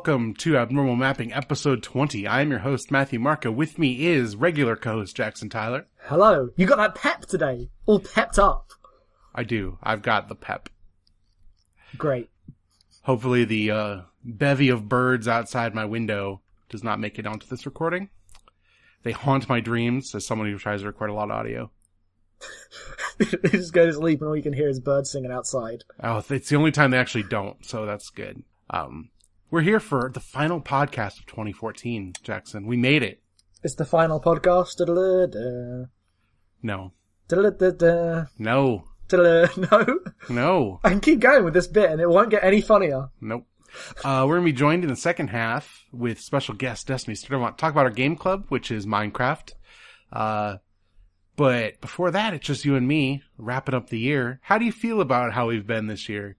[0.00, 2.26] Welcome to Abnormal Mapping episode 20.
[2.26, 3.50] I am your host, Matthew Marco.
[3.50, 5.88] With me is regular co-host Jackson Tyler.
[6.04, 6.48] Hello.
[6.56, 7.68] You got that pep today.
[7.84, 8.70] All pepped up.
[9.34, 9.76] I do.
[9.82, 10.70] I've got the pep.
[11.98, 12.30] Great.
[13.02, 17.66] Hopefully the uh, bevy of birds outside my window does not make it onto this
[17.66, 18.08] recording.
[19.02, 21.70] They haunt my dreams as someone who tries to record a lot of audio.
[23.18, 25.84] they just go to sleep and all you can hear is birds singing outside.
[26.02, 28.42] Oh, it's the only time they actually don't, so that's good.
[28.70, 29.10] Um,
[29.50, 32.66] we're here for the final podcast of 2014, Jackson.
[32.66, 33.22] We made it.
[33.62, 34.76] It's the final podcast.
[34.76, 35.86] Da-da-da-da.
[36.62, 36.92] No.
[37.28, 38.26] Da-da-da-da.
[38.38, 38.84] No.
[39.08, 39.48] Da-da-da.
[39.70, 39.98] No.
[40.28, 40.80] No.
[40.84, 43.08] I can keep going with this bit and it won't get any funnier.
[43.20, 43.46] Nope.
[44.04, 47.40] Uh, we're gonna be joined in the second half with special guest Destiny Stern.
[47.54, 49.52] Talk about our game club, which is Minecraft.
[50.12, 50.56] Uh,
[51.36, 54.40] but before that, it's just you and me wrapping up the year.
[54.42, 56.36] How do you feel about how we've been this year?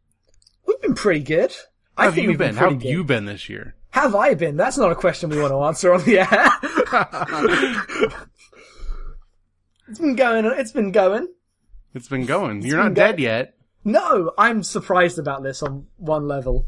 [0.67, 1.53] We've been pretty good.
[1.97, 2.50] How I have think you we've been?
[2.50, 3.75] been How have you been this year?
[3.92, 4.56] Have I been?
[4.58, 8.11] That's not a question we want to answer on the air.
[9.89, 10.45] it's been going.
[10.45, 11.28] It's been going.
[11.94, 12.62] It's been going.
[12.62, 13.53] You're been not go- dead yet.
[13.84, 16.67] No, I'm surprised about this on one level.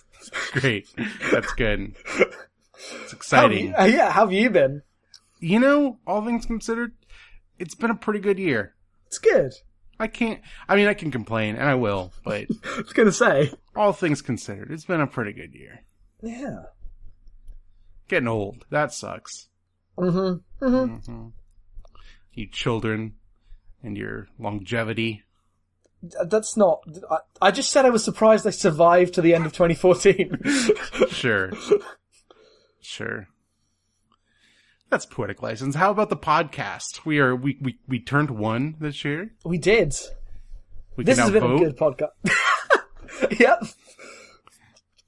[0.52, 0.88] Great.
[1.30, 1.94] That's good.
[2.06, 3.66] It's How exciting.
[3.68, 4.82] you- uh, yeah, how have you been?
[5.40, 6.92] You know, all things considered,
[7.58, 8.74] it's been a pretty good year.
[9.08, 9.52] It's good.
[10.02, 13.52] I can't, I mean, I can complain, and I will, but I was gonna say.
[13.76, 15.84] all things considered, it's been a pretty good year.
[16.22, 16.64] Yeah.
[18.08, 18.64] Getting old.
[18.70, 19.48] That sucks.
[19.98, 20.64] Mm-hmm.
[20.64, 20.94] Mm-hmm.
[20.94, 21.28] mm-hmm.
[22.32, 23.14] You children
[23.82, 25.22] and your longevity.
[26.26, 26.82] That's not.
[27.10, 30.40] I, I just said I was surprised I survived to the end of 2014.
[31.10, 31.52] Sure.
[32.80, 33.28] sure.
[34.92, 35.74] That's poetic license.
[35.74, 37.06] How about the podcast?
[37.06, 39.30] We are, we, we, we turned one this year.
[39.42, 39.94] we did.
[40.96, 41.62] We This has been vote.
[41.62, 42.10] a good podcast.
[43.40, 43.62] yep.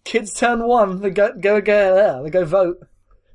[0.05, 1.03] Kids turn one.
[1.03, 2.23] They go go go there.
[2.23, 2.79] They go vote.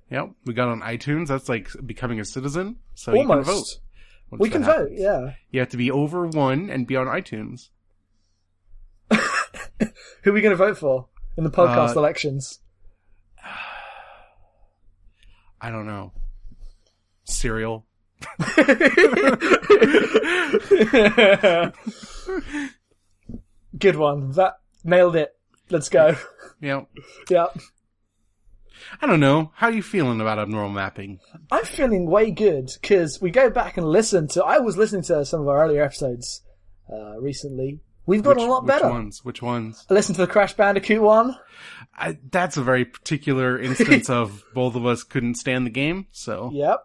[0.10, 0.32] Yep.
[0.46, 1.28] We got on iTunes.
[1.28, 2.78] That's like becoming a citizen.
[2.96, 3.48] So you can vote.
[3.48, 3.80] Almost.
[4.32, 4.90] once We can vote.
[4.92, 5.34] Yeah.
[5.52, 7.70] You have to be over one and be on iTunes.
[9.12, 12.58] Who are we going to vote for in the podcast Uh, elections?
[15.62, 16.12] I don't know.
[17.30, 17.86] Cereal.
[23.78, 24.32] Good one.
[24.32, 25.32] That nailed it.
[25.70, 26.16] Let's go.
[26.62, 26.90] Yep.
[27.30, 27.46] yeah.
[29.02, 29.52] I don't know.
[29.56, 31.20] How are you feeling about abnormal mapping?
[31.52, 34.44] I'm feeling way good because we go back and listen to.
[34.44, 36.42] I was listening to some of our earlier episodes
[36.92, 37.80] uh, recently.
[38.06, 38.90] We've got which, a lot which better.
[38.90, 39.24] ones?
[39.24, 39.86] Which ones?
[39.90, 41.38] I listened to the Crash Bandicoot one.
[41.96, 46.08] I, that's a very particular instance of both of us couldn't stand the game.
[46.12, 46.80] So Yep.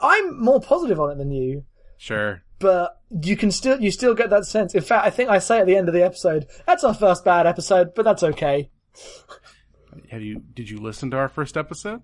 [0.00, 1.64] I'm more positive on it than you,
[1.98, 2.42] sure.
[2.58, 4.74] but you can still you still get that sense.
[4.74, 7.24] In fact, I think I say at the end of the episode, "That's our first
[7.24, 8.70] bad episode, but that's okay."
[10.10, 10.40] Have you?
[10.54, 12.02] Did you listen to our first episode?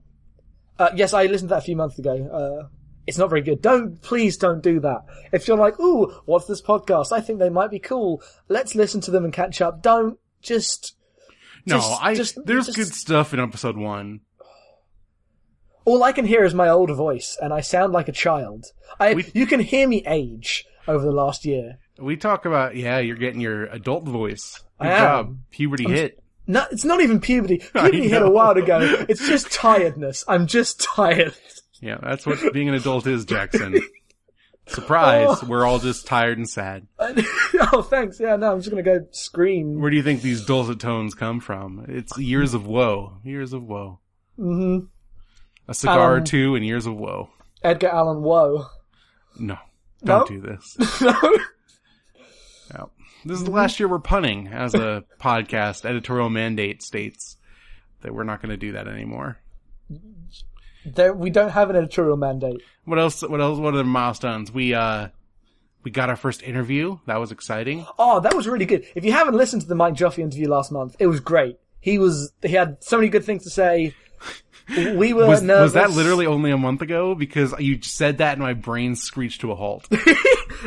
[0.78, 2.12] Uh, yes, I listened to that a few months ago.
[2.26, 2.68] Uh,
[3.06, 3.60] it's not very good.
[3.60, 5.02] Don't please don't do that.
[5.32, 7.12] If you're like, "Ooh, what's this podcast?
[7.12, 8.22] I think they might be cool.
[8.48, 10.96] Let's listen to them and catch up." Don't just
[11.66, 12.14] No, Just- I.
[12.14, 14.20] just- there's just- good stuff in episode one.
[15.84, 18.66] All I can hear is my old voice, and I sound like a child.
[18.98, 21.78] I We- you can hear me age over the last year.
[21.98, 24.62] We talk about yeah, you're getting your adult voice.
[24.80, 24.98] Good I am.
[24.98, 25.36] job.
[25.50, 26.22] Puberty hit.
[26.46, 27.58] No, it's not even puberty.
[27.72, 28.78] Puberty hit a while ago.
[29.08, 30.24] It's just tiredness.
[30.26, 31.34] I'm just tired.
[31.80, 33.80] Yeah, that's what being an adult is, Jackson.
[34.66, 35.46] Surprise, Oh.
[35.48, 36.86] we're all just tired and sad.
[37.00, 38.20] oh, thanks.
[38.20, 39.80] Yeah, no, I'm just gonna go scream.
[39.80, 41.84] Where do you think these dulcet tones come from?
[41.88, 43.18] It's years of woe.
[43.24, 43.98] Years of woe.
[44.36, 44.78] hmm
[45.70, 47.30] A cigar or Um, two and years of woe.
[47.62, 48.66] Edgar Allan Woe.
[49.38, 49.56] No.
[50.04, 50.36] Don't No?
[50.36, 51.00] do this.
[51.00, 51.12] no.
[52.74, 52.90] No.
[53.24, 55.84] This is the last year we're punning as a podcast.
[55.84, 57.36] Editorial mandate states
[58.02, 59.38] that we're not going to do that anymore.
[60.84, 62.62] There, we don't have an editorial mandate.
[62.84, 63.22] What else?
[63.22, 63.58] What else?
[63.58, 64.50] What other milestones?
[64.50, 65.08] We, uh,
[65.84, 66.98] we got our first interview.
[67.06, 67.86] That was exciting.
[67.98, 68.86] Oh, that was really good.
[68.94, 71.58] If you haven't listened to the Mike Joffe interview last month, it was great.
[71.80, 73.94] He was, he had so many good things to say.
[74.76, 75.62] We were Was, nervous.
[75.62, 77.14] was that literally only a month ago?
[77.14, 79.88] Because you said that and my brain screeched to a halt.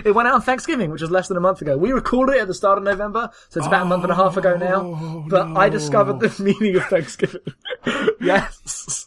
[0.03, 1.77] It went out on Thanksgiving, which was less than a month ago.
[1.77, 4.15] We recorded it at the start of November, so it's about a month and a
[4.15, 4.81] half ago now.
[4.81, 7.41] Oh, But I discovered the meaning of Thanksgiving.
[8.19, 9.05] yes.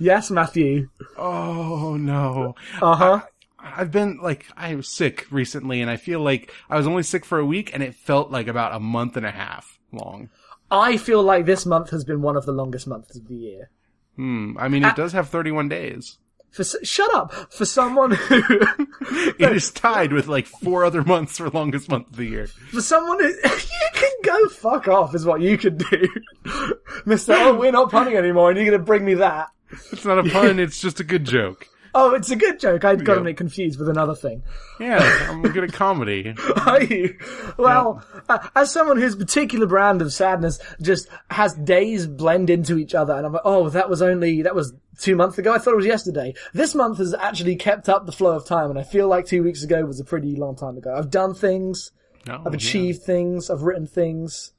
[0.00, 0.88] Yes, Matthew.
[1.16, 2.56] Oh no.
[2.82, 3.20] Uh huh.
[3.60, 7.24] I've been like, I was sick recently and I feel like I was only sick
[7.24, 10.30] for a week and it felt like about a month and a half long.
[10.70, 13.70] I feel like this month has been one of the longest months of the year.
[14.16, 14.56] Hmm.
[14.58, 16.18] I mean, Uh, it does have 31 days.
[16.52, 18.40] For shut up for someone who
[19.40, 22.46] It is tied with like four other months for longest month of the year.
[22.46, 26.08] for someone who you can go fuck off is what you can do.
[27.06, 27.32] Mister.
[27.34, 29.48] Oh, we're not punning anymore, and you're going to bring me that.
[29.90, 30.60] It's not a pun.
[30.60, 31.66] it's just a good joke.
[31.96, 32.84] Oh, it's a good joke.
[32.84, 33.30] I'd gotten Yeah.
[33.30, 34.42] it confused with another thing.
[34.80, 34.98] Yeah,
[35.30, 36.34] I'm good at comedy.
[36.66, 37.16] Are you?
[37.56, 42.94] Well, uh, as someone whose particular brand of sadness just has days blend into each
[42.96, 45.52] other, and I'm like, oh, that was only, that was two months ago.
[45.54, 46.34] I thought it was yesterday.
[46.52, 49.44] This month has actually kept up the flow of time, and I feel like two
[49.44, 50.92] weeks ago was a pretty long time ago.
[50.96, 51.92] I've done things,
[52.26, 54.52] No, I've achieved things, I've written things.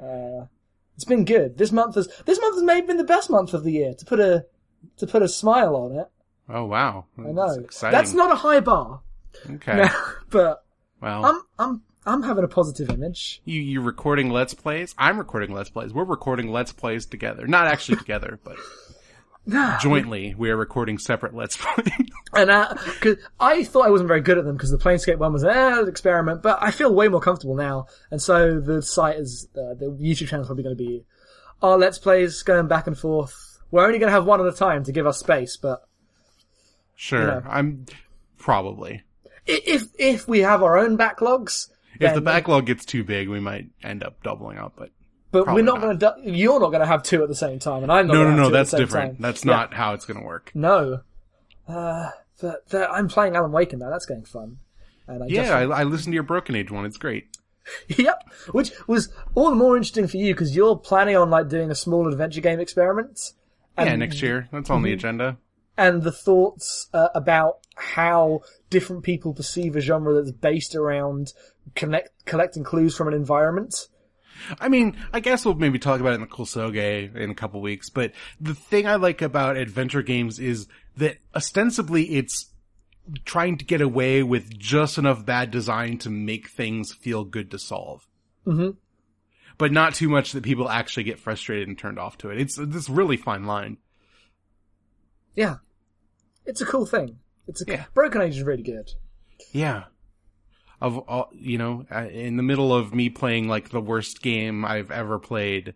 [0.00, 0.46] Uh,
[0.94, 1.58] it's been good.
[1.58, 4.04] This month has, this month has maybe been the best month of the year, to
[4.04, 4.46] put a,
[4.98, 6.06] to put a smile on it.
[6.48, 7.46] Oh wow, I know.
[7.46, 7.96] That's exciting.
[7.98, 9.00] That's not a high bar,
[9.50, 9.88] okay.
[10.30, 10.64] but
[11.00, 13.40] well, I'm, I'm, I'm having a positive image.
[13.44, 14.94] you you recording let's plays.
[14.98, 15.92] I'm recording let's plays.
[15.92, 17.46] We're recording let's plays together.
[17.46, 18.56] Not actually together, but
[19.80, 20.34] jointly.
[20.36, 21.90] We are recording separate let's plays.
[22.34, 25.34] And uh 'cause I thought I wasn't very good at them because the Planescape one
[25.34, 27.88] was eh, an experiment, but I feel way more comfortable now.
[28.10, 31.04] And so the site is, uh, the YouTube channel is probably going to be
[31.60, 33.58] our Let's Plays going back and forth.
[33.70, 35.86] We're only going to have one at a time to give us space, but
[37.02, 37.40] sure, Yeah.
[37.48, 37.86] I'm
[38.38, 39.02] probably.
[39.46, 41.68] if, if we have our own backlogs,
[41.98, 44.74] If the backlog gets too big, we might end up doubling up.
[44.76, 44.90] But
[45.32, 45.80] but we're not, not.
[45.80, 48.06] going to, du- you're not going to have two at the same time, and I'm
[48.06, 49.14] not no, no, no, that's different.
[49.14, 49.22] time.
[49.22, 49.52] That's Yeah.
[49.52, 50.50] not how it's going to work.
[50.54, 51.00] No.
[51.66, 52.10] Uh,
[52.40, 53.88] but, I'm playing Alan Wake in that.
[53.90, 54.58] That's getting fun.
[55.08, 56.84] And I just Yeah, I, I listened to your Broken Age one.
[56.84, 57.28] It's great.
[57.88, 61.70] Yep, which was all the more interesting for you because you're planning on like doing
[61.70, 63.20] a small adventure game experiment.
[63.76, 64.48] And, yeah, next year.
[64.52, 64.84] That's on Mm-hmm.
[64.84, 65.36] the agenda.
[65.76, 71.32] And the thoughts uh, about how different people perceive a genre that's based around
[71.74, 73.74] connect collecting clues from an environment.
[74.60, 77.60] I mean, I guess we'll maybe talk about it in the Kusoge in a couple
[77.60, 80.66] weeks, but the thing I like about adventure games is
[80.96, 82.50] that ostensibly it's
[83.24, 87.58] trying to get away with just enough bad design to make things feel good to
[87.58, 88.06] solve.
[88.44, 88.70] hmm
[89.58, 92.40] But not too much that people actually get frustrated and turned off to it.
[92.40, 93.78] It's this really fine line.
[95.34, 95.56] Yeah,
[96.46, 97.18] it's a cool thing.
[97.48, 97.84] It's a Yeah.
[97.94, 98.90] Broken Age is really good.
[99.52, 99.84] Yeah.
[100.80, 104.90] Of all, you know, in the middle of me playing like the worst game I've
[104.90, 105.74] ever played,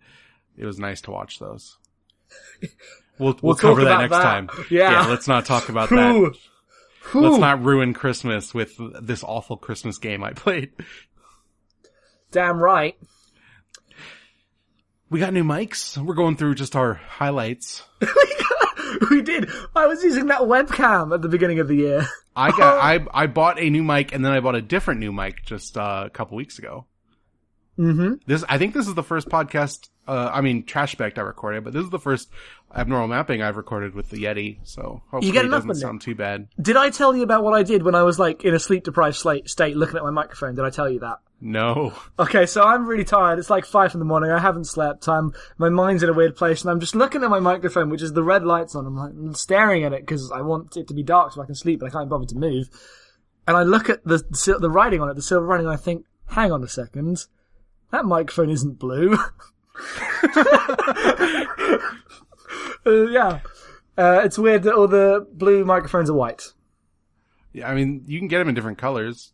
[0.57, 1.77] it was nice to watch those.
[3.19, 4.23] We'll, we'll, We'll cover that next that.
[4.23, 4.51] time.
[4.71, 4.91] Yeah.
[4.91, 6.13] yeah, let's not talk about that.
[7.13, 7.23] Whew.
[7.23, 10.73] Let's not ruin Christmas with this awful Christmas game I played.
[12.31, 12.95] Damn right.
[15.09, 15.97] We got new mics.
[15.97, 17.85] We're going through just our highlights.
[19.11, 19.51] we did.
[19.75, 22.07] I was using that webcam at the beginning of the year.
[22.35, 25.13] I got, I, I bought a new mic and then I bought a different new
[25.13, 26.87] mic just uh, a couple weeks ago.
[27.79, 28.15] Mm-hmm.
[28.27, 31.75] This, I think this is the first podcast, uh, I mean, Trashbacked I recorded, but
[31.75, 32.31] this is the first
[32.75, 36.49] abnormal mapping I've recorded with the Yeti, so hopefully get it doesn't sound too bad.
[36.61, 38.85] Did I tell you about what I did when I was like in a sleep
[38.85, 40.55] deprived state looking at my microphone?
[40.55, 41.19] Did I tell you that?
[41.41, 41.93] No.
[42.19, 43.39] Okay, so I'm really tired.
[43.39, 44.31] It's like five in the morning.
[44.31, 45.07] I haven't slept.
[45.07, 48.03] I'm my mind's in a weird place, and I'm just looking at my microphone, which
[48.03, 48.87] is the red lights on.
[48.87, 51.47] I'm like I'm staring at it because I want it to be dark so I
[51.47, 52.69] can sleep, but I can't bother to move.
[53.47, 54.25] And I look at the
[54.59, 57.27] the writing on it, the silver writing, and I think, hang on a second,
[57.91, 59.19] that microphone isn't blue.
[62.87, 63.41] Uh, yeah,
[63.99, 66.53] uh, it's weird that all the blue microphones are white.
[67.53, 69.33] Yeah, I mean, you can get them in different colors.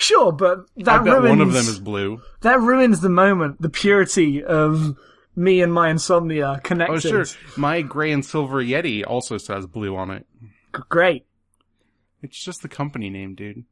[0.00, 2.22] Sure, but that ruins one of them is blue.
[2.40, 4.96] that ruins the moment, the purity of
[5.36, 6.94] me and my insomnia connected.
[6.94, 7.26] Oh, sure.
[7.58, 10.26] My gray and silver Yeti also says blue on it.
[10.74, 11.26] G- Great.
[12.22, 13.64] It's just the company name, dude.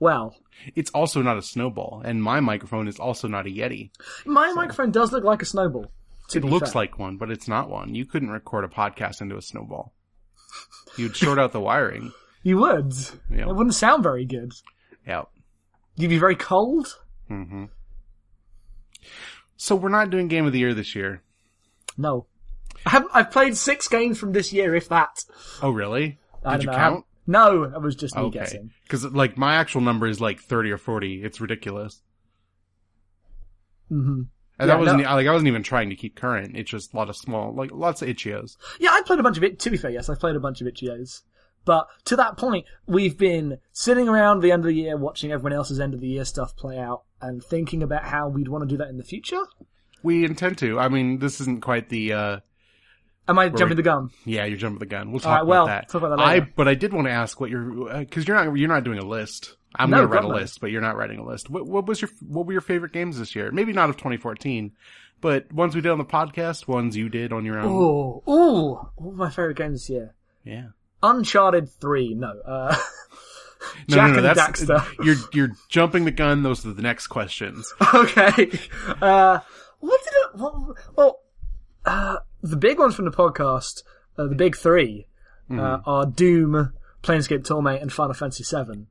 [0.00, 0.36] Well,
[0.76, 3.90] It's also not a snowball, and my microphone is also not a Yeti.
[4.24, 5.90] my microphone does look like a snowball.
[6.30, 6.82] To It looks fair.
[6.82, 7.94] like one, but it's not one.
[7.96, 9.92] You couldn't record a podcast into a snowball.
[10.96, 12.12] You'd short out the wiring.
[12.48, 12.94] You would.
[13.30, 13.48] Yeah.
[13.50, 14.52] It wouldn't sound very good.
[15.06, 15.24] Yeah.
[15.96, 16.98] You'd be very cold.
[17.28, 17.64] hmm
[19.58, 21.22] So we're not doing game of the year this year.
[21.98, 22.24] No,
[22.86, 25.24] I haven't, I've played six games from this year, if that.
[25.62, 26.18] Oh, really?
[26.42, 26.84] I Did don't you know.
[26.84, 27.04] count?
[27.26, 28.38] No, it was just me Okay.
[28.38, 28.70] guessing.
[28.84, 31.22] Because like my actual number is like thirty or forty.
[31.22, 32.00] It's ridiculous.
[33.92, 34.20] Mm-hmm.
[34.20, 34.28] And
[34.60, 35.14] Yeah, that wasn't no.
[35.14, 36.56] like I wasn't even trying to keep current.
[36.56, 38.56] It's just a lot of small, like lots of itch.io's.
[38.80, 39.58] Yeah, I played a bunch of it.
[39.60, 41.22] To be fair, yes, I played a bunch of itch.io's.
[41.68, 45.52] But to that point, we've been sitting around the end of the year watching everyone
[45.52, 48.66] else's end of the year stuff play out and thinking about how we'd want to
[48.66, 49.42] do that in the future.
[50.02, 50.78] We intend to.
[50.78, 52.14] I mean, this isn't quite the.
[52.14, 52.40] uh
[53.28, 54.08] Am I jumping the gun?
[54.24, 55.10] Yeah, you're jumping the gun.
[55.10, 55.90] We'll talk right, about well, that.
[55.90, 58.56] talk about that I but I did want to ask what you're because you're not
[58.56, 59.54] you're not doing a list.
[59.76, 61.50] I'm No, gonna write a list, but you're not writing a list.
[61.50, 63.50] What, what was your what were your favorite games this year?
[63.52, 64.72] Maybe not of 2014,
[65.20, 67.66] but ones we did on the podcast, ones you did on your own.
[67.70, 70.14] Oh, oh, what were my favorite games this year?
[70.44, 70.68] Yeah.
[71.02, 72.32] Uncharted 3, no.
[72.44, 72.76] Uh,
[73.88, 74.84] No, Jack no, no, and that's Daxter.
[75.04, 76.42] you're you're jumping the gun.
[76.44, 77.74] Those are the next questions.
[77.92, 78.50] okay.
[79.02, 79.40] Uh,
[79.80, 81.20] what did I, what, well,
[81.84, 83.82] uh, the big ones from the podcast,
[84.16, 85.06] uh, the big 3
[85.50, 85.58] Mm-hmm.
[85.60, 88.86] uh, are Doom, Planescape Torment, and Final Fantasy Seven.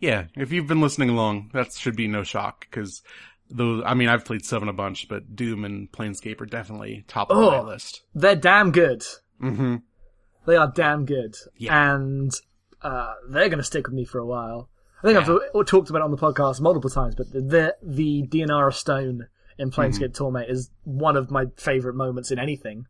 [0.00, 3.02] Yeah, if you've been listening along, that should be no shock because
[3.50, 3.82] those.
[3.84, 7.36] I mean, I've played seven a bunch, but Doom and Planescape are definitely top of
[7.36, 7.62] my Oh.
[7.64, 8.02] list.
[8.14, 9.02] They're damn good.
[9.42, 9.76] Mm-hmm.
[10.46, 11.34] They are damn good.
[11.56, 11.94] Yeah.
[11.94, 12.32] And
[12.82, 14.68] uh, they're going to stick with me for a while.
[15.02, 15.38] I think Yeah.
[15.54, 19.26] I've talked about it on the podcast multiple times, but the the, DNR Stone
[19.58, 20.12] in Planescape Mm-hmm.
[20.12, 22.86] Torment is one of my favorite moments in anything.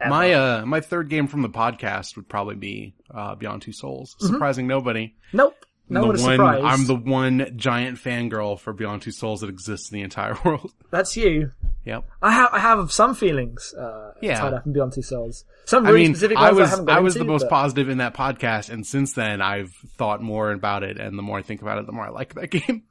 [0.00, 0.10] ever.
[0.10, 4.16] My uh, my third game from the podcast would probably be uh, Beyond Two Souls.
[4.18, 5.14] Surprising nobody.
[5.32, 5.64] Nope.
[5.90, 6.64] No the one is one, surprised.
[6.64, 10.72] I'm the one giant fangirl for Beyond Two Souls that exists in the entire world.
[10.90, 11.50] That's you.
[11.84, 12.04] yep.
[12.22, 14.38] I have I have some feelings uh, Yeah.
[14.40, 15.44] tied up in Beyond Two Souls.
[15.66, 17.42] Some I really mean, specific I ones I, was haven't I was into, the most
[17.42, 21.22] but- positive in that podcast, and since then I've thought more about it, and the
[21.22, 22.84] more I think about it, the more I like that game.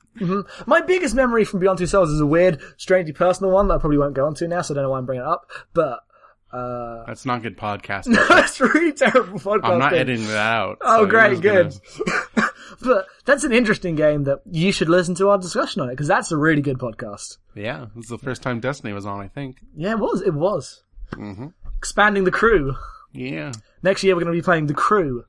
[0.68, 3.78] My biggest memory from Beyond Two Souls is a weird, strangely personal one that I
[3.78, 5.50] probably won't go into now, so I don't know why I'm bringing it up.
[5.74, 6.00] But
[6.52, 8.16] uh, That's not good podcasting.
[8.28, 9.64] that's really terrible podcasting.
[9.66, 10.78] I'm not editing that out.
[10.82, 11.74] Oh, so great, good.
[12.06, 12.22] gonna-
[12.82, 16.08] but that's an interesting game that you should listen to our discussion on it because
[16.08, 17.38] that's a really good podcast.
[17.56, 19.22] Yeah, this is the first time Destiny was on.
[19.22, 19.58] I think.
[19.76, 20.22] Yeah, it was.
[20.22, 20.84] It was
[21.14, 21.48] hmm
[21.78, 22.76] expanding the crew.
[23.14, 23.52] Yeah.
[23.82, 25.24] Next year we're going to be playing the crew.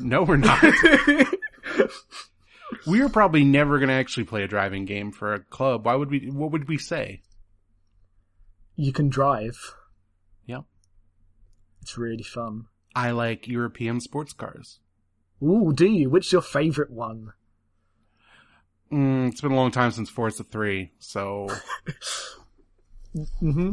[0.00, 0.62] No, we're not.
[2.86, 5.86] we are probably never going to actually play a driving game for a club.
[5.86, 6.30] Why would we?
[6.30, 7.22] What would we say?
[8.80, 9.74] you can drive.
[10.46, 10.62] Yep.
[11.82, 12.66] It's really fun.
[12.94, 14.78] I like European sports cars.
[15.42, 16.10] Ooh, do you?
[16.10, 17.32] Which is your favorite one?
[18.92, 21.48] Mm, it's been a long time since Forza 3, so
[23.40, 23.72] hmm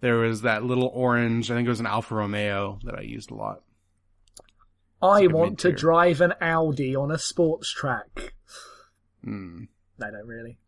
[0.00, 3.30] there was that little orange, I think it was an Alfa Romeo that I used
[3.30, 3.62] a lot.
[5.02, 8.34] I like want to drive an Audi on a sports track.
[9.26, 9.68] Mm.
[10.02, 10.58] I don't really.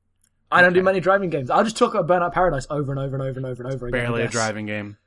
[0.50, 1.48] I don't do many driving games.
[1.48, 3.86] I'll just talk about Burnout Paradise over and over and over and over and over
[3.88, 4.00] again.
[4.00, 4.98] Barely a driving game.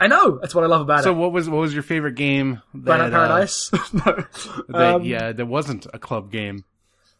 [0.00, 0.38] I know.
[0.38, 1.14] That's what I love about So it.
[1.14, 2.62] So what was what was your favorite game?
[2.74, 3.70] That, Burnout uh, Paradise.
[3.92, 4.24] no.
[4.68, 6.64] that, Um, yeah, that wasn't a club game.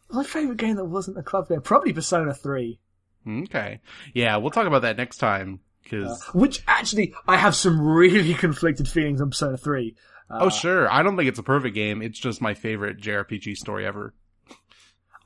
[0.09, 2.79] My favorite game that wasn't a club game probably Persona Three,
[3.27, 3.81] Okay,
[4.13, 8.87] yeah, we'll talk about that next time because which actually I have some really conflicted
[8.87, 9.95] feelings on Persona Three.
[10.29, 12.01] Uh, oh sure, I don't think it's a perfect game.
[12.01, 14.15] It's just my favorite JRPG story ever.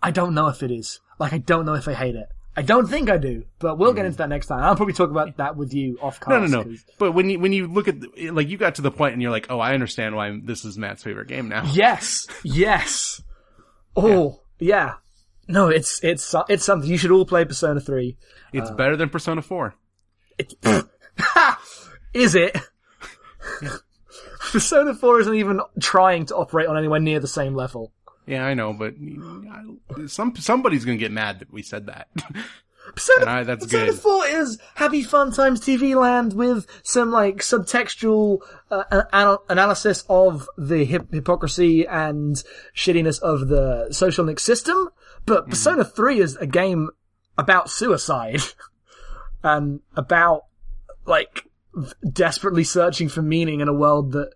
[0.03, 0.99] I don't know if it is.
[1.19, 2.27] Like, I don't know if I hate it.
[2.57, 4.07] I don't think I do, but we'll get hmm.
[4.07, 4.63] into that next time.
[4.63, 6.29] I'll probably talk about that with you off cast.
[6.29, 6.63] No, no, no.
[6.63, 9.13] 'cause- But when you when you look at the- like you got to the point
[9.13, 11.65] and you're like, oh, I understand why this is Matt's favorite game now.
[11.65, 13.21] Yes, yes.
[13.97, 14.95] Oh, yeah.
[15.47, 17.45] No, it's it's uh, it's something you should all play.
[17.45, 18.17] Persona Three.
[18.51, 19.75] It's uh, better than Persona Four.
[20.37, 20.53] It's
[22.13, 22.57] is it?
[24.51, 27.93] Persona Four isn't even trying to operate on anywhere near the same level.
[28.27, 28.95] Yeah, I know, but
[30.09, 32.07] some somebody's gonna get mad that we said that.
[32.95, 33.99] Persona, I- that's Persona good.
[33.99, 38.39] 4 is happy fun times TV land with some like subtextual
[38.69, 42.41] uh, an- analysis of the hip- hypocrisy and
[42.75, 44.75] shittiness of the social link system.
[44.77, 45.23] Mm-hmm.
[45.25, 46.89] But Persona 3 is a game
[47.39, 48.41] about suicide
[49.43, 50.43] and about
[51.07, 51.43] like
[52.09, 54.31] desperately searching for meaning in a world that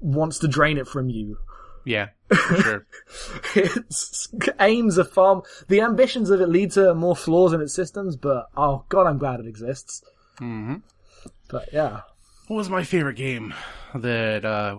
[0.00, 1.38] wants to drain it from you.
[1.86, 2.86] yeah, sure.
[3.54, 4.28] its
[4.60, 8.48] aims are far, the ambitions of it lead to more flaws in its systems, but
[8.56, 10.02] oh god, I'm glad it exists.
[10.40, 10.76] Mm-hmm.
[11.48, 12.00] But yeah.
[12.48, 13.54] What was my favorite game
[13.94, 14.78] that uh,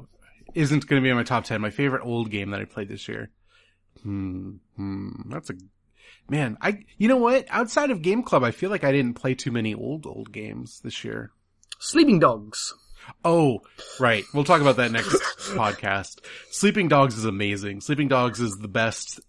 [0.53, 1.62] isn't going to be in my top ten?
[1.62, 3.31] My favorite old game that I played this year.
[4.03, 5.53] Hmm, hmm, that's a
[6.29, 6.57] man.
[6.62, 7.45] I you know what?
[7.50, 10.81] Outside of Game Club, I feel like I didn't play too many old old games
[10.83, 11.31] this year.
[11.79, 12.74] Sleeping Dogs.
[13.24, 13.62] Oh,
[14.00, 14.24] right.
[14.33, 15.09] We'll talk about that next
[15.55, 16.19] podcast.
[16.51, 17.81] Sleeping Dogs is amazing.
[17.81, 19.19] Sleeping Dogs is the best.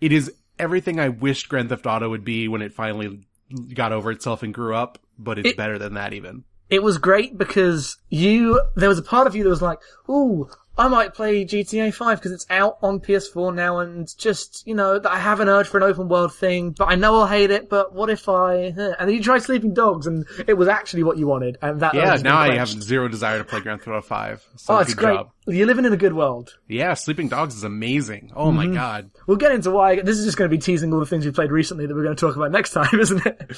[0.00, 3.26] It is everything I wished Grand Theft Auto would be when it finally
[3.74, 6.44] got over itself and grew up, but it's It- better than that even.
[6.68, 10.48] It was great because you, there was a part of you that was like, ooh,
[10.80, 14.98] I might play GTA 5 because it's out on PS4 now and just, you know,
[15.04, 17.68] I have an urge for an open world thing, but I know I'll hate it,
[17.68, 18.72] but what if I, eh.
[18.98, 21.92] and then you tried Sleeping Dogs and it was actually what you wanted and that
[21.92, 24.46] Yeah, now I have zero desire to play Grand Theft Auto 5.
[24.56, 25.16] So Oh, it's great.
[25.16, 25.30] job.
[25.46, 26.56] You're living in a good world.
[26.66, 28.32] Yeah, Sleeping Dogs is amazing.
[28.34, 29.10] Oh my god.
[29.26, 30.00] We'll get into why.
[30.00, 32.04] This is just going to be teasing all the things we played recently that we're
[32.04, 33.52] going to talk about next time, isn't it?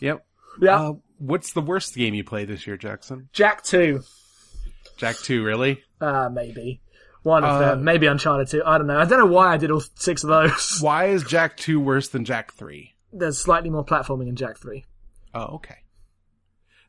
[0.00, 0.24] Yep.
[0.60, 0.80] Yeah.
[0.80, 3.28] Uh, what's the worst game you played this year, Jackson?
[3.32, 4.00] Jak 2.
[4.96, 5.82] Jak 2, really?
[6.00, 6.80] Uh, maybe.
[7.22, 7.84] One of Uh, them.
[7.84, 8.62] Maybe Uncharted 2.
[8.64, 8.98] I don't know.
[8.98, 10.78] I don't know why I did all six of those.
[10.80, 12.94] Why is Jak 2 worse than Jak 3?
[13.12, 14.84] There's slightly more platforming in Jak 3.
[15.34, 15.76] Oh, okay.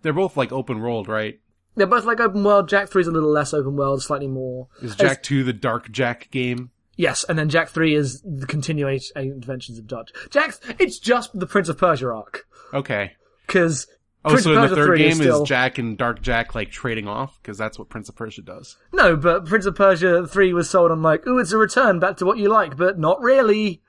[0.02, 1.40] They're both like open world, right?
[1.76, 2.70] They're both like open world.
[2.70, 4.68] Jak 3 is a little less open world, slightly more.
[4.82, 6.72] Is Jak 2 the Dark Jak game?
[6.96, 10.12] Yes, and then Jak 3 is the continuation adventures of Dodge.
[10.30, 12.46] Jack, it's just the Prince of Persia arc.
[12.74, 13.14] Okay.
[13.48, 13.88] Cause
[14.26, 16.54] Oh, Prince so in the third 3 is game still- is Jak and Dark Jak
[16.56, 18.76] like trading off because that's what Prince of Persia does.
[18.92, 22.18] No, but Prince of Persia 3 was sold on like, ooh, it's a return back
[22.18, 23.82] to what you like, but not really.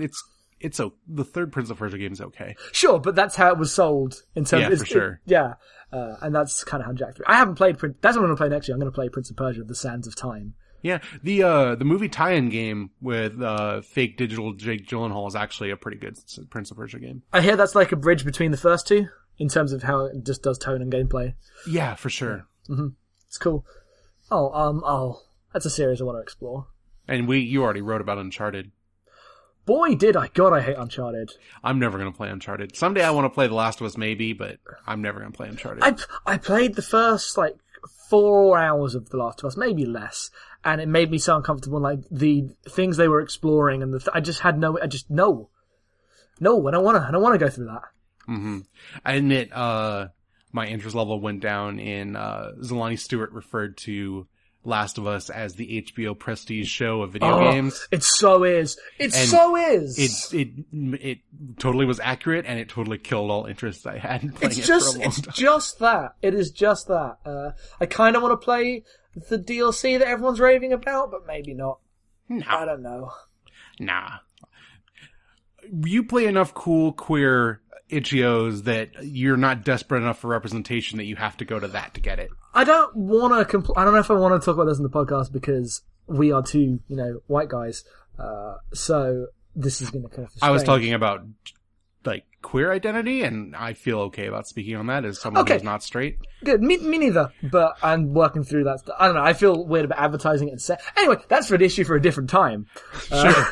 [0.00, 0.22] It's
[0.60, 2.56] it's a the third Prince of Persia game is okay.
[2.72, 5.12] Sure, but that's how it was sold in terms Yeah, it's- for sure.
[5.26, 5.54] it- yeah.
[5.92, 7.24] Uh, and that's kind of how Jak 3.
[7.26, 8.74] I haven't played Prince, that's what I'm going to play next year.
[8.74, 10.54] I'm going to play Prince of Persia, The Sands of Time.
[10.82, 15.70] Yeah, the uh the movie tie-in game with uh fake digital Jake Gyllenhaal is actually
[15.70, 16.16] a pretty good
[16.50, 17.22] Prince of Persia game.
[17.32, 20.24] I hear that's like a bridge between the first two in terms of how it
[20.24, 21.34] just does tone and gameplay.
[21.66, 22.46] Yeah, for sure.
[23.26, 23.64] It's cool.
[24.30, 26.66] Oh, um, oh, that's a series I want to explore.
[27.06, 28.72] And we you already wrote about Uncharted.
[29.64, 30.28] Boy, did I!
[30.28, 31.32] God, I hate Uncharted.
[31.62, 32.74] I'm never gonna play Uncharted.
[32.74, 35.48] Someday I want to play The Last of Us, maybe, but I'm never gonna play
[35.48, 35.82] Uncharted.
[35.82, 35.94] I
[36.26, 37.56] I played the first like
[38.08, 40.30] four hours of The Last of Us, maybe less,
[40.64, 41.80] and it made me so uncomfortable.
[41.80, 45.10] Like the things they were exploring, and the th- I just had no, I just
[45.10, 45.50] no,
[46.40, 47.82] no, I don't want to, I don't want to go through that.
[48.36, 48.58] Hmm
[49.04, 50.08] I admit, uh,
[50.52, 54.26] my interest level went down in, uh, Zolani Stewart referred to
[54.64, 57.86] Last of Us as the HBO prestige show of video Oh, games.
[57.90, 58.78] It so is.
[58.98, 60.32] It And so is.
[60.32, 60.64] It, it,
[61.00, 61.18] it
[61.58, 64.64] totally was accurate and it totally killed all interest I had in playing it's it
[64.66, 65.34] just for a long it's time.
[65.34, 66.16] just that.
[66.20, 67.16] It is just that.
[67.24, 68.84] Uh, I kind of want to play
[69.30, 71.78] the DLC that everyone's raving about, but maybe not.
[72.46, 73.10] I don't know.
[73.80, 74.10] nah.
[75.84, 81.16] You play enough cool, queer itch.io's that you're not desperate enough for representation that you
[81.16, 82.30] have to go to that to get it.
[82.54, 83.58] I don't want to.
[83.58, 85.82] Compl- I don't know if I want to talk about this in the podcast because
[86.06, 87.84] we are two, you know, white guys.
[88.18, 90.32] Uh, so this is going to kind of.
[90.42, 91.22] I was talking about
[92.04, 95.54] like queer identity, and I feel okay about speaking on that as someone Okay.
[95.54, 96.18] who's not straight.
[96.44, 96.62] Good.
[96.62, 97.32] Me, me neither.
[97.42, 98.80] But I'm working through that.
[98.80, 98.96] Stuff.
[98.98, 99.22] I don't know.
[99.22, 100.52] I feel weird about advertising it.
[100.52, 102.66] And se- anyway, that's for an issue for a different time.
[103.10, 103.50] Uh,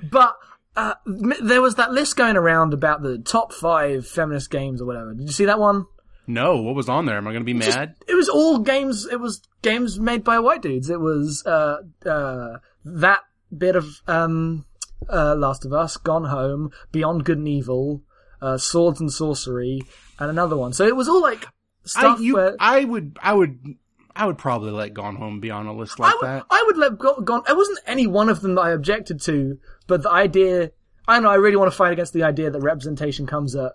[0.10, 0.34] but
[0.76, 5.14] uh, there was that list going around about the top five feminist games or whatever.
[5.14, 5.86] Did you see that one?
[6.26, 7.18] No, what was on there?
[7.18, 7.94] Am I going to be Just- mad?
[8.08, 9.06] it was all games.
[9.06, 10.88] It was games made by white dudes.
[10.90, 13.20] It was uh, uh, that
[13.56, 14.64] bit of um,
[15.08, 18.02] uh, Last of Us, Gone Home, Beyond Good and Evil,
[18.40, 19.80] uh, Swords and Sworcery,
[20.18, 20.72] and another one.
[20.72, 21.48] So it was all like I,
[21.84, 22.56] stuff you, where.
[22.58, 23.76] I would, I would,
[24.16, 26.46] I would probably let Gone Home be on a list like I would, that.
[26.50, 27.42] I would let gone.
[27.48, 30.70] It wasn't any one of them that I objected to, but the idea.
[31.06, 31.30] I don't know.
[31.30, 33.72] I really want to fight against the idea that representation comes at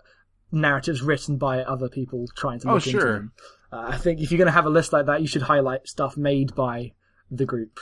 [0.50, 2.68] narratives written by other people trying to.
[2.70, 3.12] Oh, Look into sure.
[3.12, 3.32] them.
[3.72, 5.86] Uh, I think if you're going to have a list like that, you should highlight
[5.86, 6.92] stuff made by
[7.30, 7.78] the group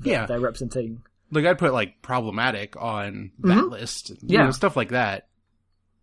[0.00, 0.26] that Yeah.
[0.26, 1.02] they're representing.
[1.30, 4.08] Like I'd put like Problem Attic on that list.
[4.10, 4.32] You Mm-hmm.
[4.32, 4.44] Yeah.
[4.44, 5.26] know, stuff like that.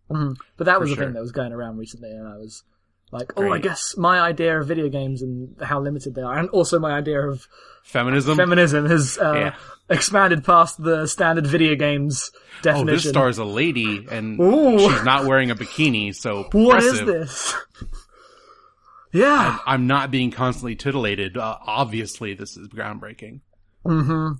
[0.08, 1.04] hmm But that was the sure.
[1.06, 2.62] thing that was going around recently, and I was
[3.10, 6.48] like, oh, I guess my idea of video games and how limited they are, and
[6.50, 7.46] also my idea of
[7.84, 8.36] Feminism.
[8.36, 9.54] feminism has uh, Yeah.
[9.90, 12.30] expanded past the standard video games
[12.62, 12.88] definition.
[12.88, 14.78] oh, this stars a lady, and Ooh.
[14.78, 16.14] she's not wearing a bikini.
[16.14, 17.54] So What is this?
[19.12, 19.58] yeah.
[19.66, 21.36] I'm not being constantly titillated.
[21.36, 23.40] Uh, obviously, this is groundbreaking.
[23.84, 24.32] hmm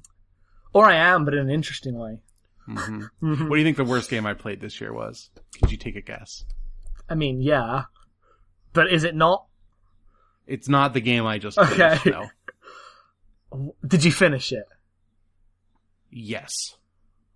[0.72, 2.18] Or I am, but in an interesting way.
[2.66, 3.48] hmm Mhm.
[3.48, 5.30] What do you think the worst game I played this year was?
[5.60, 6.44] Could you take a guess?
[7.08, 7.82] I mean, yeah.
[8.74, 9.46] But is it not?
[10.46, 11.96] It's not the game I just Okay.
[11.96, 12.06] finished.
[12.06, 13.72] No.
[13.86, 14.66] Did you finish it?
[16.10, 16.76] Yes.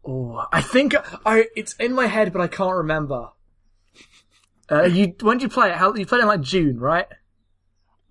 [0.05, 1.47] Oh, I think I.
[1.57, 3.31] It's in my head, but I can't remember.
[4.71, 5.77] Uh, you when did you play it?
[5.77, 7.07] How you played it in like June, right?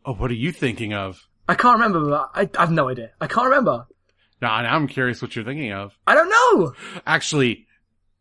[0.05, 1.19] Oh, what are you thinking of?
[1.47, 2.09] I can't remember.
[2.09, 3.11] But I, I have no idea.
[3.21, 3.85] I can't remember.
[4.41, 5.93] Now, now I'm curious what you're thinking of.
[6.05, 6.73] I don't know.
[7.05, 7.67] Actually,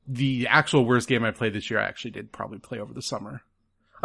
[0.07, 3.03] the actual worst game I played this year, I actually did probably play over the
[3.03, 3.43] summer.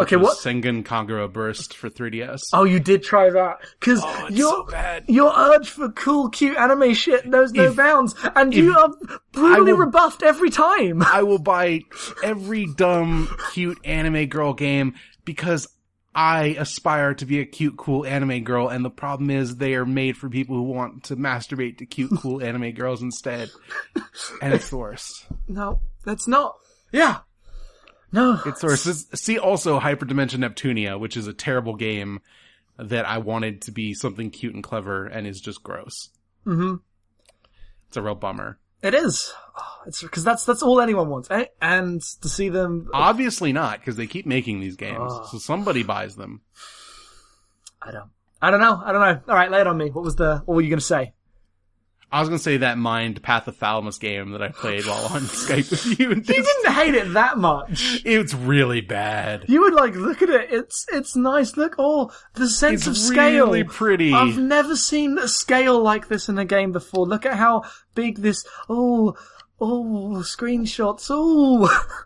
[0.02, 0.38] Okay, was what?
[0.38, 2.40] Senran Kagura Burst for 3DS.
[2.54, 5.06] Oh, you did try that because Oh, your so bad.
[5.08, 8.90] your urge for cool, cute anime shit knows no If- bounds, and you are
[9.32, 11.02] brutally will- rebuffed every time.
[11.04, 11.82] I will buy
[12.24, 15.68] every dumb, cute anime girl game because
[16.14, 19.86] I aspire to be a cute, cool anime girl, and the problem is they are
[19.86, 23.50] made for people who want to masturbate to cute, cool anime girls instead.
[24.42, 25.26] And it's the worst.
[25.48, 26.56] No, that's not.
[26.92, 27.20] Yeah.
[28.12, 28.40] No.
[28.46, 28.62] It's.
[28.62, 32.20] This- See also Hyperdimension Neptunia, which is a terrible game
[32.78, 36.10] that I wanted to be something cute and clever and is just gross.
[36.46, 36.76] Mm hmm
[37.88, 38.58] It's a real bummer.
[38.82, 39.32] It is.
[39.56, 41.46] Oh, it's because that's that's all anyone wants, eh?
[41.62, 42.90] and to see them.
[42.94, 45.28] Obviously not, because they keep making these games, Oh.
[45.32, 46.42] so somebody buys them.
[47.82, 48.10] I don't.
[48.42, 48.82] I don't know.
[48.84, 49.22] I don't know.
[49.32, 49.92] All right, lay it on me.
[49.92, 50.42] What was the?
[50.46, 51.14] What were you going to say?
[52.12, 55.22] I was gonna say that Mind Path to Thalamus game that I played while on
[55.22, 56.12] Skype with you.
[56.12, 58.02] And You didn't hate it that much.
[58.04, 59.46] it's really bad.
[59.48, 60.52] You would like look at it.
[60.52, 61.56] It's it's nice.
[61.56, 63.46] Look, oh, the sense It's of scale.
[63.46, 64.14] really pretty.
[64.14, 67.06] I've never seen a scale like this in a game before.
[67.06, 67.64] Look at how
[67.96, 68.46] big this.
[68.70, 69.16] Oh,
[69.62, 71.08] oh, screenshots.
[71.10, 71.70] Oh,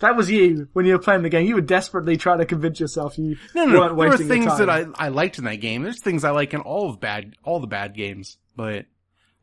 [0.00, 1.46] That was you when you were playing the game.
[1.46, 4.68] You were desperately trying to convince yourself you No, no, weren't there were things that
[4.68, 5.82] I, I liked in that game.
[5.82, 8.86] There's things I like in all of bad, all the bad games, but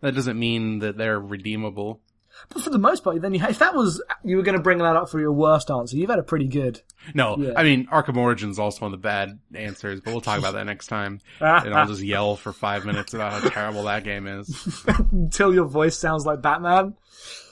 [0.02, 2.02] that doesn't mean that they're redeemable.
[2.50, 4.78] But for the most part, then you, if that was you were going to bring
[4.78, 6.82] that up for your worst answer, you've had a pretty good.
[7.14, 7.54] No, Yeah.
[7.58, 10.66] I mean, Arkham Origins also one of the bad answers, but we'll talk about that
[10.66, 11.20] next time.
[11.42, 14.82] and I'll just yell for five minutes about how terrible that game is.
[15.12, 16.96] Until your voice sounds like Batman.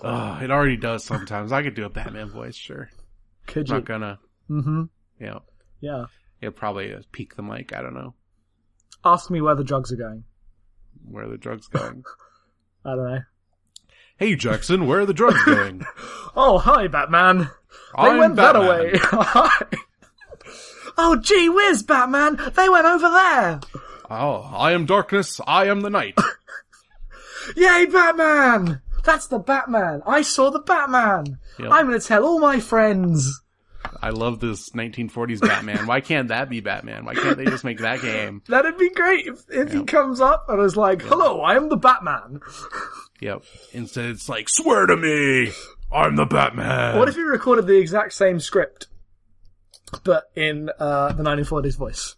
[0.01, 1.51] Ugh, it already does sometimes.
[1.51, 2.89] I could do a Batman voice, sure.
[3.47, 3.79] Could I'm you?
[3.81, 4.83] not gonna, Mm-hmm.
[5.19, 5.41] know,
[5.81, 6.05] Yeah.
[6.41, 7.73] it'll probably uh, peak the mic.
[7.73, 8.15] I don't know
[9.05, 10.23] Ask me where the drugs are going.
[11.03, 12.03] where the drugs going.
[12.85, 13.19] I don't know.
[14.17, 15.85] hey Jackson, where are the drugs going?
[16.35, 17.49] Oh, hi, Batman.
[17.97, 18.63] They I'm went Batman.
[18.67, 18.91] that way.
[19.01, 19.65] Hi.
[20.97, 22.39] oh, gee whiz, Batman.
[22.55, 23.59] They went over there.
[24.09, 25.41] Oh, I am darkness.
[25.45, 26.17] I am the night.
[27.57, 28.81] Yay, Batman!
[29.03, 30.01] That's the Batman.
[30.05, 31.39] I saw the Batman.
[31.57, 31.71] Yep.
[31.71, 33.41] I'm going to tell all my friends.
[34.01, 35.87] I love this 1940s Batman.
[35.87, 37.05] Why can't that be Batman?
[37.05, 38.41] Why can't they just make that game?
[38.47, 41.77] That'd be great if, if he comes up and is like, "Hello, I am the
[41.77, 42.41] Batman."
[43.21, 43.43] Yep.
[43.73, 45.51] Instead, it's like, swear to me,
[45.91, 46.97] I'm the Batman.
[46.97, 48.87] What if he recorded the exact same script,
[50.03, 52.15] but in uh, the 1940s voice?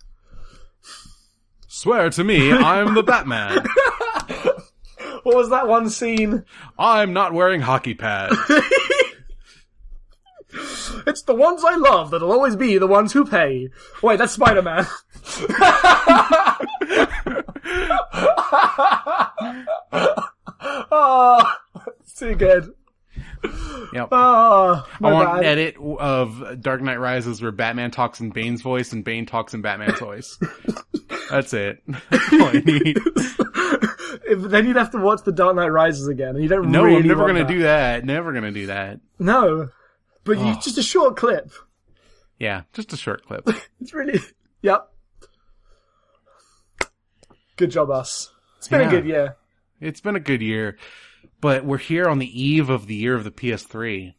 [1.68, 3.66] Swear to me, I'm the Batman.
[5.24, 6.46] What was that one scene?
[6.80, 8.36] I'm not wearing hockey pads.
[11.08, 13.70] It's the ones I love that'll always be the ones who pay.
[14.02, 14.86] Wait, that's Spider Man.
[19.92, 20.28] oh,
[20.92, 21.60] ah,
[22.02, 22.74] it's too good.
[23.94, 24.10] Yep.
[24.12, 28.94] Oh, I want an edit of Dark Knight Rises where Batman talks in Bane's voice
[28.94, 30.38] and Bane talks in Batman's voice.
[31.30, 31.82] That's it.
[32.10, 32.98] That's all I need.
[34.24, 36.84] If- then you'd have to watch The Dark Knight Rises again, and you don't No,
[36.84, 37.48] really I'm never gonna that.
[37.50, 38.06] do that.
[38.06, 39.00] Never gonna do that.
[39.20, 39.70] No,
[40.24, 40.60] but you ah.
[40.62, 41.52] just a short clip.
[42.40, 43.48] Yeah, just a short clip.
[43.82, 44.20] It's really,
[44.62, 44.92] yep.
[47.56, 48.32] Good job, us.
[48.58, 48.88] It's been Yeah.
[48.88, 49.38] a good year.
[49.80, 50.78] It's been a good year,
[51.40, 54.14] but we're here on the eve of the year of the PS3.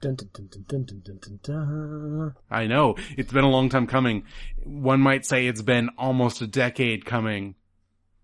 [0.00, 2.34] Dun, dun, dun, dun, dun, dun, dun, dun.
[2.50, 2.96] I know.
[3.16, 4.24] It's been a long time coming.
[4.64, 7.54] One might say it's been almost a decade coming.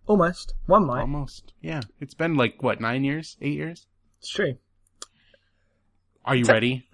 [0.09, 0.55] Almost.
[0.67, 1.03] One might.
[1.03, 1.53] Almost.
[1.61, 1.83] Yeah.
[2.01, 3.37] It's been like, what, nine years?
[3.41, 3.87] Eight years?
[4.19, 4.57] It's true.
[6.25, 6.88] Are you ready?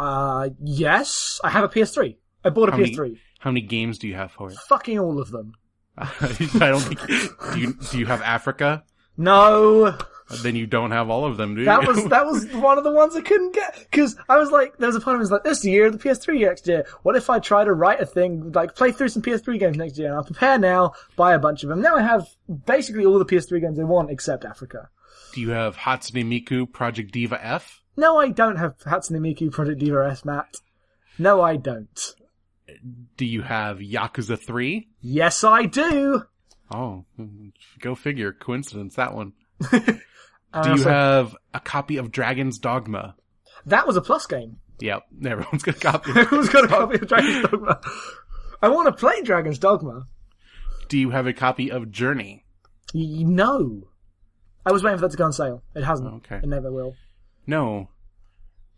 [0.00, 1.40] Uh, yes.
[1.44, 2.16] I have a PS3.
[2.44, 3.18] I bought a How PS3.
[3.38, 4.56] How many games do you have for it?
[4.68, 5.52] Fucking all of them.
[5.98, 6.16] I
[6.58, 7.06] don't think,
[7.52, 8.82] do you, do you have Afrika?
[9.18, 9.98] No.
[10.42, 11.64] Then you don't have all of them, do you?
[11.66, 13.90] That was, that was one of the ones I couldn't get.
[13.92, 15.90] Cause I was like, there was a part of me was like, this the year
[15.90, 16.86] the PS3 next year.
[17.02, 19.98] What if I try to write a thing, like play through some PS3 games next
[19.98, 21.82] year and I'll prepare now, buy a bunch of them.
[21.82, 22.26] Now I have
[22.64, 24.86] basically all the PS3 games I want except Afrika.
[25.34, 27.79] do you have Hatsune Miku Project Diva F?
[28.00, 30.56] No, I don't have Hatsune Miku Project Diva S, Matt.
[31.18, 32.14] No, I don't.
[33.16, 34.88] Do you have Yakuza 3?
[35.02, 36.24] Yes, I do.
[36.72, 37.04] Oh,
[37.80, 38.32] go figure.
[38.32, 39.32] Coincidence, that one.
[39.70, 39.78] Uh,
[40.62, 43.16] Do you so- have a copy of Dragon's Dogma?
[43.66, 44.56] that was a plus game.
[44.80, 46.12] Yep, everyone's got a copy.
[46.12, 47.80] Who's got a copy of Dragon's Dogma?
[48.62, 50.06] I want to play Dragon's Dogma.
[50.88, 52.44] Do you have a copy of Journey?
[52.94, 53.88] Y- No.
[54.64, 55.62] I was waiting for that to go on sale.
[55.74, 56.12] It hasn't.
[56.14, 56.36] Okay.
[56.36, 56.94] It never will.
[57.46, 57.88] No.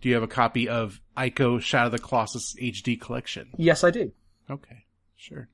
[0.01, 3.51] Do you have a copy of Ico Shadow of the Colossus HD Collection?
[3.57, 4.13] Yes, I do.
[4.51, 4.85] Okay,
[5.17, 5.49] sure.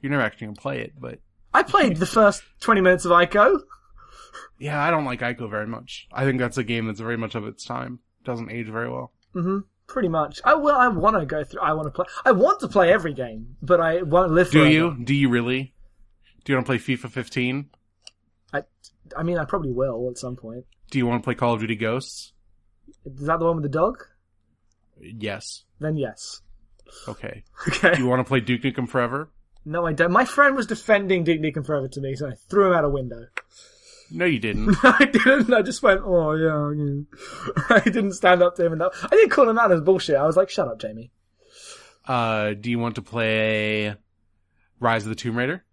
[0.00, 1.18] You're never actually gonna play it, but
[1.52, 3.60] I played the first 20 minutes of Ico.
[4.58, 6.06] yeah, I don't like Ico very much.
[6.12, 7.98] I think that's a game that's very much of its time.
[8.24, 9.12] Doesn't age very well.
[9.34, 9.58] Mm-hmm.
[9.88, 10.40] Pretty much.
[10.44, 11.62] I well, I want to go through.
[11.62, 12.04] I want to play.
[12.24, 14.50] I want to play every game, but I won't live.
[14.50, 14.70] Do forever.
[14.70, 14.96] you?
[15.02, 15.74] Do you really?
[16.44, 17.70] Do you want to play FIFA 15?
[18.52, 18.62] I,
[19.16, 20.66] I mean, I probably will at some point.
[20.90, 22.32] Do you want to play Call of Duty Ghosts?
[23.04, 24.04] Is that the one with the dog?
[25.00, 25.64] Yes.
[25.80, 26.40] Then yes.
[27.06, 27.44] Okay.
[27.68, 27.94] Okay.
[27.94, 29.30] Do you want to play Duke Nukem Forever?
[29.64, 30.12] No, I don't.
[30.12, 32.88] My friend was defending Duke Nukem Forever to me, so I threw him out a
[32.88, 33.26] window.
[34.10, 34.76] No, you didn't.
[34.82, 35.52] I didn't.
[35.52, 36.72] I just went, oh yeah.
[36.74, 40.16] yeah." I didn't stand up to him, and I didn't call him out as bullshit.
[40.16, 41.10] I was like, shut up, Jamie.
[42.06, 43.94] Uh, do you want to play
[44.80, 45.64] Rise of the Tomb Raider?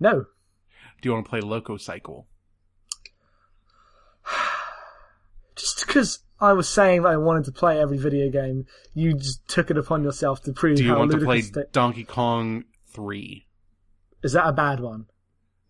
[0.00, 0.24] No,
[1.00, 2.24] Do you want to play LocoCycle?
[5.54, 9.46] just because I was saying that I wanted to play every video game, you just
[9.46, 13.46] took it upon yourself to prove Do you want to play Donkey Kong 3?
[14.24, 15.06] Is that a bad one?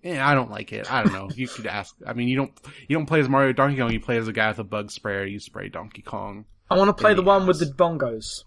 [0.02, 0.90] Yeah, I don't like it.
[0.90, 1.28] I don't know.
[1.34, 1.94] You could ask.
[2.06, 2.52] I mean, you don't
[2.88, 3.92] you don't play as Mario Donkey Kong.
[3.92, 5.24] You play as a guy with a bug sprayer.
[5.24, 6.46] You spray Donkey Kong.
[6.70, 8.44] I want to play the one with the bongos.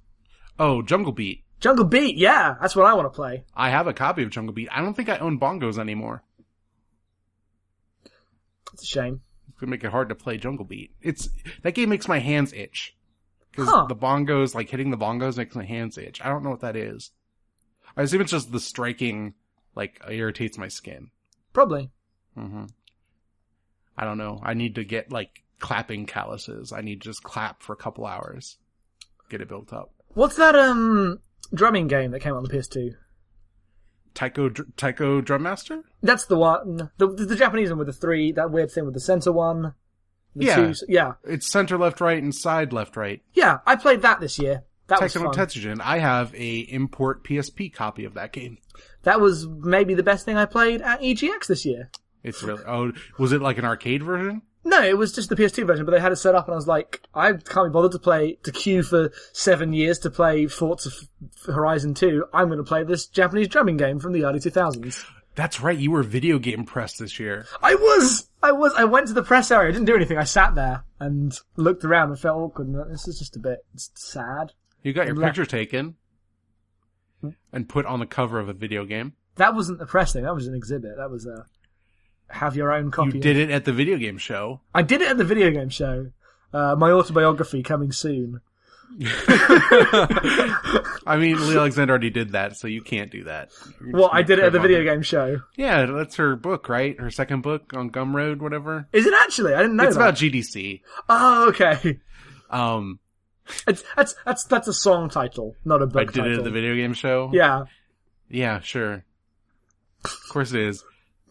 [0.60, 1.44] Oh, Jungle Beat.
[1.60, 3.46] Jungle Beat, yeah, that's what I want to play.
[3.56, 4.70] I have a copy of Jungle Beat.
[4.72, 6.24] I don't think I own bongos anymore.
[8.74, 9.22] It's a shame.
[9.56, 10.92] It's gonna make it hard to play Jungle Beat.
[11.02, 11.30] It's
[11.64, 12.94] that game makes my hands itch
[13.52, 13.86] because Huh.
[13.88, 16.20] the bongos, like hitting the bongos, makes my hands itch.
[16.22, 17.12] I don't know what that is.
[17.96, 19.34] I assume it's just the striking,
[19.74, 21.10] like irritates my skin.
[21.54, 21.90] Probably.
[22.38, 22.66] Mm-hmm.
[23.98, 24.42] I don't know.
[24.44, 26.74] I need to get like clapping calluses.
[26.74, 28.58] I need to just clap for a couple hours,
[29.30, 29.94] get it built up.
[30.16, 31.22] What's that um
[31.54, 32.96] drumming game that came out on the PS2?
[34.16, 35.84] Taiko, Taiko Drum Master.
[36.02, 36.90] That's the one.
[36.98, 38.32] The, the, the Japanese one with the three.
[38.32, 39.74] That weird thing with the center one.
[40.36, 40.56] The Yeah.
[40.56, 41.14] Two, yeah.
[41.24, 43.22] It's center, left, right, and side, left, right.
[43.34, 43.60] Yeah.
[43.66, 44.64] I played that this year.
[44.88, 45.48] That was Tekken no fun.
[45.48, 45.82] Tatsujin.
[45.82, 48.58] I have a import PSP copy of that game.
[49.04, 51.90] That was maybe the best thing I played at EGX this year.
[52.24, 52.64] It's really.
[52.68, 54.42] Oh, was it like an arcade version?
[54.68, 56.56] No, it was just the PS2 version, but they had it set up, and I
[56.56, 60.48] was like, I can't be bothered to play to queue for seven years to play
[60.48, 60.90] Forza
[61.46, 62.26] Horizon 2.
[62.34, 65.06] I'm going to play this Japanese drumming game from the early 2000s.
[65.36, 65.78] That's right.
[65.78, 67.46] You were video game press this year.
[67.62, 69.70] I was, I was, I went to the press area.
[69.70, 70.18] I didn't do anything.
[70.18, 72.68] I sat there and looked around and felt awkward.
[72.68, 74.54] And this is just a bit sad.
[74.82, 75.96] You got your La- picture taken
[77.52, 79.14] and put on the cover of a video game.
[79.36, 80.24] That wasn't the press thing.
[80.24, 80.96] That was an exhibit.
[80.98, 81.46] That was a
[82.30, 83.14] have your own copy.
[83.18, 84.62] You did it at the video game show.
[84.74, 86.12] I did it at the video game show.
[86.54, 88.42] Uh, my autobiography coming soon.
[91.08, 93.52] I mean, Leigh Alexander already did that, so you can't do that.
[93.92, 95.42] Well, I did it at the video game show.
[95.56, 96.98] Yeah, that's her book, right?
[97.00, 98.88] Her second book on Gumroad, whatever.
[98.94, 99.54] Is it actually?
[99.54, 100.02] I didn't know It's that.
[100.02, 100.82] about GDC.
[101.10, 102.00] oh, okay.
[102.50, 103.00] Um,
[103.68, 106.32] It's, that's that's that's a song title, not a book I did title.
[106.34, 107.32] it at the video game show.
[107.34, 107.66] Yeah,
[108.30, 109.04] Yeah, sure.
[110.04, 110.84] Of course it is.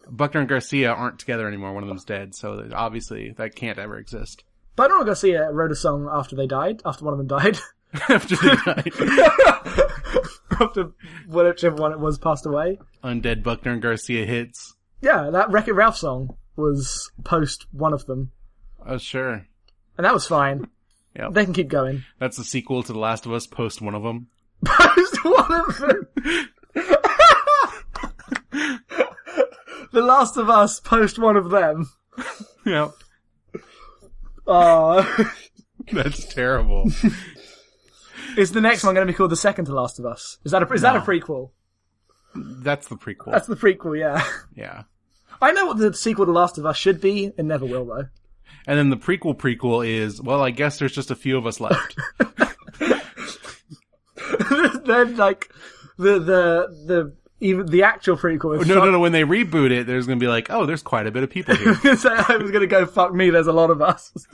[0.09, 1.73] Buckner and Garcia aren't together anymore.
[1.73, 4.43] One of them's dead, so obviously that can't ever exist.
[4.75, 6.81] but Ronald Garcia wrote a song after they died.
[6.85, 7.57] After one of them died.
[8.09, 8.91] After they died.
[10.59, 10.91] after
[11.29, 12.77] whichever one it was passed away.
[13.03, 14.75] Undead Buckner and Garcia hits.
[15.01, 18.31] Yeah, that Wreck It Ralph song was post one of them,
[18.85, 19.45] Oh, sure.
[19.97, 20.67] and that was fine.
[21.15, 21.29] Yeah.
[21.31, 22.03] They can keep going.
[22.19, 24.27] That's the sequel to The Last of Us post one of them.
[24.65, 26.07] Post one of them.
[29.95, 30.79] The Last of Us.
[30.79, 31.89] Post one of them.
[32.65, 32.93] Yep.
[34.47, 35.33] Oh, ah.
[35.91, 36.89] That's terrible.
[38.37, 40.39] is the next one going to be called the second to Last of Us?
[40.43, 41.05] Is that a is that a No.
[41.05, 41.51] prequel?
[42.33, 43.31] That's the prequel.
[43.33, 43.99] That's the prequel.
[43.99, 44.25] Yeah.
[44.55, 44.83] Yeah.
[45.39, 47.25] I know what the sequel to Last of Us should be.
[47.37, 48.07] It never will though.
[48.65, 51.59] And then the prequel prequel is, well, I guess there's just a few of us
[51.59, 51.95] left.
[54.85, 55.51] then like
[55.99, 57.13] the the the
[57.45, 58.59] even the actual prequel.
[58.59, 58.99] Is oh, no, fuck- no, no.
[58.99, 61.29] When they reboot it, there's going to be like, oh, there's quite a bit of
[61.29, 61.75] people here.
[61.97, 63.29] so I was gonna go fuck me.
[63.29, 64.11] There's a lot of us.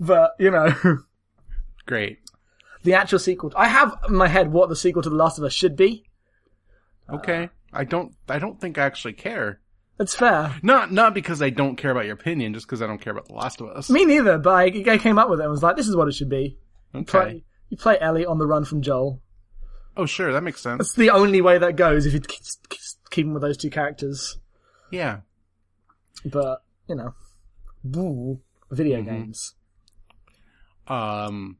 [0.00, 0.74] but you know,
[1.86, 2.18] Great.
[2.82, 3.52] the actual sequel.
[3.56, 6.04] I have in my head what the sequel to The Last of Us should be.
[7.10, 7.50] Okay.
[7.72, 9.60] I don't, I don't think I actually care.
[9.98, 10.54] That's fair.
[10.62, 13.26] Not, not because I don't care about your opinion, just because I don't care about
[13.26, 13.90] The Last of Us.
[13.90, 14.38] Me neither.
[14.38, 16.28] But I, I came up with it and was like, this is what it should
[16.28, 16.56] be.
[16.94, 17.04] Okay.
[17.04, 19.20] Play, you play Ellie on the run from Joel.
[19.96, 20.32] Oh, sure.
[20.32, 20.78] That makes sense.
[20.78, 22.42] That's the only way that goes if you keep,
[23.10, 24.38] keep with those two characters.
[24.90, 25.18] Yeah.
[26.24, 27.14] But you know,
[27.84, 29.08] boo, video Mm-hmm.
[29.10, 29.54] games.
[30.88, 31.56] Um,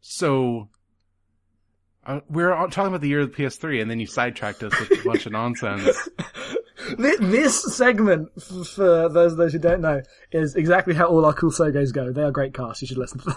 [0.00, 0.68] so,
[2.06, 5.00] uh, we're talking about the year of the PS3 and then you sidetracked us with
[5.00, 6.08] a bunch of nonsense.
[6.98, 11.50] This segment, for those of those who don't know, is exactly how all our cool
[11.50, 12.12] sogos go.
[12.12, 12.80] They are great casts.
[12.80, 13.36] You should listen to them.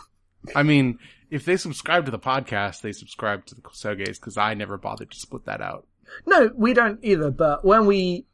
[0.56, 1.00] I mean,
[1.30, 5.12] if they subscribe to the podcast, they subscribe to the Sogays because I never bothered
[5.12, 5.86] to split that out.
[6.26, 7.32] No, we don't either.
[7.32, 8.26] But when we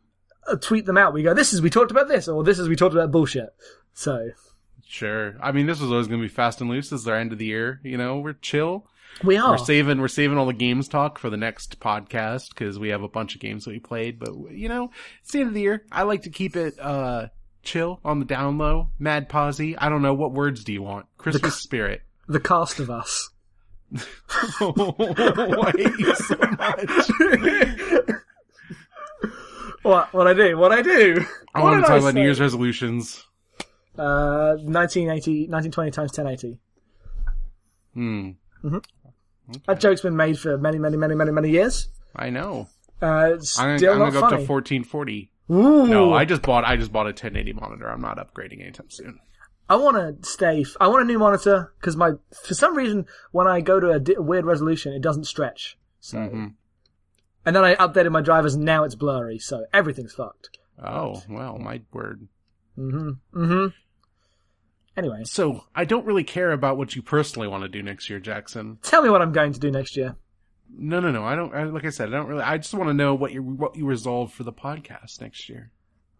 [0.48, 2.70] uh, tweet them out, we go, "This is we talked about this," or "This is
[2.70, 3.54] we talked about bullshit."
[3.94, 4.30] So
[4.88, 5.36] Sure.
[5.42, 6.90] I mean, this was always going to be fast and loose.
[6.90, 7.82] This is our end of the year.
[7.84, 8.88] You know, we're chill.
[9.24, 9.52] we are.
[9.52, 13.02] We're saving, we're saving all the games talk for the next podcast because we have
[13.02, 14.20] a bunch of games that we played.
[14.20, 14.92] But you know,
[15.22, 15.84] it's the end of the year.
[15.92, 17.28] I like to keep it, uh,
[17.66, 18.90] chill on the down low.
[19.00, 19.78] Mad posy.
[19.78, 20.14] I don't know.
[20.14, 21.06] What words do you want?
[21.18, 22.02] Christmas spirit.
[22.28, 23.30] the cast of us.
[24.62, 24.96] oh,
[25.64, 28.10] I hate you so much.
[29.84, 30.12] What?
[30.14, 30.58] What I do?
[30.58, 31.24] What I do?
[31.54, 32.20] I What want to talk about say?
[32.20, 33.24] New Year's resolutions.
[33.96, 36.58] Uh, 1980, 1920 times 1080.
[37.94, 38.32] Hmm.
[39.68, 41.90] That joke's been made for many, many, many, many, many years.
[42.16, 42.68] I know.
[43.00, 43.06] Uh,
[43.60, 45.30] I'm, still I'm gonna go up to 1440.
[45.50, 45.86] Ooh.
[45.88, 46.64] No, I just bought.
[46.66, 47.88] I just bought a 1080 monitor.
[47.90, 49.20] I'm not upgrading anytime soon.
[49.70, 50.62] I want to stay.
[50.62, 53.92] F- I want a new monitor because my for some reason when I go to
[53.92, 55.78] a, di- weird resolution, it doesn't stretch.
[56.00, 56.48] So, Mm-hmm.
[57.46, 59.40] and then I updated my drivers, and now it's blurry.
[59.40, 60.58] So everything's fucked.
[60.84, 62.28] Oh well, my word.
[62.78, 63.68] Mm-hmm.
[64.98, 68.20] Anyway, So I don't really care about what you personally want to do next year,
[68.20, 68.78] Jackson.
[68.82, 70.16] tell me what I'm going to do next year.
[70.78, 71.24] No, no, no.
[71.24, 71.54] I don't.
[71.54, 72.44] I, like I said, I don't really.
[72.44, 75.72] I just want to know what you what you resolve for the podcast next year.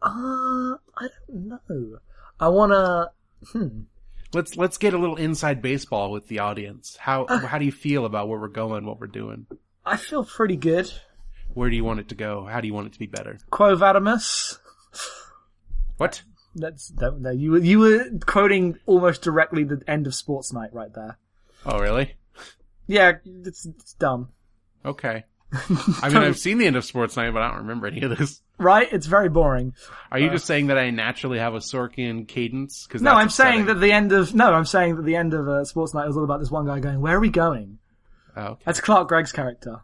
[0.02, 1.98] Uh, I don't know.
[2.40, 3.12] I want to.
[3.52, 3.82] Hmm.
[4.34, 6.98] let's let's get a little inside baseball with the audience.
[7.00, 9.48] How how do you feel about where we're going, what we're doing?
[9.86, 10.92] I feel pretty good.
[11.54, 12.46] Where do you want it to go?
[12.46, 13.38] How do you want it to be better?
[13.50, 14.58] Quo Vadimus.
[15.98, 16.24] What?
[16.56, 20.74] That's that, no, you were you were quoting almost directly the end of Sports Night
[20.74, 21.18] right there.
[21.66, 22.16] Oh, really?
[22.88, 24.30] Yeah, it's, it's dumb,
[24.86, 25.24] Okay.
[26.02, 28.18] I mean, I've seen the end of Sports Night, but I don't remember any of
[28.18, 28.42] this.
[28.58, 28.92] right?
[28.92, 29.74] It's very boring.
[30.12, 32.86] Are you just saying that I naturally have a Sorkian cadence?
[32.86, 35.48] Because No, I'm saying that the end of no, I'm saying that the end of
[35.48, 37.80] uh, Sports Night was all about this one guy going, "Where are we going?"
[38.36, 38.64] Oh, okay.
[38.66, 39.82] That's Clark Gregg's character.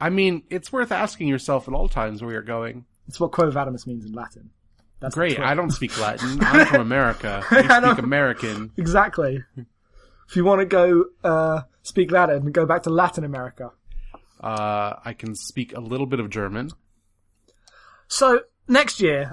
[0.00, 2.86] I mean, it's worth asking yourself at all times where you're going.
[3.08, 4.50] It's what Quo Vadimus means in Latin.
[5.00, 5.38] That's Great.
[5.38, 6.38] I don't speak Latin.
[6.40, 7.44] I'm from America.
[7.50, 8.72] You speak American.
[8.76, 9.44] exactly.
[10.28, 13.72] if you want to go uh, speak Latin, go back to Latin America.
[14.40, 16.70] Uh, I can speak a little bit of German.
[18.08, 19.32] So next year,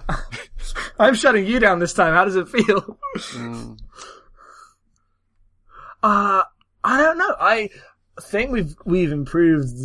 [0.99, 2.13] I'm shutting you down this time.
[2.13, 2.97] How does it feel?
[3.17, 3.79] Mm.
[6.01, 6.43] Uh,
[6.83, 7.35] I don't know.
[7.39, 7.69] I
[8.21, 9.77] think we've we've improved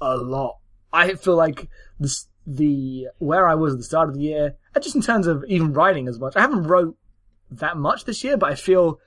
[0.00, 0.58] a lot.
[0.92, 4.96] I feel like this, the where I was at the start of the year, just
[4.96, 6.36] in terms of even writing as much.
[6.36, 6.96] I haven't wrote
[7.50, 8.98] that much this year, but I feel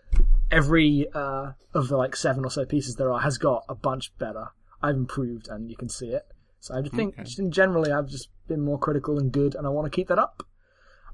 [0.51, 4.15] every uh, of the like seven or so pieces there are has got a bunch
[4.17, 4.49] better.
[4.81, 6.25] I've improved, and you can see it.
[6.59, 7.23] So I just think, Okay.
[7.23, 10.07] just in generally, I've just been more critical and good, and I want to keep
[10.07, 10.43] that up.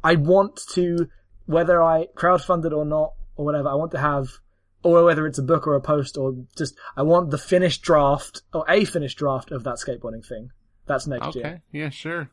[0.04, 1.10] I want to,
[1.46, 4.40] whether I crowdfund it or not, or whatever, I want to have,
[4.84, 8.42] or whether it's a book or a post, or just, I want the finished draft,
[8.54, 10.52] or a finished draft of that skateboarding thing.
[10.88, 11.40] That's next Okay.
[11.40, 11.62] year.
[11.72, 12.32] Yeah, sure.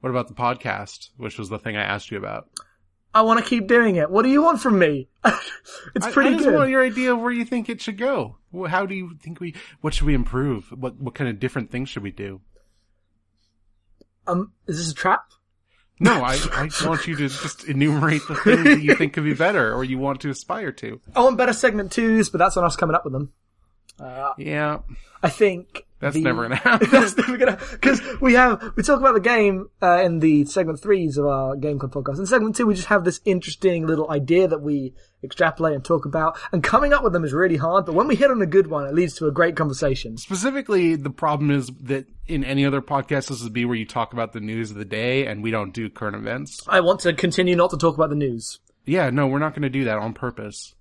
[0.00, 2.48] What about the podcast, which was the thing I asked you about?
[3.14, 4.10] I want to keep doing it.
[4.10, 5.08] What do you want from me?
[5.94, 6.54] it's I- pretty I, just good.
[6.54, 8.36] want your idea of where you think it should go.
[8.68, 9.54] How do you think we?
[9.80, 10.66] What should we improve?
[10.70, 12.40] What what kind of different things should we do?
[14.26, 15.24] Um, is this a trap?
[16.00, 19.34] No, I, I want you to just enumerate the things that you think could be
[19.34, 21.00] better or you want to aspire to.
[21.16, 23.32] I want better segment twos, but that's on us coming up with them.
[23.98, 24.80] Uh, Yeah,
[25.22, 26.88] I think that's the- never gonna happen.
[26.90, 30.80] That's never gonna because we have we talk about the game uh, in the segment
[30.80, 32.18] threes of our Game Club podcast.
[32.18, 36.04] In segment two, we just have this interesting little idea that we extrapolate and talk
[36.04, 37.84] about, and coming up with them is really hard.
[37.86, 40.16] But when we hit on a good one, it leads to a great conversation.
[40.16, 44.12] Specifically, the problem is that in any other podcast, this would be where you talk
[44.12, 46.60] about the news of the day and we don't do current events.
[46.68, 48.60] I want to continue not to talk about the news.
[48.84, 50.74] Yeah, no, we're not going to do that on purpose.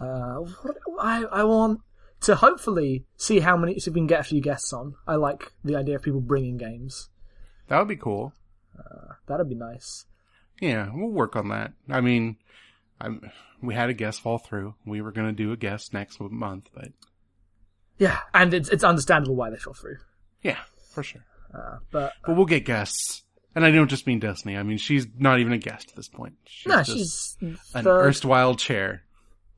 [0.00, 1.80] Uh, what- I I want
[2.26, 4.94] to hopefully see how many see if we can get a few guests on.
[5.06, 7.08] I like the idea of people bringing games.
[7.68, 8.32] That would be cool.
[9.26, 10.04] That'd be nice.
[10.60, 11.72] Yeah, we'll work on that.
[11.88, 12.36] I mean,
[13.00, 13.20] I'm,
[13.60, 14.74] we had a guest fall through.
[14.84, 16.88] We were going to do a guest next month, but
[17.98, 19.96] Yeah, and it's it's understandable why they fell through.
[20.42, 20.58] yeah,
[20.92, 21.24] for sure.
[21.52, 23.22] Uh, but But we'll get guests.
[23.54, 24.56] And I don't just mean Destiny.
[24.56, 26.34] I mean, she's not even a guest at this point.
[26.44, 29.02] She's no, just she's an third- erstwhile chair.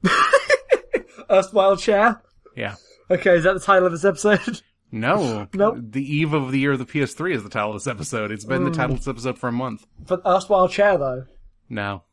[1.31, 2.23] erstwhile chair.
[2.59, 2.75] Yeah.
[3.11, 4.61] Okay, is that the title of this episode?
[4.91, 5.47] No.
[5.53, 5.77] Nope.
[5.91, 8.31] The eve of the year of the PS3 is the title of this episode.
[8.33, 9.87] It's been the title of this episode for a month.
[10.07, 11.27] For erstwhile chair, though.
[11.69, 12.05] No.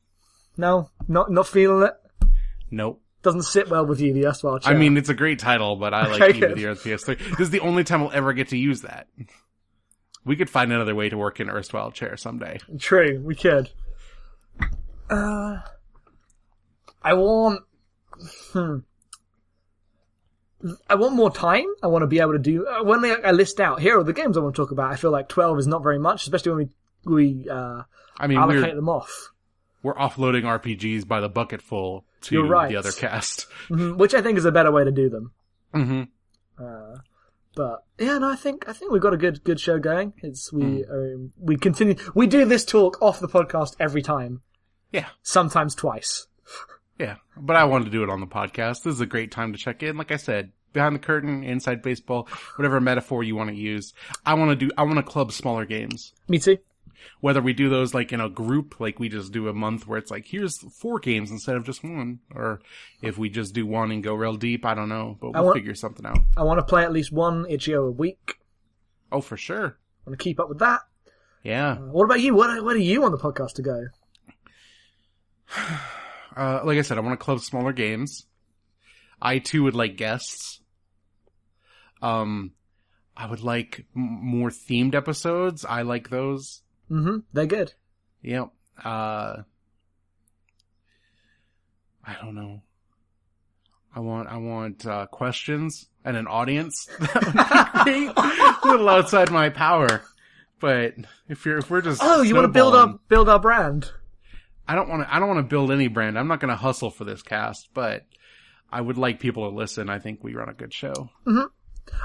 [0.58, 1.94] No, not not feeling it.
[2.72, 3.02] Nope.
[3.24, 4.74] Doesn't sit well with you, the erstwhile chair.
[4.74, 6.84] I mean, it's a great title, but I like Okay, Eve of the Year of
[6.84, 7.18] the PS3.
[7.30, 9.08] This is the only time we'll ever get to use that.
[10.26, 12.60] We could find another way to work in erstwhile chair someday.
[12.78, 13.22] true.
[13.24, 13.70] We could.
[15.10, 15.60] Uh,
[17.02, 17.62] I want.
[18.52, 18.80] Hmm.
[20.90, 21.66] I want more time.
[21.84, 24.04] I want to be able to do uh, when I I list out here are
[24.04, 24.92] the games I want to talk about.
[24.92, 26.70] I feel like twelve is not very much, especially when
[27.06, 27.84] we we uh,
[28.18, 29.32] I mean, allocate them off.
[29.84, 32.70] we're offloading RPGs by the bucketful to You're right.
[32.70, 33.48] the other cast.
[33.70, 35.32] Mhm, which I think is a better way to do them.
[35.74, 36.04] hmm
[36.58, 36.96] Uh,
[37.56, 40.14] but yeah, no, I think I think we've got a good good show going.
[40.24, 44.42] It's we are, we continue we do this talk off the podcast every time,
[44.92, 45.08] Yeah.
[45.22, 46.28] sometimes twice.
[47.00, 48.84] Yeah, but I wanted to do it on the podcast.
[48.84, 49.98] This is a great time to check in.
[49.98, 53.94] Like I said, behind the curtain, inside baseball, whatever metaphor you want to use.
[54.26, 56.14] I want to do, I want to club smaller games.
[56.30, 56.58] Me too.
[57.20, 59.98] Whether we do those like in a group, like we just do a month where
[59.98, 62.20] it's like, here's four games instead of just one.
[62.34, 62.62] Or
[63.02, 65.48] if we just do one and go real deep, I don't know, but I we'll
[65.48, 66.20] want- figure something out.
[66.38, 68.36] I want to play at least one itch.io a week.
[69.12, 69.78] Oh, for sure.
[70.06, 70.82] I want to keep up with that.
[71.44, 71.74] Yeah.
[71.74, 72.34] Uh, what about you?
[72.34, 73.86] What what do you want the podcast to go?
[76.36, 78.26] Uh, like I said, I want to club smaller games.
[79.22, 80.60] I too would like guests.
[82.02, 82.52] Um,
[83.16, 85.64] I would like m- more themed episodes.
[85.66, 86.62] I like those.
[86.92, 87.20] Mm-hmm.
[87.34, 87.74] They're good.
[88.22, 88.50] Yep.
[88.84, 89.38] Uh,
[92.06, 92.62] I don't know.
[93.96, 96.88] I want, I want, uh, questions and an audience.
[97.00, 100.02] That would be a little outside my power.
[100.60, 100.96] But
[101.30, 103.90] if you're, if we're just, Oh, you want to build up build our brand?
[104.68, 105.14] I don't want to.
[105.14, 106.18] I don't want to build any brand.
[106.18, 108.06] I'm not going to hustle for this cast, but
[108.72, 109.90] I would like people to listen.
[109.90, 111.10] I think we run a good show.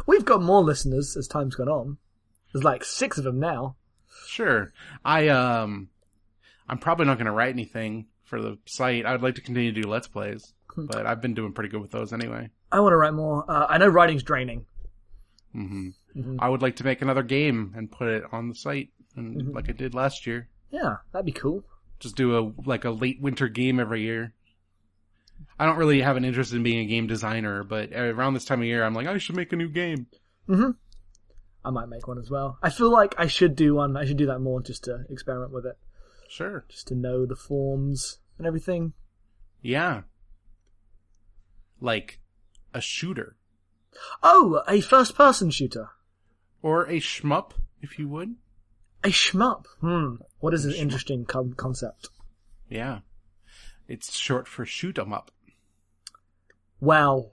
[0.07, 1.97] We've got more listeners as time's gone on.
[2.53, 3.77] There's like six of them now.
[4.27, 4.73] Sure.
[5.05, 5.89] I um,
[6.69, 9.07] I'm probably not going to write anything for the site.
[9.07, 11.81] I would like to continue to do let's plays, but I've been doing pretty good
[11.81, 12.51] with those anyway.
[12.71, 13.45] I want to write more.
[13.51, 14.67] Uh, I know writing's draining.
[15.53, 16.37] hmm Mhm.
[16.41, 19.55] I would like to make another game and put it on the site, and Mhm.
[19.55, 20.49] like I did last year.
[20.71, 21.65] Yeah, that'd be cool.
[22.01, 24.32] Just do a like a late winter game every year.
[25.59, 28.61] I don't really have an interest in being a game designer, but around this time
[28.61, 30.07] of year, I'm like, I should make a new game.
[30.46, 30.70] hmm
[31.62, 32.59] I might make one as well.
[32.62, 33.94] I feel like I should do one.
[33.96, 35.78] I should do that more just to experiment with it,
[36.28, 36.64] Sure.
[36.68, 38.94] just to know the forms and everything.
[39.61, 40.03] Yeah.
[41.80, 42.20] Like
[42.72, 43.36] a shooter
[44.22, 45.90] Oh, a first-person shooter,
[46.62, 47.51] or a shmup,
[47.82, 48.36] if you would.
[49.05, 49.66] A shmup.
[49.80, 50.16] Hmm.
[50.38, 52.09] What is an interesting con- concept?
[52.68, 53.01] Yeah.
[53.88, 55.30] It's short for shoot 'em up.
[56.80, 57.32] Wow,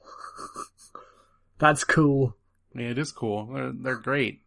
[1.60, 2.36] that's cool.
[2.76, 3.46] Yeah, it is cool.
[3.46, 4.42] They're, they're great.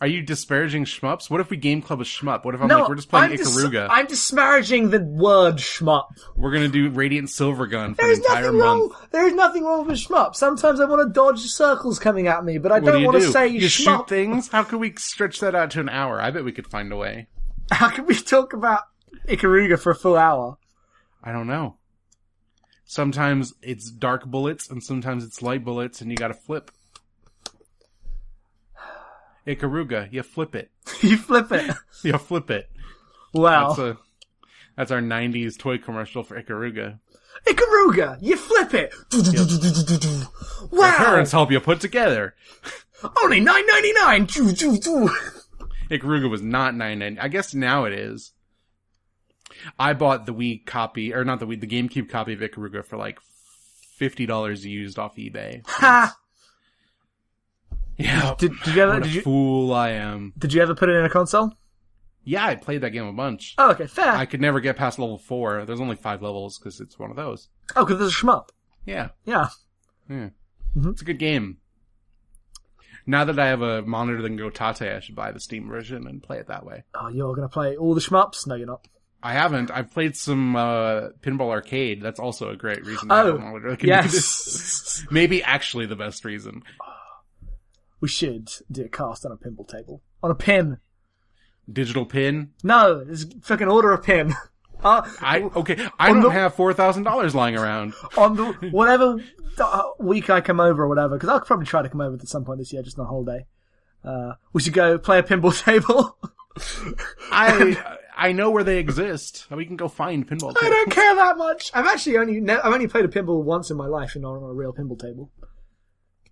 [0.00, 1.28] Are you disparaging shmups?
[1.28, 2.42] What if we game club a shmup?
[2.44, 3.86] What if I'm no, like, we're just playing I'm dis- Ikaruga?
[3.90, 6.06] I'm disparaging the word shmup.
[6.36, 8.92] We're gonna do Radiant Silvergun for There's the entire nothing month.
[8.92, 9.08] wrong.
[9.12, 10.34] There's nothing wrong with shmup.
[10.36, 13.18] Sometimes I want to dodge circles coming at me, but I What don't do want
[13.20, 13.30] to do?
[13.32, 14.08] say you shoot shmup.
[14.08, 14.48] things?
[14.48, 16.18] How can we stretch that out to an hour?
[16.18, 17.26] I bet we could find a way.
[17.70, 18.84] How can we talk about
[19.28, 20.56] Ikaruga for a full hour?
[21.22, 21.76] I don't know.
[22.84, 26.70] Sometimes it's dark bullets and sometimes it's light bullets and you gotta flip.
[29.46, 30.70] Ikaruga, you flip it.
[31.02, 31.74] you flip it.
[32.02, 32.70] You flip it.
[33.34, 33.68] Wow.
[33.74, 33.98] That's a
[34.76, 36.98] that's our '90s toy commercial for Ikaruga.
[37.46, 38.94] Ikaruga, you flip it.
[39.12, 40.28] Your
[40.72, 40.94] Wow.
[40.96, 42.34] parents help you put together.
[43.22, 44.26] Only nine ninety nine.
[44.26, 47.20] Ikaruga was not nine ninety.
[47.20, 48.32] I guess now it is.
[49.78, 52.96] I bought the Wii copy, or not the Wii, the GameCube copy of Ikaruga for
[52.96, 53.18] like
[53.96, 55.66] fifty dollars used off eBay.
[55.66, 56.16] Ha!
[58.00, 60.32] Yeah, Did, did you ever what a did you fool I am.
[60.38, 61.52] did you ever put it in a console?
[62.24, 63.54] Yeah, I played that game a bunch.
[63.58, 64.12] Oh, okay, fair.
[64.12, 65.64] I could never get past level four.
[65.64, 67.48] There's only five levels because it's one of those.
[67.76, 68.48] Oh, because there's a shmup.
[68.84, 69.48] Yeah, Yeah.
[70.08, 70.28] yeah.
[70.76, 70.90] Mhm.
[70.92, 71.58] It's a good game.
[73.06, 75.68] Now that I have a monitor that can go Tate, I should buy the Steam
[75.68, 76.84] version and play it that way.
[76.94, 78.46] Oh, you're gonna play all the shmups?
[78.46, 78.86] No, you're not.
[79.22, 79.70] I haven't.
[79.70, 82.00] I've played some uh, Pinball Arcade.
[82.02, 83.08] That's also a great reason.
[83.08, 84.14] to have Oh, a monitor that can do this.
[84.14, 85.06] yes.
[85.10, 86.62] Maybe actually the best reason.
[88.00, 90.78] We should do a cast on a pinball table on a pin.
[91.70, 92.50] Digital pin.
[92.64, 94.34] No, just fucking order a pin.
[94.82, 95.76] Uh, I okay.
[95.98, 97.92] I don't the- have four thousand dollars lying around.
[98.16, 99.18] on the whatever
[99.58, 102.26] uh, week I come over or whatever, because I'll probably try to come over at
[102.26, 103.44] some point this year, just on holiday.
[104.02, 106.16] Uh, we should go play a pinball table.
[107.30, 107.76] I
[108.16, 109.46] I know where they exist.
[109.50, 110.54] We can go find pinball.
[110.58, 111.70] I don't care that much.
[111.74, 114.36] I've actually only ne- I've only played a pinball once in my life, and not
[114.36, 115.30] on a real pinball table.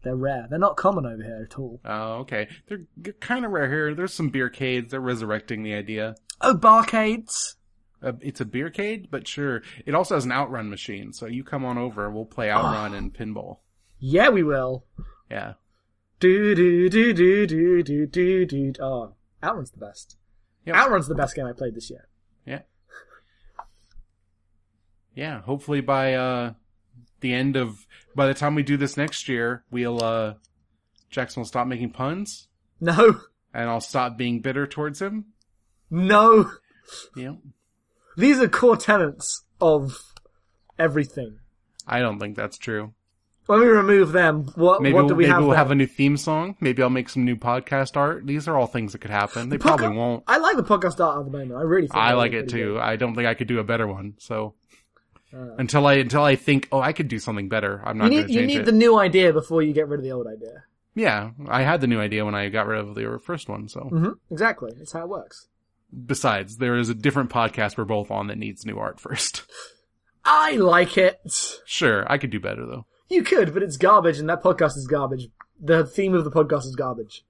[0.03, 0.47] They're rare.
[0.49, 1.81] They're not common over here at all.
[1.85, 2.49] Oh, okay.
[2.69, 3.95] They're kind of rare here.
[3.95, 4.91] There's some beercades.
[4.91, 6.15] They're resurrecting the idea.
[6.41, 7.57] Oh, barcades.
[8.01, 9.63] Uh, it's a beercade, but sure.
[9.85, 12.09] It also has an outrun machine, so you come on over.
[12.11, 13.59] We'll play outrun and pinball.
[14.01, 14.85] Yeah, we will.
[15.29, 15.55] Yeah.
[16.21, 18.73] Do do do do do do do do.
[18.81, 20.17] Oh, Outrun's the best.
[20.67, 20.77] Yep.
[20.77, 22.07] Outrun's the best game I played this year.
[22.47, 22.61] Yeah.
[25.15, 25.43] Yeah.
[25.43, 26.53] Hopefully by uh
[27.21, 30.35] the end of by the time we do this next year, we'll uh
[31.11, 32.49] Jackson will stop making puns
[32.81, 33.21] No,
[33.55, 35.27] and I'll stop being bitter towards him.
[35.91, 36.51] no.
[37.17, 37.35] Yeah.
[38.17, 40.01] These are core tenets of
[40.79, 41.39] everything.
[41.87, 42.95] I don't think that's true.
[43.47, 45.41] When we remove them, what Maybe, what we'll, do we maybe have?
[45.41, 45.59] we'll there?
[45.59, 46.57] have a new theme song.
[46.61, 48.27] Maybe I'll make some new podcast art.
[48.27, 49.49] These are all things that could happen.
[49.49, 50.25] They probably Podca- won't.
[50.27, 51.53] I like the podcast art at the moment.
[51.55, 51.87] I really.
[51.89, 52.75] Think I like it too.
[52.75, 52.81] good.
[52.81, 54.15] I don't think I could do a better one.
[54.19, 54.55] So
[55.33, 58.11] Uh, until I until I think, oh, I could do something better, I'm you not
[58.11, 60.65] going need you need the new idea before you get rid of the old idea.
[60.95, 63.69] Yeah, I had the new idea when I got rid of the first one.
[63.69, 64.13] So mm-hmm.
[64.31, 64.73] Exactly.
[64.77, 65.47] That's how it works.
[66.07, 69.43] besides, there is a different podcast we're both on that needs new art first.
[70.25, 71.21] I like it.
[71.65, 72.87] sure, I could do better though.
[73.09, 75.29] You could, but it's garbage, and that podcast is garbage.
[75.61, 77.25] The theme of the podcast is garbage.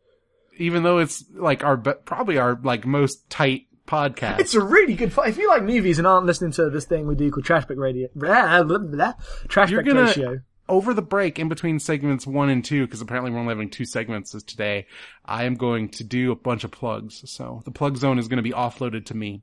[0.56, 4.38] Even though it's like our probably our like most tight podcast.
[4.40, 5.12] It's a really good.
[5.26, 8.08] If you like movies and aren't listening to this thing we do called Trashback Radio,
[8.14, 9.12] blah, blah, blah,
[9.48, 10.40] Trashback gonna- Ratio.
[10.68, 13.86] over the break in between segments one and two, because apparently we're only having two
[13.86, 14.86] segments today,
[15.24, 17.28] I am going to do a bunch of plugs.
[17.30, 19.42] So the plug zone is going to be offloaded to me.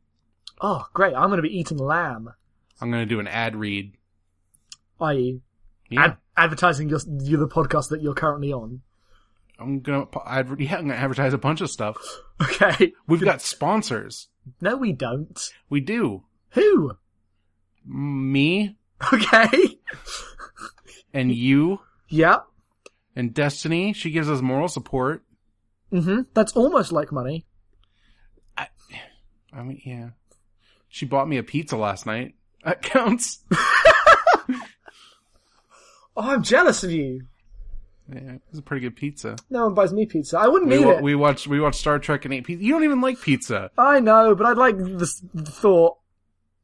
[0.61, 1.15] Oh, great!
[1.15, 2.31] I'm going to be eating lamb,
[2.79, 3.93] I'm going to do an ad read.
[5.01, 5.41] i.e.,
[5.89, 8.81] Yeah, ad- advertising your, you the podcast that you're currently on.
[9.59, 9.81] I'm
[10.25, 11.97] adver- yeah, I'm going to advertise a bunch of stuff.
[12.41, 12.91] Okay.
[13.07, 14.27] We've got sponsors.
[14.61, 15.51] No, we don't.
[15.69, 16.23] We do.
[16.51, 16.93] Who?
[17.85, 18.75] Me
[19.13, 19.79] Okay.
[21.13, 21.79] and you
[22.09, 22.37] yeah.
[23.15, 23.93] and Destiny.
[23.93, 25.23] She gives us moral support.
[25.91, 27.45] hmm That's almost like money.
[28.57, 30.09] I mean, yeah.
[30.89, 32.35] She bought me a pizza last night.
[32.65, 33.39] That counts.
[33.51, 34.57] Oh,
[36.17, 37.21] I'm jealous of you.
[38.11, 39.35] Yeah, it was a pretty good pizza.
[39.49, 40.37] No one buys me pizza.
[40.37, 41.03] I wouldn't We, wa- it.
[41.03, 42.63] we watched we watched Star Trek and ate pizza.
[42.63, 43.71] You don't even like pizza.
[43.77, 45.97] I know, but I'd like the, the thought.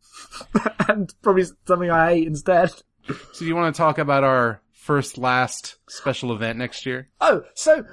[0.88, 2.70] and probably something I ate instead.
[3.08, 7.10] So do you want to talk about our first last special event next year?
[7.20, 7.86] Oh, so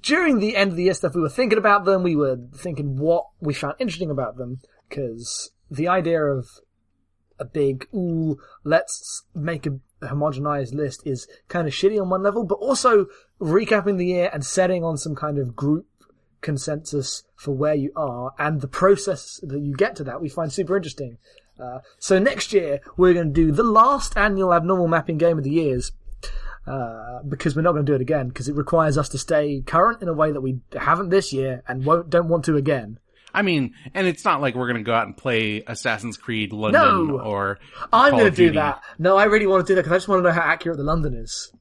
[0.00, 2.02] during the end of the year stuff, we were thinking about them.
[2.02, 6.46] We were thinking what we found interesting about them because the idea of
[7.38, 9.78] a big ooh, let's make a
[10.08, 13.06] homogenized list is kind of shitty on one level, but also
[13.40, 15.86] recapping the year and setting on some kind of group
[16.40, 20.52] consensus for where you are and the process that you get to that we find
[20.52, 21.16] super interesting.
[21.58, 25.44] Uh, so next year we're going to do the last annual abnormal mapping game of
[25.44, 25.92] the years
[26.66, 29.62] uh, because we're not going to do it again because it requires us to stay
[29.66, 32.98] current in a way that we haven't this year and won't don't want to again.
[33.34, 37.08] I mean, and it's not like we're gonna go out and play Assassin's Creed London
[37.08, 37.20] No.
[37.20, 37.58] or
[37.92, 38.56] I'm Call going to of do Duty.
[38.56, 38.82] that.
[38.98, 40.76] No, I really want to do that because I just want to know how accurate
[40.78, 41.52] the London is.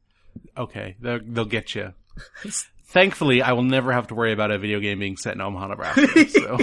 [0.57, 1.93] Okay, they'll, they'll get you.
[2.87, 5.67] Thankfully, I will never have to worry about a video game being set in Omaha,
[5.67, 6.07] Nebraska.
[6.27, 6.57] So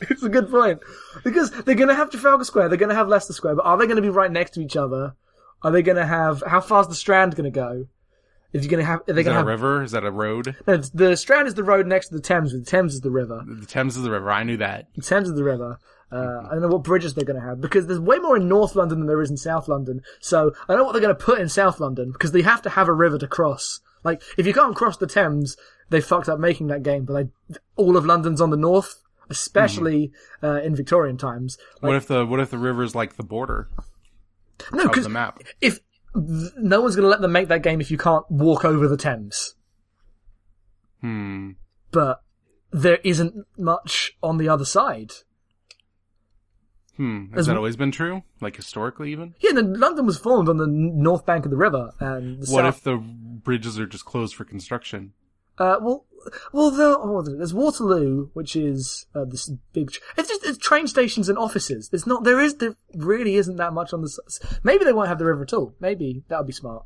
[0.00, 0.80] it's a good point
[1.24, 3.76] because they're going to have Trafalgar Square, they're going to have Leicester Square, but are
[3.76, 5.14] they going to be right next to each other?
[5.62, 7.86] Are they going to have how far's the Strand going to go?
[8.52, 9.00] Is you going to have?
[9.00, 9.82] Are they is going that to a river?
[9.82, 10.48] Is that a road?
[10.66, 12.52] It's- the Strand is the road next to the Thames.
[12.52, 13.44] The Thames is the river.
[13.46, 14.30] The Thames is the river.
[14.30, 14.86] I knew that.
[14.96, 15.78] The Thames is the river.
[16.10, 18.48] Uh, I don't know what bridges they're going to have because there's way more in
[18.48, 20.00] North London than there is in South London.
[20.20, 22.62] So I don't know what they're going to put in South London because they have
[22.62, 23.80] to have a river to cross.
[24.04, 25.58] Like if you can't cross the Thames,
[25.90, 27.04] they fucked up making that game.
[27.04, 27.26] But like
[27.76, 30.10] all of London's on the north, especially
[30.42, 31.58] uh, in Victorian times.
[31.80, 33.68] What if the what if the river's like the border
[34.72, 35.40] No, of because the map?
[35.60, 35.80] if
[36.14, 38.86] th- no one's going to let them make that game if you can't walk over
[38.88, 39.54] the Thames.
[41.00, 41.52] Hmm.
[41.90, 42.22] But
[42.70, 45.12] there isn't much on the other side.
[46.96, 47.30] Hmm.
[47.30, 48.22] Has As that always been true?
[48.40, 49.34] Like historically, even?
[49.40, 52.50] Yeah, no, London was formed on the n- north bank of the river, and the
[52.52, 55.12] What south- if the bridges are just closed for construction?
[55.58, 56.04] Uh, well,
[56.52, 59.90] well, there, oh, there's Waterloo, which is uh, this big.
[59.90, 61.88] Tr- it's just it's train stations and offices.
[61.88, 62.24] There's not.
[62.24, 62.56] There is.
[62.56, 64.10] There really isn't that much on the.
[64.62, 65.74] Maybe they won't have the river at all.
[65.80, 66.84] Maybe that would be smart.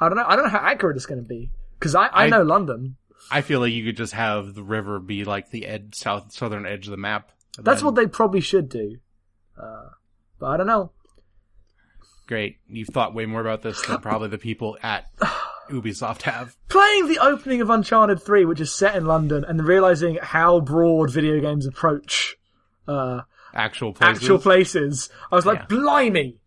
[0.00, 0.24] I don't know.
[0.26, 2.96] I don't know how accurate it's going to be because I, I I- know London.
[3.30, 6.64] I feel like you could just have the river be like the ed- south southern
[6.64, 7.32] edge of the map.
[7.58, 8.98] That's then- what they probably should do.
[9.60, 9.88] Uh,
[10.38, 10.92] but I don't know.
[12.28, 12.58] Great.
[12.68, 15.06] You've thought way more about this than probably the people at
[15.70, 16.56] Ubisoft have.
[16.68, 21.10] Playing the opening of Uncharted 3, which is set in London, and realizing how broad
[21.10, 22.36] video games approach
[22.86, 23.22] uh,
[23.54, 24.16] Actual places.
[24.22, 25.66] actual places, I was like, Yeah.
[25.66, 26.38] blimey!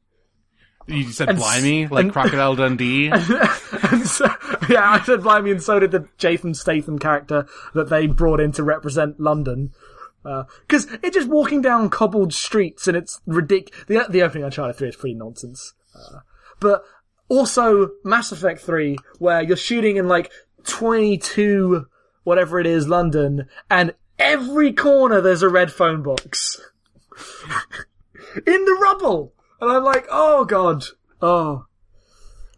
[0.87, 3.07] You said And blimey, like and- Crocodile Dundee.
[3.11, 4.25] and so,
[4.67, 8.51] yeah, I said blimey, and so did the Jason Statham character that they brought in
[8.53, 9.71] to represent London.
[10.23, 13.85] Because it's just walking down cobbled streets, and it's ridiculous.
[13.87, 15.73] The, the opening of Uncharted 3 is pretty nonsense.
[15.95, 16.19] Uh,
[16.59, 16.83] but
[17.31, 20.31] also Mass Effect 3, where you're shooting in like
[20.65, 21.85] 22,
[22.23, 26.59] whatever it is, London, and every corner there's a red phone box.
[28.35, 29.33] in the rubble!
[29.61, 30.83] And I'm like, oh god.
[31.21, 31.65] Oh.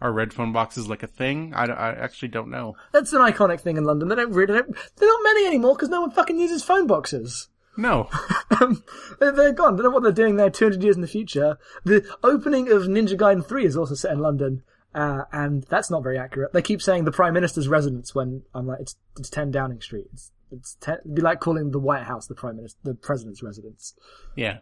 [0.01, 1.53] Are red phone boxes like a thing?
[1.53, 2.75] I, I actually don't know.
[2.91, 4.09] That's an iconic thing in London.
[4.09, 6.87] They don't really, they don't, they're not many anymore because no one fucking uses phone
[6.87, 7.47] boxes.
[7.77, 8.09] No.
[8.61, 8.83] Um,
[9.19, 9.75] they're, gone.
[9.75, 11.57] Don't know what they're doing there 200 years in the future.
[11.83, 14.61] The opening of Ninja Gaiden 3 is also set in London,
[14.93, 16.53] uh, and that's not very accurate.
[16.53, 20.05] They keep saying the Prime Minister's residence when I'm like, it's, it's 10 Downing Street.
[20.13, 23.41] It's, it's 10, it'd be like calling the White House the Prime Minister, the President's
[23.41, 23.95] residence.
[24.35, 24.59] Yeah.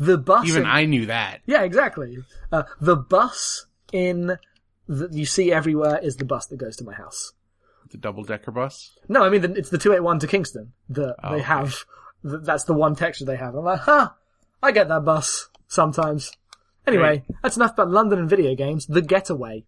[0.00, 0.48] The bus.
[0.48, 1.40] Even in- I knew that.
[1.46, 2.18] Yeah, exactly.
[2.50, 4.38] Uh, the bus in
[4.88, 7.32] that you see everywhere is the bus that goes to my house.
[7.90, 8.96] The double decker bus.
[9.08, 11.84] No, I mean the, it's the 281 to Kingston that Oh, they have.
[12.22, 13.54] Th- that's the one texture they have.
[13.54, 14.10] I'm like, huh,
[14.62, 16.32] I get that bus sometimes.
[16.86, 18.86] Anyway, that's enough about London and video games.
[18.86, 19.64] The Getaway.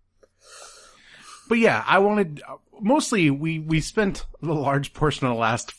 [1.49, 2.43] But yeah, I wanted,
[2.81, 5.73] mostly we, we spent a large portion of the last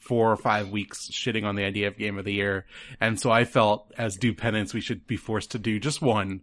[0.00, 2.64] four or five weeks shitting on the idea of game of the year.
[3.00, 6.40] And so I felt as due penance, we should be forced to do just one.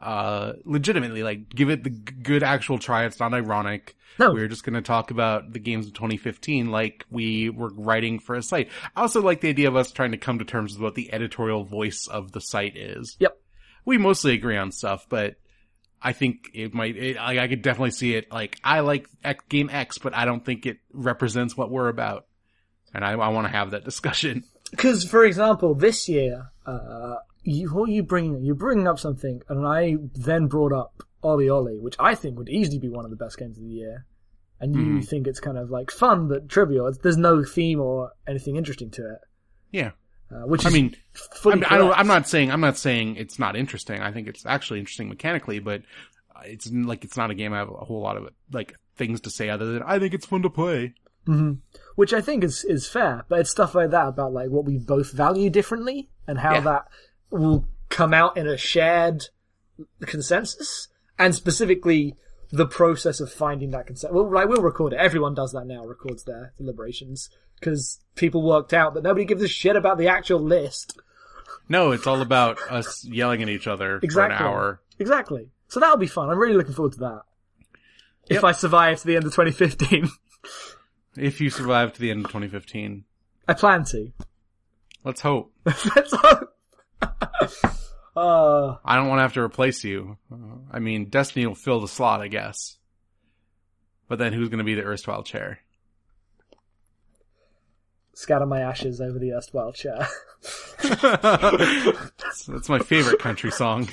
[0.00, 3.04] Uh, legitimately, like give it the g- good actual try.
[3.04, 3.96] It's not ironic.
[4.18, 4.32] No.
[4.32, 8.18] We were just going to talk about the games of 2015 like we were writing
[8.18, 8.68] for a site.
[8.96, 11.12] I also like the idea of us trying to come to terms with what the
[11.14, 13.16] editorial voice of the site is.
[13.20, 13.38] Yep.
[13.84, 15.36] We mostly agree on stuff, but
[16.00, 18.30] I think it might, it, I, I could definitely see it.
[18.30, 22.26] Like, I like X, game X, but I don't think it represents what we're about.
[22.92, 24.44] And I, I want to have that discussion.
[24.72, 28.42] Because for example, this year, uh, you, what are you bringing?
[28.42, 32.48] You're bringing up something, and I then brought up Ollie Ollie, which I think would
[32.48, 34.06] easily be one of the best games of the year.
[34.60, 35.08] And you Mhm.
[35.08, 36.86] think it's kind of like fun but trivial.
[36.86, 39.18] It's, there's no theme or anything interesting to it,
[39.72, 39.90] Yeah.
[40.30, 40.96] uh, which I is mean,
[41.44, 41.92] I'm, I don't.
[41.98, 44.00] I'm not saying I'm not saying it's not interesting.
[44.00, 45.82] I think it's actually interesting mechanically, but
[46.36, 49.20] uh, it's like it's not a game I have a whole lot of like things
[49.22, 50.94] to say other than I think it's fun to play.
[51.26, 51.52] Hmm
[51.94, 54.78] Which I think is is fair, but it's stuff like that about like what we
[54.78, 56.60] both value differently and how Yeah.
[56.60, 56.84] that
[57.30, 59.24] will come out in a shared
[60.06, 62.16] consensus, and specifically
[62.50, 64.14] the process of finding that consensus.
[64.14, 64.96] Well, like we'll record it.
[64.98, 65.84] Everyone does that now.
[65.84, 70.40] Records their deliberations because people worked out that nobody gives a shit about the actual
[70.40, 70.98] list.
[71.68, 74.36] No, it's all about us yelling at each other Exactly.
[74.36, 74.80] for an hour.
[74.98, 75.50] Exactly.
[75.68, 76.28] So that'll be fun.
[76.28, 77.22] I'm really looking forward to that.
[78.28, 80.08] If I survive to the end of 2015,
[81.16, 83.04] If you survive to the end of 2015,
[83.48, 84.12] I plan to.
[85.04, 85.52] let's hope.
[85.64, 86.56] Let's hope.
[88.16, 90.16] uh, I don't want to have to replace you.
[90.70, 92.78] I mean, Destiny will fill the slot, I guess.
[94.08, 95.58] But then who's going to be the erstwhile chair?
[98.14, 100.06] scatter my ashes over the erstwhile chair.
[100.82, 103.88] that's, that's my favorite country song.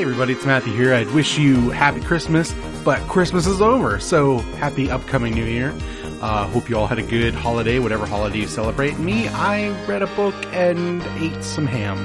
[0.00, 0.94] Hey everybody, it's Matthew here.
[0.94, 2.54] I'd wish you happy Christmas,
[2.86, 5.74] but Christmas is over, so happy upcoming New Year.
[6.22, 8.98] Uh, hope you all had a good holiday, whatever holiday you celebrate.
[8.98, 11.98] Me, I read a book and ate some ham.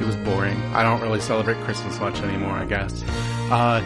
[0.00, 0.56] It was boring.
[0.72, 3.04] I don't really celebrate Christmas much anymore, I guess.
[3.50, 3.82] Uh,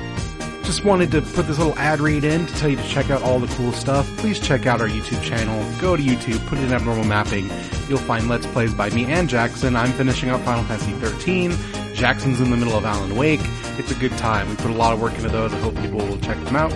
[0.71, 3.21] just wanted to put this little ad read in to tell you to check out
[3.23, 4.07] all the cool stuff.
[4.19, 5.81] Please check out our YouTube channel.
[5.81, 7.51] Go to YouTube, put in abnormal mapping.
[7.89, 9.75] You'll find Let's Plays by me and Jackson.
[9.75, 11.57] I'm finishing up Final Fantasy 13.
[11.93, 13.41] Jackson's in the middle of Alan Wake.
[13.79, 14.49] It's a good time.
[14.49, 15.53] We put a lot of work into those.
[15.53, 16.73] I hope people will check them out.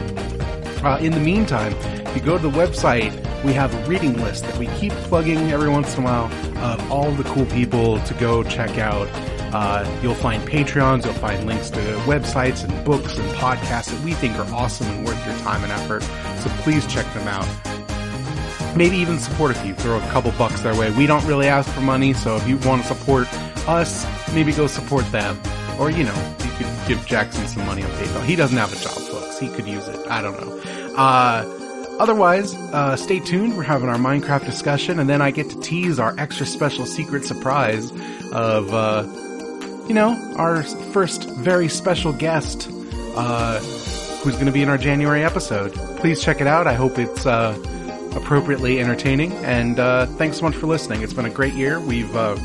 [0.84, 1.72] Uh, in the meantime,
[2.08, 3.12] if you go to the website,
[3.44, 6.32] we have a reading list that we keep plugging every once in a while
[6.64, 9.06] of all the cool people to go check out.
[9.54, 14.12] Uh, you'll find Patreons, you'll find links to websites and books and podcasts that we
[14.12, 16.02] think are awesome and worth your time and effort.
[16.42, 17.46] So please check them out.
[18.76, 19.72] Maybe even support a few.
[19.74, 20.90] Throw a couple bucks their way.
[20.90, 23.32] We don't really ask for money, so if you want to support
[23.68, 25.40] us, maybe go support them.
[25.78, 28.24] Or, you know, you could give Jackson some money on PayPal.
[28.24, 29.38] He doesn't have a job, folks.
[29.38, 30.04] He could use it.
[30.08, 30.96] I don't know.
[30.96, 33.56] Uh, otherwise, uh, stay tuned.
[33.56, 37.24] We're having our Minecraft discussion, and then I get to tease our extra special secret
[37.24, 37.92] surprise
[38.32, 39.04] of, uh,
[39.86, 42.68] you know, our first very special guest,
[43.16, 43.58] uh,
[44.22, 45.72] who's going to be in our January episode.
[45.98, 46.66] Please check it out.
[46.66, 47.56] I hope it's, uh,
[48.16, 51.02] appropriately entertaining, and, uh, thanks so much for listening.
[51.02, 51.80] It's been a great year.
[51.80, 52.36] We've, uh,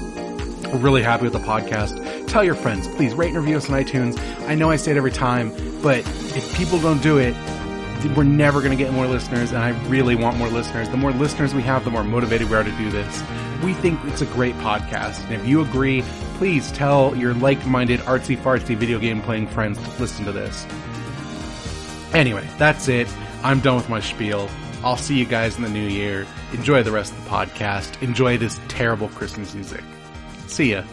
[0.74, 2.28] we're really happy with the podcast.
[2.28, 4.20] Tell your friends, please rate and review us on iTunes.
[4.48, 7.36] I know I say it every time, but if people don't do it,
[8.16, 10.90] we're never going to get more listeners, and I really want more listeners.
[10.90, 13.22] The more listeners we have, the more motivated we are to do this.
[13.64, 16.02] We think it's a great podcast, and if you agree,
[16.38, 20.66] please tell your like-minded artsy fartsy video game playing friends to listen to this.
[22.14, 23.08] Anyway, that's it.
[23.44, 24.50] I'm done with my spiel.
[24.84, 26.26] I'll see you guys in the new year.
[26.54, 28.02] Enjoy the rest of the podcast.
[28.02, 29.84] Enjoy this terrible Christmas music.
[30.48, 30.84] See ya.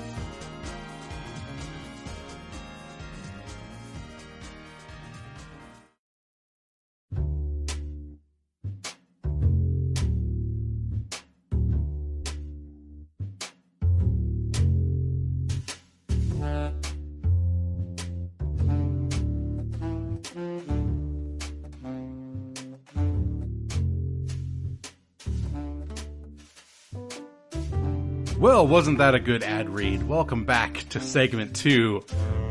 [28.67, 30.09] Wasn't that a good ad read?
[30.09, 32.05] Welcome back to segment two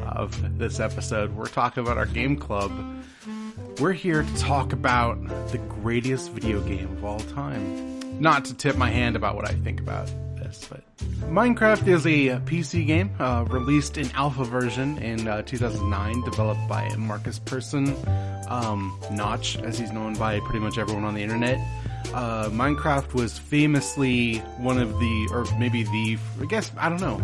[0.08, 1.36] of this episode.
[1.36, 2.72] We're talking about our game club.
[3.82, 8.22] We're here to talk about the greatest video game of all time.
[8.22, 10.08] Not to tip my hand about what I think about
[10.38, 10.86] this, but
[11.30, 16.96] Minecraft is a PC game uh, released in alpha version in uh, 2009, developed by
[16.96, 17.94] Markus Persson,
[18.48, 21.60] um, Notch, as he's known by pretty much everyone on the internet.
[22.14, 27.18] Uh, Minecraft was famously one of the, or maybe the, I guess, I don't know.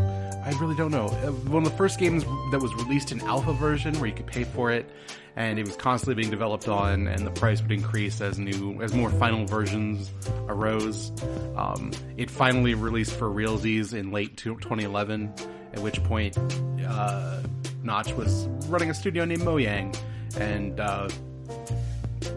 [0.44, 1.06] I really don't know.
[1.08, 4.26] Uh, One of the first games that was released in alpha version where you could
[4.28, 4.90] pay for it
[5.36, 8.94] and it was constantly being developed on and the price would increase as new, as
[8.94, 10.12] more final versions
[10.48, 11.12] arose.
[11.56, 15.34] Um, it finally released for realsies in late 2011,
[15.74, 16.38] at which point,
[16.86, 17.42] uh,
[17.84, 19.96] Notch was running a studio named Mojang
[20.38, 21.08] and, uh,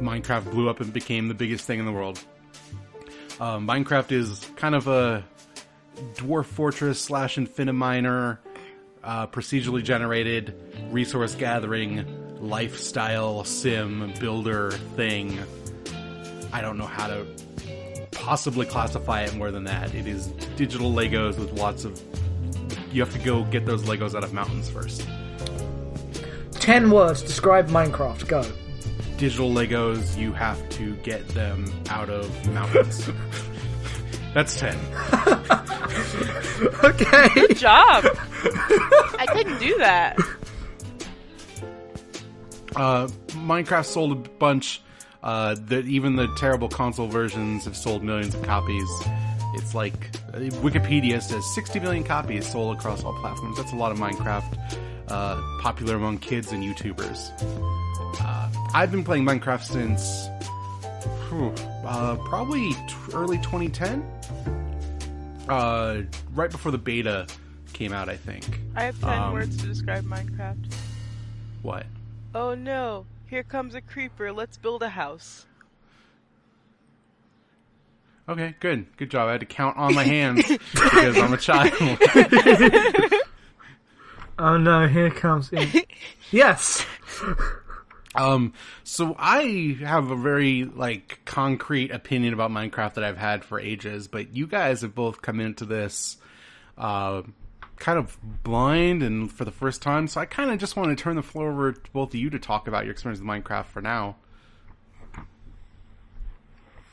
[0.00, 2.22] Minecraft blew up and became the biggest thing in the world.
[3.40, 5.24] Um, Minecraft is kind of a
[6.14, 8.38] dwarf fortress slash infiniminer,
[9.02, 10.54] uh, procedurally generated
[10.90, 12.04] resource gathering
[12.40, 15.38] lifestyle sim builder thing.
[16.52, 17.26] I don't know how to
[18.12, 19.94] possibly classify it more than that.
[19.94, 22.00] It is digital Legos with lots of.
[22.92, 25.06] You have to go get those Legos out of mountains first.
[26.52, 28.26] Ten words describe Minecraft.
[28.28, 28.44] Go.
[29.16, 33.08] Digital Legos, you have to get them out of mountains.
[34.34, 34.76] That's ten.
[36.84, 37.28] Okay.
[37.34, 38.04] Good job.
[39.18, 40.16] I couldn't do that.
[42.76, 44.80] Uh, Minecraft sold a bunch.
[45.22, 48.86] Uh, that even the terrible console versions have sold millions of copies.
[49.54, 49.94] It's like
[50.34, 53.56] uh, Wikipedia says 60 million copies sold across all platforms.
[53.56, 54.78] That's a lot of Minecraft.
[55.08, 57.30] Uh, popular among kids and YouTubers.
[58.20, 58.43] Uh,
[58.74, 60.26] I've been playing Minecraft since
[61.28, 61.54] phew,
[61.86, 62.78] uh, probably t-
[63.12, 64.02] early 2010.
[65.48, 66.02] Uh,
[66.34, 67.26] right before the beta
[67.72, 68.60] came out, I think.
[68.74, 70.72] I have 10 Um, words to describe Minecraft.
[71.62, 71.86] What?
[72.34, 74.32] Oh no, here comes a creeper.
[74.32, 75.46] Let's build a house.
[78.28, 78.86] Okay, good.
[78.96, 79.28] Good job.
[79.28, 81.72] I had to count on my hands because I'm a child.
[84.36, 85.68] Oh no, here comes in.
[86.32, 86.84] yes.
[88.14, 88.52] Um,
[88.84, 94.08] so I have a very like concrete opinion about Minecraft that I've had for ages,
[94.08, 96.16] but you guys have both come into this,
[96.78, 97.22] uh,
[97.76, 100.06] kind of blind and for the first time.
[100.06, 102.30] So I kind of just want to turn the floor over to both of you
[102.30, 104.16] to talk about your experience with Minecraft for now.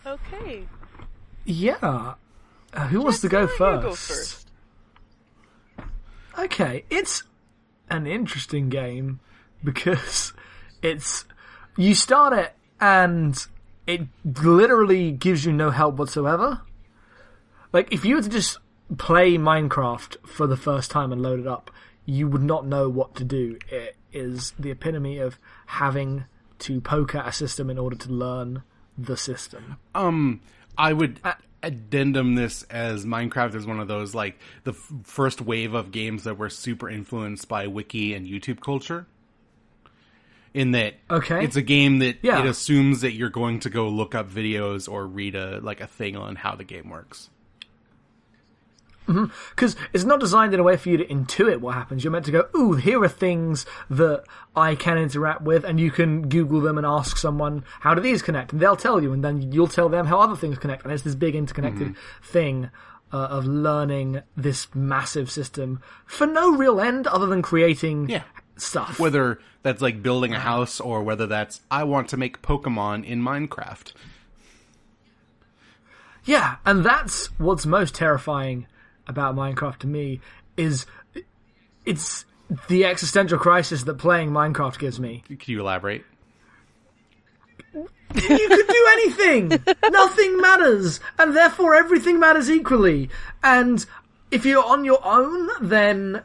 [0.05, 0.63] Okay.
[1.45, 2.15] Yeah.
[2.73, 3.83] Uh, who wants to go first?
[3.83, 4.47] go first.
[6.39, 7.23] Okay, it's
[7.89, 9.19] an interesting game
[9.63, 10.33] because
[10.81, 11.25] it's
[11.77, 13.45] you start it and
[13.87, 16.61] it literally gives you no help whatsoever.
[17.73, 18.57] Like if you were to just
[18.97, 21.71] play Minecraft for the first time and load it up,
[22.05, 23.57] you would not know what to do.
[23.69, 26.25] It is the epitome of having
[26.59, 28.63] to poke at a system in order to learn
[28.97, 29.77] the system.
[29.95, 30.41] Um,
[30.77, 31.19] I would
[31.63, 36.23] addendum this as Minecraft is one of those like the f- first wave of games
[36.23, 39.07] that were super influenced by wiki and YouTube culture.
[40.53, 41.43] In that, Okay.
[41.45, 42.39] it's a game that Yeah.
[42.41, 45.87] it assumes that you're going to go look up videos or read a like a
[45.87, 47.29] thing on how the game works.
[49.07, 52.01] Because it's not designed in a way for you to intuit what happens.
[52.03, 54.23] You're meant to go, ooh, here are things that
[54.55, 58.21] I can interact with, and you can Google them and ask someone, how do these
[58.21, 58.53] connect?
[58.53, 60.83] And they'll tell you, and then you'll tell them how other things connect.
[60.85, 62.69] And it's this big interconnected thing
[63.11, 68.23] uh, of learning this massive system for no real end other than creating Yeah.
[68.57, 68.99] Stuff.
[68.99, 73.21] Whether that's like building a house or whether that's I want to make Pokemon in
[73.21, 73.93] Minecraft.
[76.23, 78.67] Yeah, and that's what's most terrifying
[79.07, 80.21] about Minecraft to me
[80.55, 80.85] is
[81.85, 82.25] it's
[82.67, 85.23] the existential crisis that playing Minecraft gives me.
[85.27, 86.05] Could you elaborate?
[87.73, 89.47] You could do anything.
[89.89, 93.09] Nothing matters, and therefore everything matters equally.
[93.41, 93.85] And
[94.31, 96.23] if you're on your own, then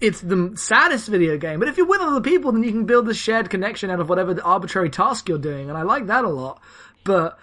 [0.00, 1.58] it's the saddest video game.
[1.58, 4.08] But if you're with other people, then you can build this shared connection out of
[4.08, 6.60] whatever the arbitrary task you're doing, and I like that a lot.
[7.04, 7.38] But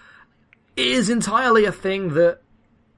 [0.76, 2.40] it is entirely a thing that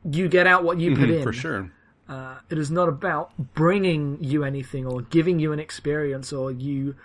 [0.10, 1.24] you get out what you put mm-hmm, in.
[1.24, 1.72] For sure.
[2.08, 6.96] Uh, it is not about bringing you anything or giving you an experience or you,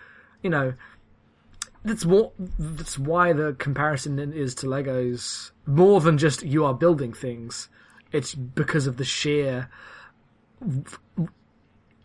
[0.43, 0.75] you know,
[1.85, 2.33] that's what.
[2.59, 7.69] that's why the comparison is to Legos more than just you are building things.
[8.13, 9.69] It's because of the sheer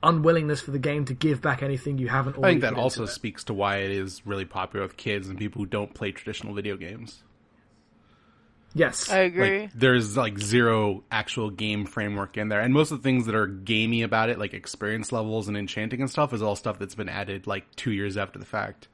[0.04, 3.08] unwillingness for the game to give back anything you haven't I think that also it.
[3.08, 6.54] speaks to why it is really popular with kids and people who don't play traditional
[6.54, 7.24] video games.
[8.74, 9.10] Yes.
[9.10, 9.62] I agree.
[9.62, 13.34] Like there's like zero actual game framework in there, and most of the things that
[13.34, 16.96] are gamey about it, like experience levels and enchanting and stuff, is all stuff that's
[16.96, 18.88] been added like two years after the fact.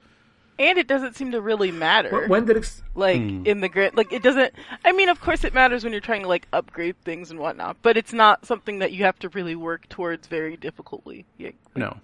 [0.59, 2.27] And it doesn't seem to really matter.
[2.27, 3.43] when did it, like Hmm.
[3.45, 4.53] in the grand like it doesn't
[4.85, 7.77] i mean of course it matters when you're trying to like upgrade things and whatnot
[7.81, 11.49] but it's not something that you have to really work towards very difficultly yeah.
[11.75, 11.97] No,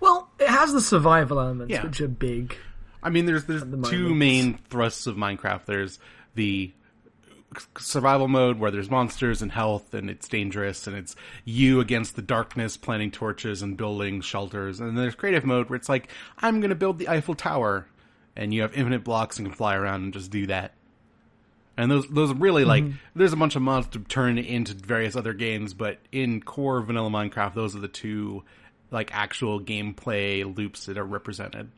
[0.00, 1.84] well, it has the survival elements, Yeah.
[1.84, 2.56] which are big.
[3.02, 5.64] I mean there's there's the two main thrusts of Minecraft.
[5.66, 5.98] There's
[6.34, 6.72] the
[7.78, 12.22] survival mode where there's monsters and health and it's dangerous and it's you against the
[12.22, 14.80] darkness planting torches and building shelters.
[14.80, 17.86] And then there's creative mode where it's like i'm going to build the eiffel tower.
[18.38, 20.74] And you have infinite blocks and can fly around and just do that.
[21.78, 22.96] And those those are really like mm-hmm.
[23.14, 27.10] there's a bunch of mods to turn into various other games but in core vanilla
[27.10, 28.44] minecraft those are the two
[28.90, 31.70] like actual gameplay loops that are represented.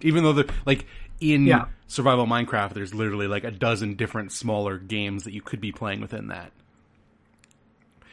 [0.00, 0.86] Even though the like
[1.32, 1.66] in Yeah.
[1.86, 6.00] survival minecraft there's literally like a dozen different smaller games that you could be playing
[6.00, 6.52] within that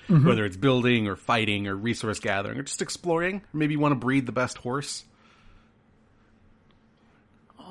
[0.07, 0.28] mm-hmm.
[0.28, 3.95] whether it's building or fighting or resource gathering or just exploring maybe you want to
[3.99, 5.05] breed the best horse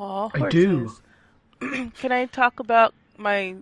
[0.02, 0.90] Oh, I do.
[1.60, 3.56] Can I talk about my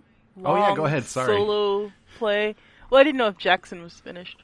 [0.45, 1.27] Oh, yeah, go ahead, sorry.
[1.35, 2.55] solo play?
[2.89, 4.41] Well, I didn't know if Jackson was finished.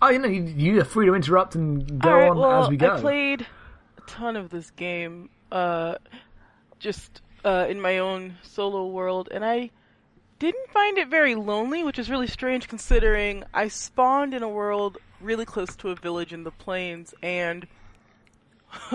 [0.00, 2.62] Oh, you know, you, you are free to interrupt and go All right, on well,
[2.62, 2.94] as we go.
[2.94, 3.46] I played a
[4.06, 5.96] ton of this game, uh,
[6.78, 9.70] just uh, in my own solo world, and I
[10.38, 14.98] didn't find it very lonely, which is really strange considering I spawned in a world
[15.20, 17.66] really close to a village in the plains, and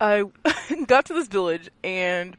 [0.00, 0.24] I
[0.86, 2.36] got to this village and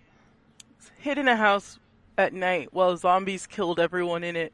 [0.97, 1.80] hid in a house
[2.18, 4.54] at night while zombies killed everyone in it.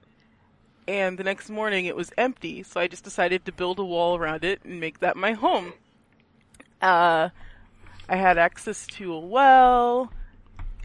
[0.88, 4.16] And the next morning it was empty, so I just decided to build a wall
[4.16, 5.74] around it and make that my home.
[6.82, 7.30] Uh,
[8.10, 10.12] I had access to a well,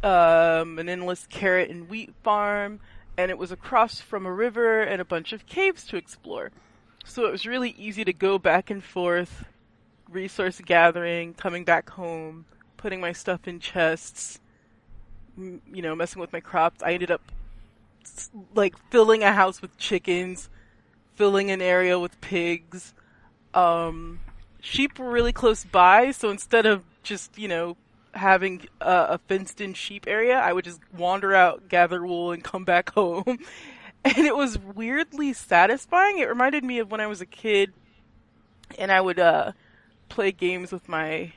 [0.02, 2.80] um, an endless carrot and wheat farm,
[3.16, 6.50] and it was across from a river and a bunch of caves to explore.
[7.04, 9.44] So it was really easy to go back and forth,
[10.08, 14.40] resource gathering, coming back home, putting my stuff in chests,
[15.36, 16.82] m- you know, messing with my crops.
[16.82, 17.22] I ended up
[18.54, 20.48] like filling a house with chickens,
[21.14, 22.94] filling an area with pigs.
[23.54, 24.20] Um,
[24.62, 27.76] sheep were really close by, so instead of just, you know,
[28.14, 32.42] having uh, a fenced in sheep area, I would just wander out, gather wool, and
[32.42, 33.24] come back home.
[34.04, 36.18] and it was weirdly satisfying.
[36.18, 37.72] It reminded me of when I was a kid
[38.78, 39.52] and I would uh,
[40.08, 41.32] play games with my,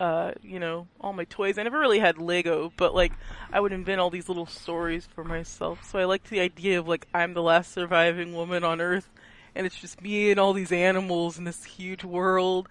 [0.00, 1.58] uh, you know, all my toys.
[1.58, 3.12] I never really had Lego, but like
[3.52, 5.84] I would invent all these little stories for myself.
[5.84, 9.08] So I liked the idea of like I'm the last surviving woman on Earth,
[9.56, 12.68] and it's just me and all these animals in this huge world.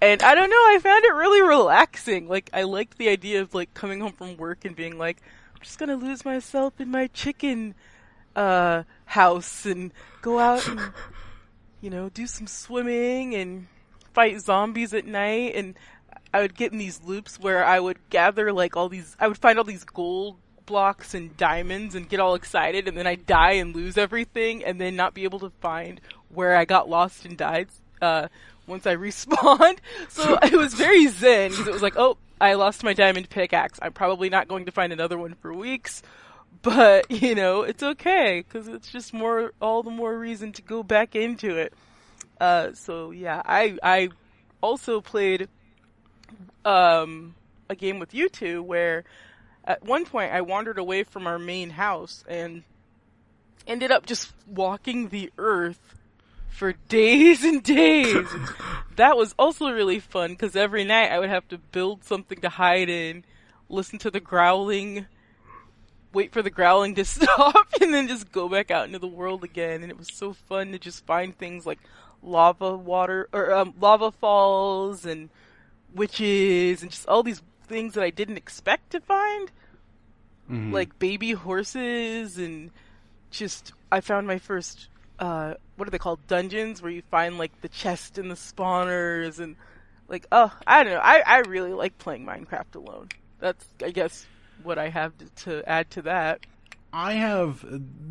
[0.00, 2.28] And I don't know, I found it really relaxing.
[2.28, 5.20] Like I liked the idea of like coming home from work and being like,
[5.54, 7.74] I'm just gonna lose myself in my chicken
[8.36, 10.80] uh house and go out and
[11.80, 13.66] you know, do some swimming and
[14.14, 15.76] fight zombies at night and
[16.32, 19.38] I would get in these loops where I would gather like all these I would
[19.38, 20.36] find all these gold
[20.66, 24.80] blocks and diamonds and get all excited and then I'd die and lose everything and
[24.80, 26.00] then not be able to find
[26.32, 27.68] where I got lost and died
[28.00, 28.28] uh
[28.66, 29.78] once I respawned.
[30.08, 33.78] So it was very zen because it was like, "Oh, I lost my diamond pickaxe.
[33.82, 36.02] I'm probably not going to find another one for weeks."
[36.62, 40.82] But, you know, it's okay because it's just more, all the more reason to go
[40.82, 41.72] back into it.
[42.40, 44.08] Uh, so yeah, I, I
[44.60, 45.48] also played,
[46.64, 47.34] um,
[47.68, 49.04] a game with you two where
[49.64, 52.62] at one point I wandered away from our main house and
[53.66, 55.97] ended up just walking the earth
[56.48, 58.26] for days and days.
[58.96, 62.48] that was also really fun because every night I would have to build something to
[62.48, 63.24] hide in,
[63.68, 65.06] listen to the growling,
[66.12, 69.44] wait for the growling to stop, and then just go back out into the world
[69.44, 69.82] again.
[69.82, 71.78] And it was so fun to just find things like
[72.22, 75.28] lava water or um, lava falls and
[75.94, 79.50] witches and just all these things that I didn't expect to find,
[80.50, 80.72] Mhm.
[80.72, 82.70] like baby horses and
[83.30, 84.88] just I found my first
[85.18, 89.38] uh what are they called dungeons where you find like the chest and the spawners
[89.38, 89.56] and
[90.08, 93.08] like oh I don't know I I really like playing Minecraft alone.
[93.40, 94.26] That's I guess
[94.62, 96.40] what I have to, to add to that.
[96.92, 97.64] I have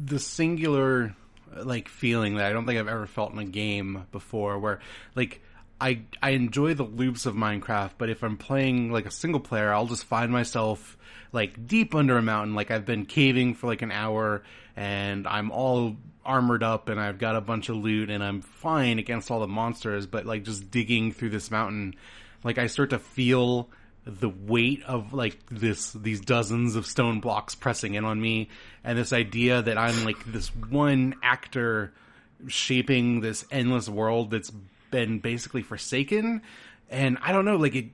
[0.05, 1.15] the singular
[1.55, 4.79] like feeling that I don't think I've ever felt in a game before where
[5.15, 5.41] like
[5.79, 9.73] I I enjoy the loops of Minecraft, but if I'm playing like a single player,
[9.73, 10.97] I'll just find myself
[11.31, 14.43] like deep under a mountain like I've been caving for like an hour
[14.75, 15.97] and I'm all
[16.27, 19.47] armored up and I've got a bunch of loot and I'm fine against all the
[19.47, 21.95] monsters, but like just digging through this mountain
[22.43, 23.69] like I start to feel
[24.05, 28.47] the weight of like this these dozens of stone blocks pressing in on me
[28.83, 31.93] and this idea that I'm like this one actor
[32.47, 34.51] shaping this endless world that's
[34.91, 36.41] been basically forsaken
[36.89, 37.89] and I don't know like it,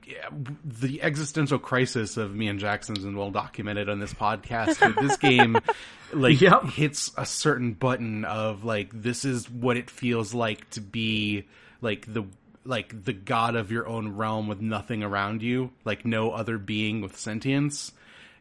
[0.64, 5.58] the existential crisis of me and Jackson's been well documented on this podcast this game
[6.12, 6.64] like Yep.
[6.64, 11.46] hits a certain button of like this is what it feels like to be
[11.80, 12.24] like the
[12.64, 17.02] like the god of your own realm with nothing around you, like no other being
[17.02, 17.92] with sentience.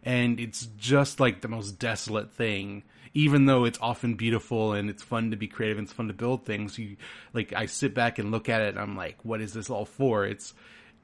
[0.04, 2.84] And it's just like the most desolate thing.
[3.16, 6.14] Even though it's often beautiful and it's fun to be creative and it's fun to
[6.14, 6.98] build things, you
[7.34, 9.86] like I sit back and look at it and I'm like, what is this all
[9.86, 10.26] for?
[10.26, 10.54] It's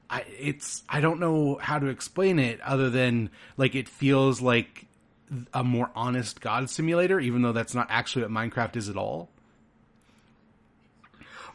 [0.08, 4.86] I it's I don't know how to explain it other than like it feels like
[5.54, 9.28] a more honest god simulator, even though that's not actually what Minecraft is at all.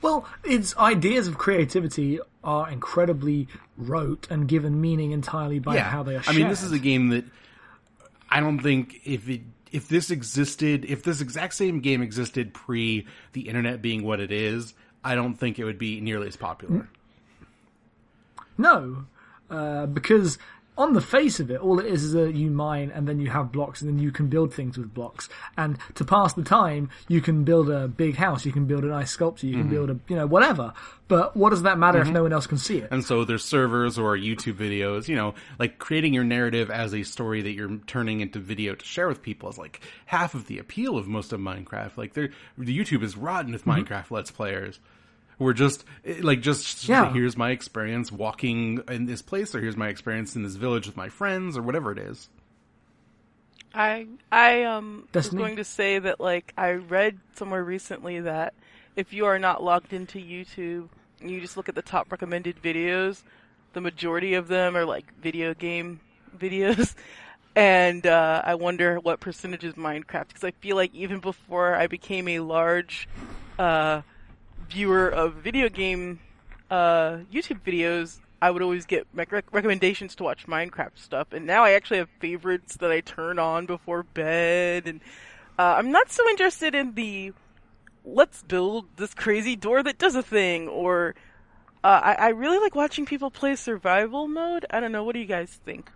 [0.02, 6.16] Well, its ideas of creativity are incredibly rote and given meaning entirely by how they
[6.16, 7.26] are I mean, this is a game that
[8.30, 9.42] I don't think if it
[9.72, 14.32] if this existed, if this exact same game existed pre the internet being what it
[14.32, 16.88] is, I don't think it would be nearly as popular.
[18.58, 19.06] No,
[19.50, 20.38] uh, because
[20.78, 23.30] on the face of it, all it is is that you mine and then you
[23.30, 25.30] have blocks and then you can build things with blocks.
[25.58, 28.88] And to pass the time, you can build a big house, you can build a
[28.88, 29.72] nice sculpture, you can mm-hmm.
[29.72, 30.74] build a, you know, whatever.
[31.08, 32.14] But what does that matter if mm-hmm.
[32.14, 32.90] no one else can see it?
[32.92, 37.04] And so there's servers or YouTube videos, you know, like creating your narrative as a
[37.04, 40.58] story that you're turning into video to share with people is like half of the
[40.58, 41.98] appeal of most of Minecraft.
[41.98, 43.84] Like the YouTube is rotten with mm-hmm.
[43.84, 44.80] Minecraft Let's Players.
[45.40, 45.86] We're just
[46.22, 47.10] like just Yeah.
[47.12, 50.98] here's my experience walking in this place, or here's my experience in this village with
[50.98, 52.30] my friends, or whatever it is.
[53.74, 55.36] I I um was Destiny?
[55.36, 58.54] going to say that like I read somewhere recently that
[58.96, 62.62] if you are not logged into YouTube and you just look at the top recommended
[62.62, 63.24] videos,
[63.74, 66.00] the majority of them are like video game
[66.38, 66.96] videos.
[67.58, 71.88] And uh, I wonder what percentage is Minecraft because I feel like even before I
[71.88, 73.08] became a large
[73.58, 74.02] uh,
[74.70, 76.20] viewer of video game
[76.70, 81.46] uh, YouTube videos, I would always get rec- rec- recommendations to watch Minecraft stuff, and
[81.46, 84.88] now I actually have favorites that I turn on before bed.
[84.88, 85.02] And
[85.58, 87.34] uh, I'm not so interested in the
[88.04, 91.16] let's build this crazy door that does a thing, or
[91.84, 94.66] uh, I, I really like watching people play survival mode.
[94.70, 95.04] I don't know.
[95.04, 95.90] What do you guys think?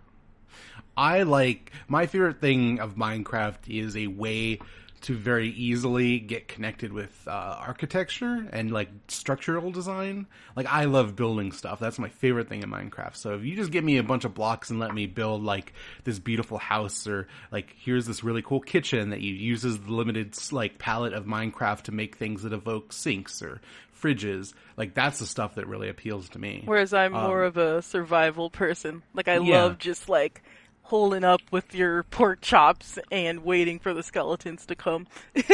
[0.96, 4.58] I like my favorite thing of Minecraft is a way
[5.02, 10.26] to very easily get connected with uh, architecture and like structural design.
[10.56, 11.80] Like I love building stuff.
[11.80, 13.16] That's my favorite thing in Minecraft.
[13.16, 15.72] So if you just give me a bunch of blocks and let me build like
[16.04, 20.36] this beautiful house or like here's this really cool kitchen that you uses the limited
[20.52, 23.60] like palette of Minecraft to make things that evoke sinks or
[24.00, 26.62] fridges, like that's the stuff that really appeals to me.
[26.64, 29.02] Whereas I'm more of a survival person.
[29.14, 29.64] Like I Yeah.
[29.64, 30.42] love just like
[30.90, 35.06] holding up with your pork chops and waiting for the skeletons to come.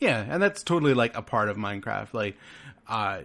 [0.00, 2.36] Yeah, and that's totally like a part of Minecraft, like,
[2.88, 3.20] uh,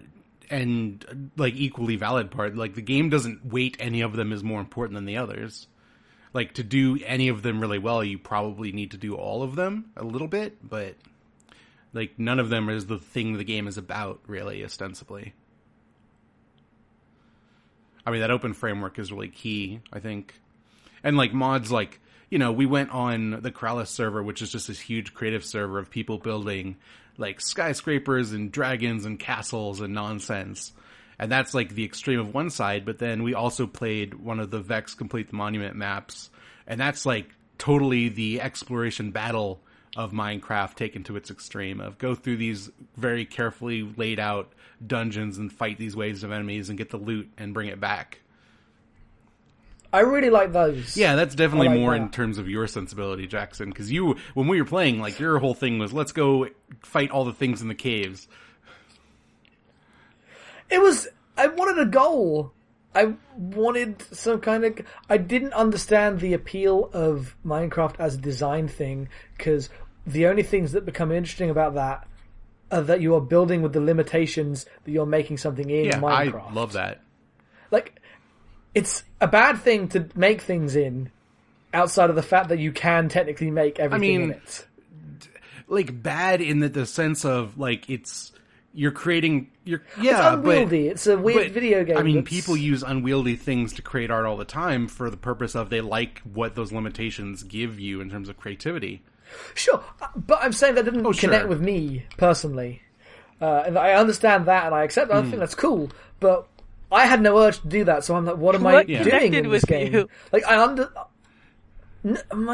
[0.50, 2.56] and like equally valid part.
[2.56, 5.68] Like the game doesn't weight any of them as more important than the others.
[6.34, 9.56] Like to do any of them really well, you probably need to do all of
[9.56, 10.96] them a little bit, but
[11.94, 15.34] like none of them is the thing the game is about, really, ostensibly.
[18.06, 20.36] I mean, that open framework is really key, I think.
[21.04, 24.68] And like mods, like, you know, we went on the Corrales server, which is just
[24.68, 26.78] this huge creative server of people building
[27.18, 30.74] like skyscrapers and dragons and castles and nonsense.
[31.18, 34.52] And that's like the extreme of one side, but then we also played one of
[34.52, 36.30] the Vechs Complete the Monument maps,
[36.68, 39.62] and that's like totally the exploration battle
[39.96, 44.52] of Minecraft taken to its extreme of go through these very carefully laid out
[44.86, 48.20] dungeons and fight these waves of enemies and get the loot and bring it back.
[49.96, 50.98] I really like those.
[50.98, 52.02] Yeah, that's definitely like more that.
[52.02, 53.70] in terms of your sensibility, Jackson.
[53.70, 56.50] Because you, when we were playing, like your whole thing was, let's go
[56.82, 58.28] fight all the things in the caves.
[60.70, 61.08] It was.
[61.38, 62.52] I wanted a goal.
[62.94, 64.82] I wanted some kind of.
[65.10, 69.70] I didn't understand the appeal of Minecraft as a design thing because
[70.06, 72.06] the only things that become interesting about that
[72.70, 76.52] are that you are building with the limitations that you're making something in Yeah, Minecraft.
[76.52, 77.02] I love that.
[77.72, 78.02] Like,
[78.76, 81.10] it's a bad thing to make things in.
[81.74, 84.66] Outside of the fact that you can technically make everything in mean, it.
[85.68, 88.32] Like bad in the, the sense of like it's
[88.74, 89.50] you're creating.
[89.66, 90.88] You're yeah, It's unwieldy.
[90.88, 91.98] it's a weird but, video game.
[91.98, 95.18] I mean, that's- people use unwieldy things to create art all the time for the
[95.18, 99.02] purpose of they like what those limitations give you in terms of creativity.
[99.56, 101.48] Sure, uh, but I'm saying that didn't Oh, connect sure.
[101.50, 102.84] with me personally.
[103.42, 105.12] Uh, and I understand that, and I accept.
[105.12, 105.18] Hmm.
[105.18, 106.48] I think that's cool, but
[106.92, 108.04] I had no urge to do that.
[108.04, 109.94] So I'm like, what am I doing connected in this game?
[109.94, 110.10] you?
[110.32, 110.98] Like I under—I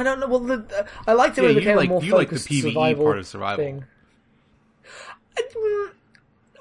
[0.04, 0.28] don't know.
[0.28, 2.30] Well, the, uh, I liked it Yeah, when it became like- a more you like
[2.30, 3.64] the focused PvE survival part of survival.
[3.66, 3.84] thing.
[5.38, 5.90] I, mm,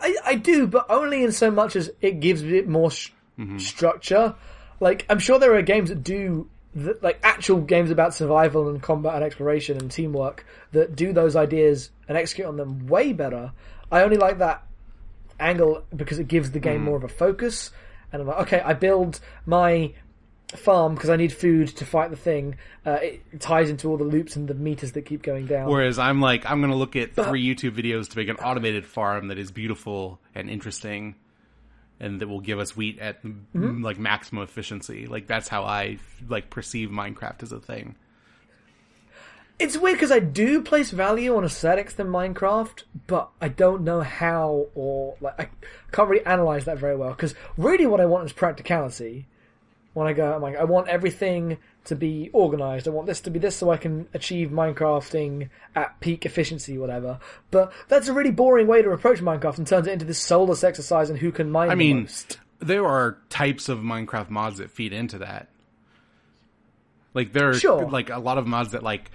[0.01, 3.57] I, I do, but only in so much as it gives it more sh- Mm-hmm.
[3.59, 4.35] structure.
[4.81, 8.83] Like I'm sure there are games that do that, like actual games about survival and
[8.83, 13.53] combat and exploration and teamwork that do those ideas and execute on them way better.
[13.91, 14.63] I only like that
[15.41, 16.63] angle because it gives the Mm.
[16.63, 17.71] game more of a focus.
[18.13, 19.93] And I'm like, okay, I build my
[20.57, 22.57] farm because I need food to fight the thing.
[22.85, 25.69] Uh, it ties into all the loops and the meters that keep going down.
[25.71, 28.85] Whereas I'm like, I'm going to look at three YouTube videos to make an automated
[28.85, 31.15] farm that is beautiful and interesting,
[32.01, 33.85] and that will give us wheat at Mm-hmm.
[33.85, 35.07] like maximum efficiency.
[35.07, 37.95] Like that's how I like perceive Minecraft as a thing.
[39.61, 44.01] It's weird because I do place value on aesthetics than Minecraft, but I don't know
[44.01, 45.49] how or like I
[45.93, 47.11] can't really analyze that very well.
[47.11, 49.27] Because really, what I want is practicality.
[49.93, 52.87] When I go, I'm like, I want everything to be organized.
[52.87, 57.19] I want this to be this so I can achieve Minecrafting at peak efficiency, whatever.
[57.51, 60.63] But that's a really boring way to approach Minecraft and turns it into this soulless
[60.63, 62.39] exercise and who can mine I the mean, most.
[62.61, 65.49] there are types of Minecraft mods that feed into that.
[67.13, 67.89] Like there are Sure.
[67.91, 69.11] like a lot of mods that like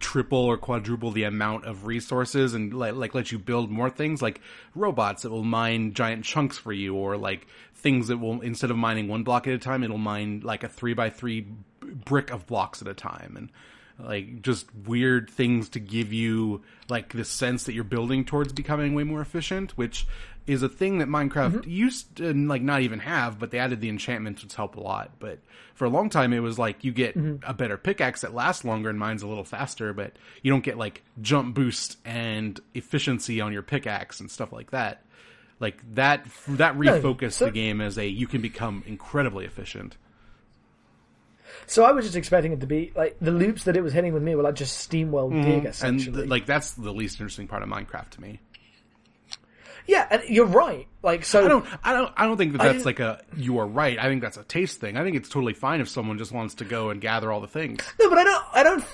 [0.00, 4.20] triple or quadruple the amount of resources and like, like let you build more things
[4.22, 4.40] like
[4.74, 8.76] robots that will mine giant chunks for you or like things that will instead of
[8.76, 11.46] mining one block at a time it'll mine like a three by three
[11.80, 13.34] brick of blocks at a time.
[13.36, 13.50] And
[13.98, 18.94] like just weird things to give you like the sense that you're building towards becoming
[18.94, 20.06] way more efficient which
[20.46, 23.88] is a thing that minecraft used to like not even have but they added the
[23.88, 25.12] enchantments which help a lot.
[25.18, 25.38] But
[25.74, 28.90] for a long time it was like you get a better pickaxe that lasts longer
[28.90, 33.52] and mines a little faster but you don't get like jump boost and efficiency on
[33.52, 35.02] your pickaxe and stuff like that.
[35.60, 39.96] Like that that refocused so- the game as a you can become incredibly efficient.
[41.66, 44.12] So I was just expecting it to be like the loops that it was hitting
[44.12, 45.50] with me were like just Steamwell dig Mm-hmm.
[45.58, 46.16] and essentially.
[46.18, 48.40] th- like that's the least interesting part of minecraft to me
[49.86, 50.86] yeah, and you're right.
[51.02, 53.58] Like so, I don't, I don't, I don't think that I that's like a you
[53.58, 53.98] are right.
[53.98, 54.96] I think that's a taste thing.
[54.96, 57.48] I think it's totally fine if someone just wants to go and gather all the
[57.48, 57.80] things.
[58.00, 58.44] No, but I don't.
[58.52, 58.84] I don't.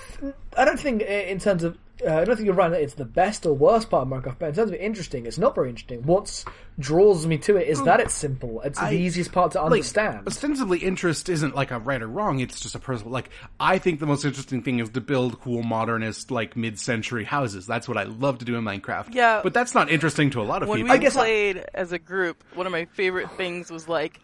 [0.57, 1.79] I don't think in terms of.
[2.07, 4.37] Uh, I don't think you're right that it's the best or worst part of Minecraft.
[4.39, 6.03] But in terms of interesting, it's not very interesting.
[6.03, 6.45] What
[6.79, 8.63] draws me to it is that it's simple.
[8.63, 10.27] It's I- the easiest part to Like, understand.
[10.27, 12.41] ostensibly, interest isn't like a right or wrong.
[12.41, 13.13] It's just a personal.
[13.13, 13.29] Like,
[13.59, 17.67] I think the most interesting thing is to build cool, modernist, like mid-century houses.
[17.67, 19.15] That's what I love to do in Minecraft.
[19.15, 19.41] Yeah.
[19.43, 20.95] but that's not interesting to a lot of when people.
[20.95, 24.21] we guess I- played as a group, one of my favorite things was like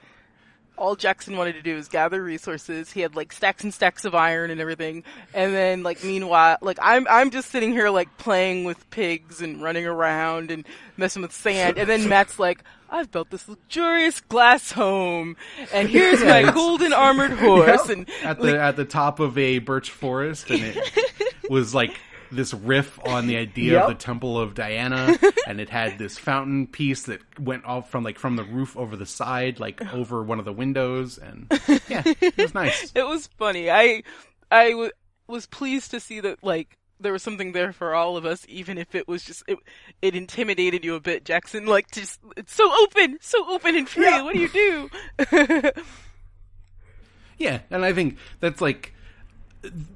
[0.76, 2.92] all Jackson wanted to do is gather resources.
[2.92, 5.04] He had like stacks and stacks of iron and everything.
[5.34, 9.62] And then like meanwhile, like I'm I'm just sitting here like playing with pigs and
[9.62, 10.66] running around and
[10.96, 11.78] messing with sand.
[11.78, 15.36] And then Matt's like, I've built this luxurious glass home,
[15.72, 17.66] and here's my golden armored horse.
[17.88, 17.96] Yep.
[17.96, 20.92] And at the at the top of a birch forest, and it
[21.50, 21.98] was like
[22.30, 23.82] this riff on the idea Yep.
[23.82, 25.16] of the Temple of Diana,
[25.46, 28.96] and it had this fountain piece that went off from like from the roof over
[28.96, 31.46] the side, like over one of the windows, and
[31.88, 32.92] yeah, it was nice.
[32.94, 33.70] it was funny.
[33.70, 34.02] I
[34.50, 34.90] I w-
[35.26, 38.78] was pleased to see that like there was something there for all of us, even
[38.78, 39.58] if it was just it,
[40.00, 41.66] it intimidated you a bit, Jackson.
[41.66, 44.04] Like just it's so open, so open and free.
[44.04, 44.22] Yeah.
[44.22, 45.70] What do you do?
[47.38, 48.94] Yeah, and I think that's like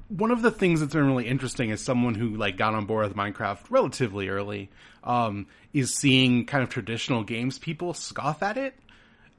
[0.09, 3.07] one of the things that's been really interesting as someone who like got on board
[3.07, 4.69] with Minecraft relatively early
[5.03, 8.73] um, is seeing kind of traditional games people scoff at it.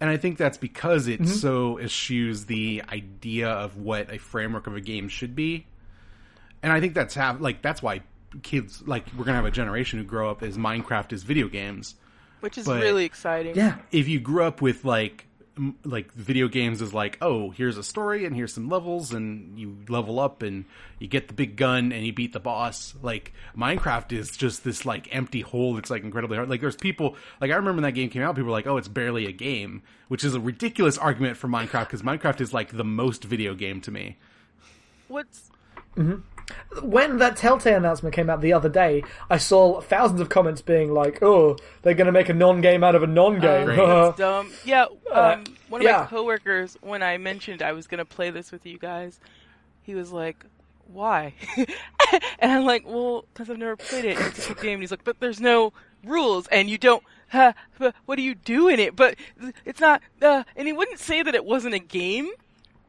[0.01, 4.75] And I think that's because it so eschews the idea of what a framework of
[4.75, 5.65] a game should be.
[6.63, 8.01] And I think that's have like that's why
[8.43, 11.95] kids like we're gonna have a generation who grow up as Minecraft is video games
[12.41, 13.55] Which is But- really exciting.
[13.55, 15.32] yeah, if you grew up with like m-
[15.85, 19.77] like video games is like oh here's a story and here's some levels and you
[19.89, 20.65] level up and
[20.99, 22.95] you get the big gun and you beat the boss.
[23.03, 26.49] Like minecraft is just this like empty hole that's like incredibly hard.
[26.49, 28.77] Like there's people like i remember when that game came out people were like oh
[28.77, 32.77] it's barely a game which is a ridiculous argument for minecraft because minecraft is like
[32.77, 34.17] the most video game to me.
[35.09, 35.51] What's
[35.97, 36.21] mm-hmm.
[36.83, 40.93] When that Telltale announcement came out the other day, I saw thousands of comments being
[40.93, 44.51] like, "Oh, they're going to make a non-game out of a non-game." It's dumb.
[44.65, 45.99] Yeah, um, one of yeah.
[46.01, 49.21] my coworkers, when I mentioned I was going to play this with you guys,
[49.83, 50.45] he was like,
[50.87, 54.19] "Why?" and I'm like, "Well, because I've never played it.
[54.19, 55.73] It's a game." And he's like, "But there's no
[56.05, 57.03] rules, and you don't.
[57.29, 58.97] Huh, but what do you do in it?
[58.97, 59.17] But
[59.65, 62.31] it's not." Uh, and he wouldn't say that it wasn't a game.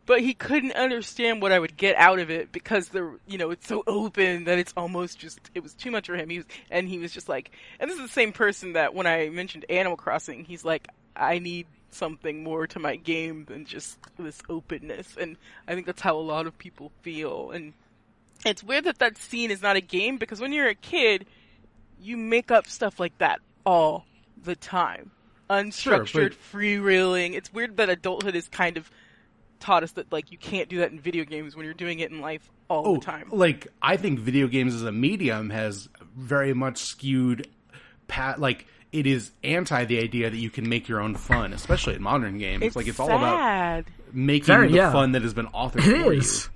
[0.06, 3.52] But he couldn't understand what I would get out of it because the you know
[3.52, 6.30] it's so open that it's almost just it was too much for him.
[6.30, 9.08] He was and he was just like, and this is the same person that when
[9.08, 13.98] I mentioned Animal Crossing, he's like, I need something more to my game than just
[14.18, 17.52] this openness, and I think that's how a lot of people feel.
[17.52, 17.74] And
[18.46, 21.26] it's weird that that scene is not a game because when you're a kid,
[22.02, 24.06] you make up stuff like that all
[24.44, 25.12] the time,
[25.50, 27.36] unstructured, but- freewheeling.
[27.36, 28.90] It's weird that adulthood is kind of
[29.64, 32.12] taught us that like you can't do that in video games when you're doing it
[32.12, 33.30] in life all oh the time.
[33.32, 35.88] like i think video games as a medium has
[36.18, 37.48] very much skewed
[38.08, 41.96] pat like it is anti the idea that you can make your own fun especially
[41.96, 44.92] in modern games It's like it's all about making Very- the yeah.
[44.92, 46.50] fun that has been authored It for is.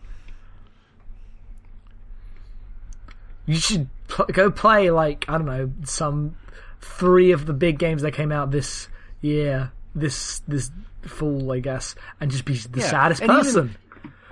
[3.45, 6.35] You should pl- go play like I don't know some
[6.81, 8.89] three of the big games that came out this
[9.21, 10.69] year, this this
[11.07, 13.75] fall, I guess, and just be the Yeah, saddest and even- person.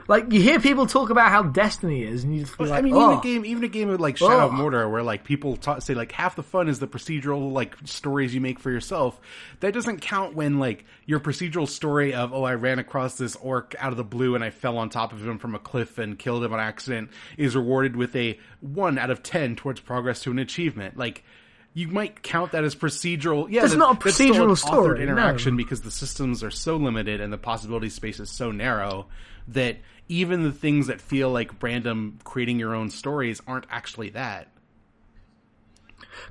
[0.07, 2.65] like you hear people talk about how Destiny is, and you just you.
[2.67, 2.99] like, I mean, oh.
[2.99, 3.21] even a oh.
[3.21, 4.55] game, even a game of like Shadow of Oh.
[4.55, 8.33] Mordor, where like people ta- say like half the fun is the procedural like stories
[8.35, 9.19] you make for yourself.
[9.61, 13.73] That doesn't count when like your procedural story of oh I ran across this orc
[13.79, 16.19] out of the blue and I fell on top of him from a cliff and
[16.19, 20.31] killed him on accident is rewarded with a one out of ten towards progress to
[20.31, 20.97] an achievement.
[20.97, 21.23] Like
[21.75, 23.47] you might count that as procedural.
[23.49, 26.49] Yeah, That's that- not a that's still an procedural story, interaction because the systems are
[26.49, 29.07] so limited and the possibility space is so narrow
[29.49, 29.77] that
[30.07, 34.47] even the things that feel like random creating your own stories aren't actually that.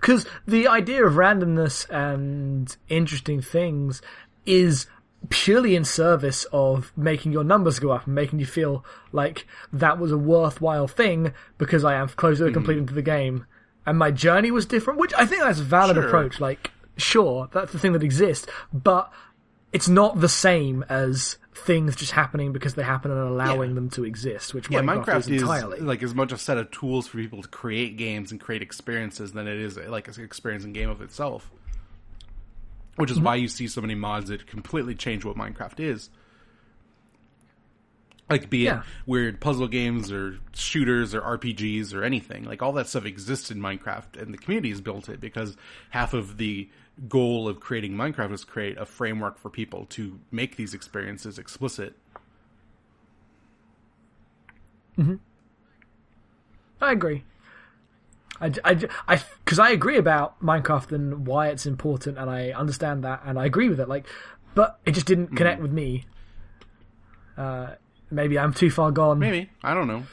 [0.00, 4.00] Because the idea of randomness and interesting things
[4.46, 4.86] is
[5.28, 9.98] purely in service of making your numbers go up and making you feel like that
[9.98, 12.54] was a worthwhile thing because I am closer to hmm.
[12.54, 13.44] completing to the game.
[13.86, 16.06] And my journey was different, which I think that's a valid Sure.
[16.06, 16.40] approach.
[16.40, 19.12] Like, sure, that's the thing that exists, but
[19.72, 23.74] it's not the same as things just happening because they happen and allowing Yeah.
[23.74, 25.80] them to exist, which Yeah, Minecraft, Minecraft is is entirely.
[25.80, 29.32] like as much a set of tools for people to create games and create experiences
[29.32, 31.50] than it is like an experience and game of itself.
[32.96, 33.18] Which Mm-hmm.
[33.18, 36.10] is why you see so many mods that completely change what Minecraft is.
[38.30, 38.80] Like be Yeah.
[38.80, 42.44] it weird puzzle games or shooters or RPGs or anything.
[42.44, 45.56] Like all that stuff exists in Minecraft and the community has built it because
[45.90, 46.68] half of the
[47.08, 51.96] goal of creating Minecraft is create a framework for people to make these experiences explicit.
[56.80, 57.24] I agree.
[58.40, 63.04] I, I, I, because I agree about Minecraft and why it's important, and I understand
[63.04, 63.88] that, and I agree with it.
[63.88, 64.06] Like,
[64.54, 66.04] but it just didn't connect with me.
[67.36, 67.72] Uh,
[68.10, 69.18] maybe I'm too far gone.
[69.18, 70.04] Maybe I don't know.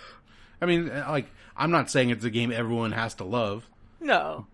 [0.62, 3.68] I mean, uh, like I'm not saying it's a game everyone has to love.
[4.00, 4.48] No.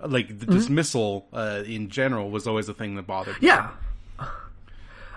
[0.00, 0.52] Like Mm-hmm.
[0.52, 3.48] dismissal uh, in general was always a thing that bothered me.
[3.48, 3.70] Yeah,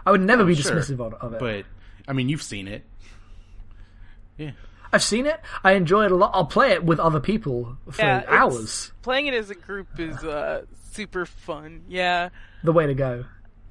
[0.05, 0.71] I would never be sure.
[0.75, 1.39] dismissive of, of it.
[1.39, 1.65] But
[2.07, 2.85] I mean, you've seen it.
[4.37, 4.51] Yeah.
[4.93, 5.41] I've seen it.
[5.63, 6.31] I enjoy it a lot.
[6.33, 8.91] I'll play it with other people for Yeah, it's- hours.
[9.01, 11.81] Playing it as a group is uh, super fun.
[11.89, 12.29] Yeah.
[12.63, 13.25] The way to go.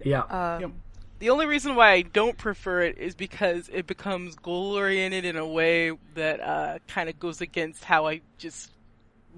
[0.05, 0.21] Yeah.
[0.23, 0.71] Um, Yep.
[1.19, 5.37] The only reason why I don't prefer it is because it becomes goal oriented in
[5.37, 8.71] a way that uh, kind of goes against how I just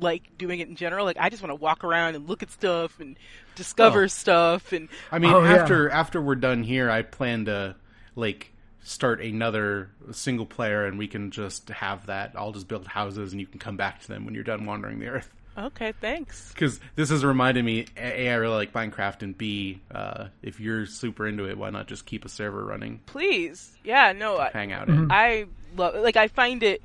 [0.01, 1.05] like doing it in general.
[1.05, 3.17] Like I just want to walk around and look at stuff and
[3.55, 5.55] discover Well, stuff and I mean, Oh, yeah.
[5.55, 7.77] after after we're done here, I plan to
[8.17, 8.53] like
[8.83, 12.33] start another single player, and we can just have that.
[12.37, 14.99] I'll just build houses, and you can come back to them when you're done wandering
[14.99, 15.33] the earth.
[15.59, 16.53] Okay, thanks.
[16.53, 20.87] Because this has reminded me, a, I really like Minecraft, and b, uh, if you're
[20.87, 24.73] super into it, why not just keep a server running, Please, yeah, no, I, hang
[24.73, 25.05] out Mm-hmm.
[25.05, 25.13] in?
[25.13, 26.81] I love like I find it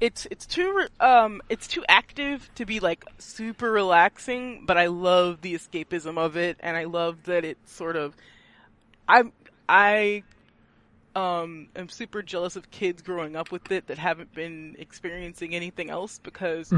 [0.00, 5.40] it's it's too um it's too active to be like super relaxing, but I love
[5.40, 8.14] the escapism of it and I love that it sort of
[9.08, 9.32] I'm
[9.68, 10.22] I
[11.16, 15.90] um am super jealous of kids growing up with it that haven't been experiencing anything
[15.90, 16.72] else because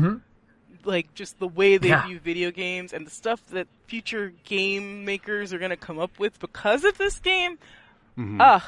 [0.85, 2.07] like just the way they Yeah.
[2.07, 6.19] view video games and the stuff that future game makers are going to come up
[6.19, 7.59] with because of this game.
[8.19, 8.41] Mm-hmm.
[8.41, 8.63] Ugh,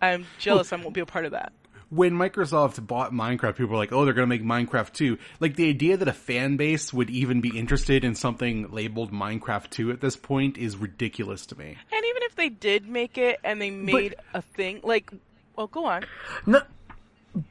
[0.00, 1.52] I'm jealous I won't be a part of that.
[1.90, 5.56] when Microsoft bought Minecraft, people were like, "Oh, they're going to make Minecraft 2." Like
[5.56, 9.90] the idea that a fan base would even be interested in something labeled Minecraft 2
[9.90, 11.76] at this point is ridiculous to me.
[11.90, 15.10] And even if they did make it and they made a thing, like,
[15.56, 16.04] well, go on.
[16.44, 16.60] No,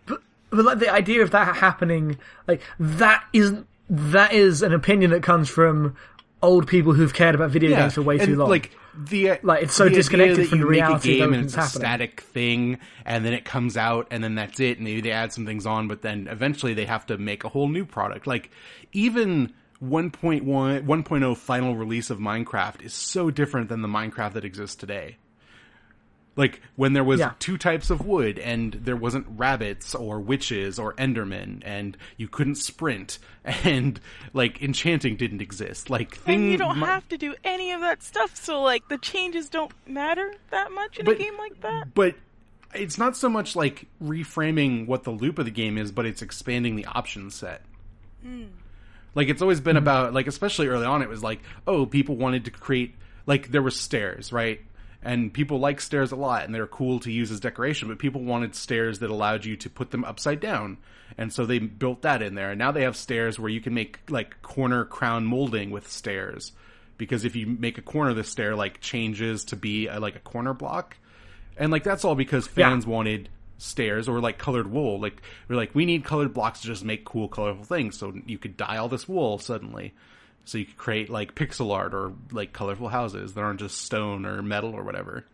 [0.06, 0.22] but,
[0.52, 2.18] but like the idea of that happening,
[2.48, 5.96] like that isn't that is an opinion that comes from
[6.42, 8.50] old people who've cared about video games for way too long.
[8.50, 11.46] Like the uh, Like, it's so disconnected from the make reality a of game and
[11.46, 14.78] it's a static thing, and then it comes out, and then that's it.
[14.78, 17.50] And maybe they add some things on, but then eventually they have to make a
[17.50, 18.28] whole new product.
[18.28, 18.52] Like
[18.94, 19.54] even
[19.84, 25.18] 1.1, 1.0 final release of Minecraft is so different than the Minecraft that exists today.
[26.38, 27.34] Like when there was Yeah.
[27.40, 32.56] two types of wood and there wasn't rabbits or witches or endermen and you couldn't
[32.56, 34.00] sprint and
[34.34, 35.90] like enchanting didn't exist.
[35.90, 38.88] Like thing And you don't Mi- have to do any of that stuff, so, like,
[38.88, 41.94] the changes don't matter that much in But- a game like that.
[41.94, 42.16] but
[42.76, 46.22] it's not so much like reframing what the loop of the game is, but it's
[46.22, 47.64] expanding the option set.
[48.22, 48.44] Hmm.
[49.16, 49.84] Like it's always been hmm.
[49.84, 52.94] about like especially early on it was like, oh, people wanted to create
[53.26, 54.62] like there were stairs, right?
[55.08, 58.22] And people like stairs a lot and they're cool to use as decoration, but people
[58.24, 60.78] wanted stairs that allowed you to put them upside down.
[61.18, 62.50] And so they built that in there.
[62.52, 66.52] And now they have stairs where you can make like corner crown molding with stairs.
[66.98, 70.20] Because if you make a corner, the stair like changes to be a, like a
[70.20, 70.98] corner block.
[71.56, 72.70] And like that's all because Yeah.
[72.70, 73.30] fans wanted
[73.60, 75.00] stairs or like colored wool.
[75.00, 77.98] Like we're like we need colored blocks to just make cool colorful things.
[77.98, 79.94] So you could dye all this wool suddenly.
[80.48, 84.26] So you could create like pixel art or like colorful houses that aren't just stone
[84.26, 85.26] or metal or whatever.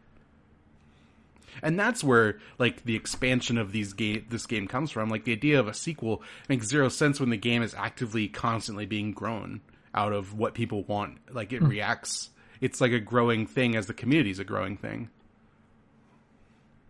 [1.61, 5.09] And that's where like the expansion of these game this game comes from.
[5.09, 8.87] Like the idea of a sequel makes zero sense when the game is actively constantly
[8.87, 9.61] being grown
[9.93, 11.19] out of what people want.
[11.31, 11.67] Like it hmm.
[11.67, 12.31] reacts.
[12.59, 15.09] It's like a growing thing as the community is a growing thing.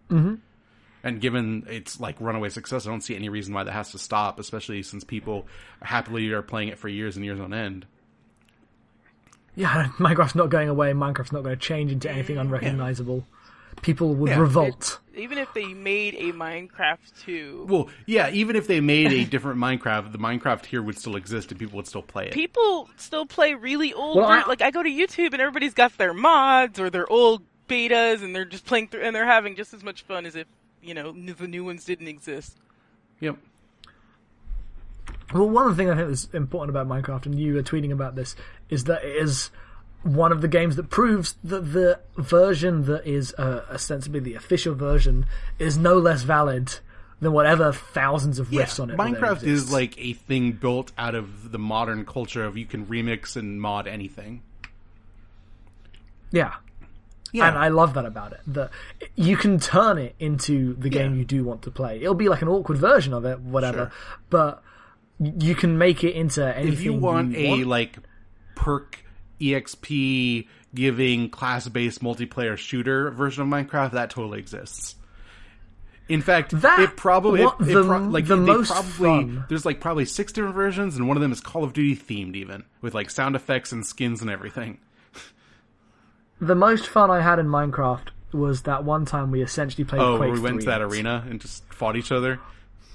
[0.09, 0.35] Mm-hmm.
[1.03, 3.99] And given its like runaway success, I don't see any reason why that has to
[3.99, 5.45] stop, especially since people
[5.81, 7.85] happily are playing it for years and years on end.
[9.55, 10.91] Yeah, Minecraft's not going away.
[10.93, 13.25] Minecraft's not going to change into anything unrecognizable.
[13.81, 14.99] People would Yeah, revolt.
[15.15, 19.59] Even if they made a Minecraft 2, Well, yeah, even if they made a different
[19.59, 22.33] Minecraft, the Minecraft here would still exist and people would still play it.
[22.33, 24.17] people still play really old.
[24.17, 27.41] Well, I- like I go to YouTube and everybody's got their mods or their old
[27.67, 30.47] betas, and they're just playing through, and they're having just as much fun as if
[30.81, 32.57] you know the new ones didn't exist.
[33.19, 33.37] Yep.
[35.33, 37.91] Well, one of the things I think that's important about Minecraft, and you were tweeting
[37.91, 38.35] about this,
[38.69, 39.49] is that it is
[40.03, 44.75] one of the games that proves that the version that is uh, ostensibly the official
[44.75, 45.25] version
[45.59, 46.79] is no less valid
[47.21, 48.97] than whatever thousands of Yeah, on it.
[48.97, 53.37] Minecraft is like a thing built out of the modern culture of you can remix
[53.37, 54.41] and mod anything.
[56.31, 56.55] yeah.
[57.31, 57.47] Yeah.
[57.47, 58.41] And I love that about it.
[58.45, 58.69] That
[59.15, 61.19] you can turn it into the game Yeah.
[61.19, 61.97] you do want to play.
[61.99, 63.77] It'll be like an awkward version of it, whatever.
[63.77, 63.91] Sure.
[64.29, 64.63] But
[65.19, 67.65] you can make it into anything if you want a want.
[67.67, 67.97] like
[68.55, 69.03] perk
[69.39, 74.95] exp giving class based multiplayer shooter version of minecraft that totally exists
[76.09, 79.45] in fact That- it probably what it, it the- pro- like the most probably fun-
[79.49, 82.35] there's like probably six different versions and one of them is call of duty themed
[82.35, 84.79] even with like sound effects and skins and everything
[86.41, 90.17] the most fun I had in Minecraft was that one time we essentially played oh
[90.17, 90.63] Quake we went 3.
[90.63, 92.39] to that arena and just fought each other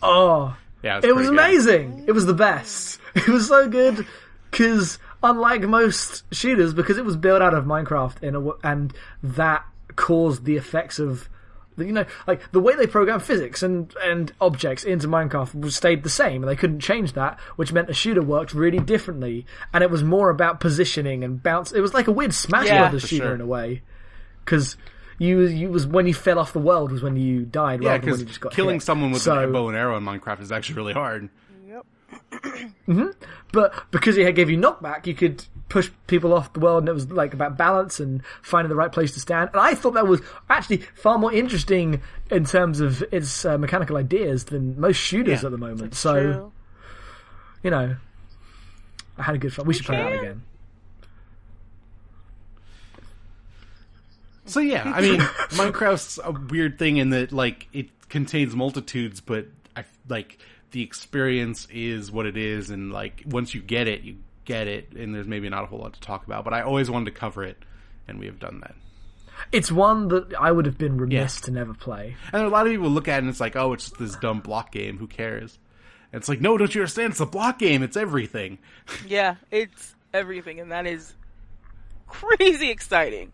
[0.02, 1.38] Oh, yeah it was pretty good.
[1.38, 2.04] amazing.
[2.06, 3.00] It was the best.
[3.14, 4.06] It was so good
[4.50, 8.92] because unlike most shooters, because it was built out of Minecraft in a and
[9.22, 9.64] that
[9.96, 11.28] caused the effects of
[11.76, 16.10] you know like the way they programmed physics and and objects into Minecraft stayed the
[16.10, 19.90] same and they couldn't change that, which meant the shooter worked really differently and it
[19.90, 21.72] was more about positioning and bounce.
[21.72, 22.90] It was like a weird Smash Yeah.
[22.90, 23.34] Shooter sure.
[23.34, 23.82] in a way
[24.44, 24.76] because.
[25.18, 28.00] You, you was when you fell off the world was when you died yeah rather
[28.00, 28.82] than when because you just got killing hit.
[28.82, 31.28] someone with So- a bow and arrow in minecraft is actually really hard
[31.66, 33.14] Yep.
[33.52, 36.92] But because it gave you knockback, you could push people off the world, and it
[36.92, 39.50] was like about balance and finding the right place to stand.
[39.52, 40.20] And I thought that was
[40.50, 42.00] actually far more interesting
[42.30, 45.94] in terms of its uh, mechanical ideas than most shooters Yeah, at the moment.
[45.94, 46.52] so True.
[47.62, 47.96] you know,
[49.18, 49.66] I had a good fun.
[49.66, 50.42] We should play that again.
[54.48, 55.20] So yeah, I mean,
[55.50, 59.46] Minecraft's a weird thing in that like it contains multitudes, but
[59.76, 60.38] I like
[60.72, 64.92] the experience is what it is, and like once you get it, you get it,
[64.96, 66.44] and there's maybe not a whole lot to talk about.
[66.44, 67.62] But I always wanted to cover it,
[68.08, 68.74] and we have done that.
[69.52, 71.44] It's one that I would have been remiss Yeah.
[71.46, 72.16] to never play.
[72.32, 74.16] And a lot of people look at it and it's like, oh, it's just this
[74.16, 74.98] dumb block game.
[74.98, 75.58] Who cares?
[76.12, 77.12] And it's like, no, don't you understand?
[77.12, 77.84] It's a block game.
[77.84, 78.58] It's everything.
[79.06, 81.14] Yeah, it's everything, and that is
[82.08, 83.30] crazy exciting.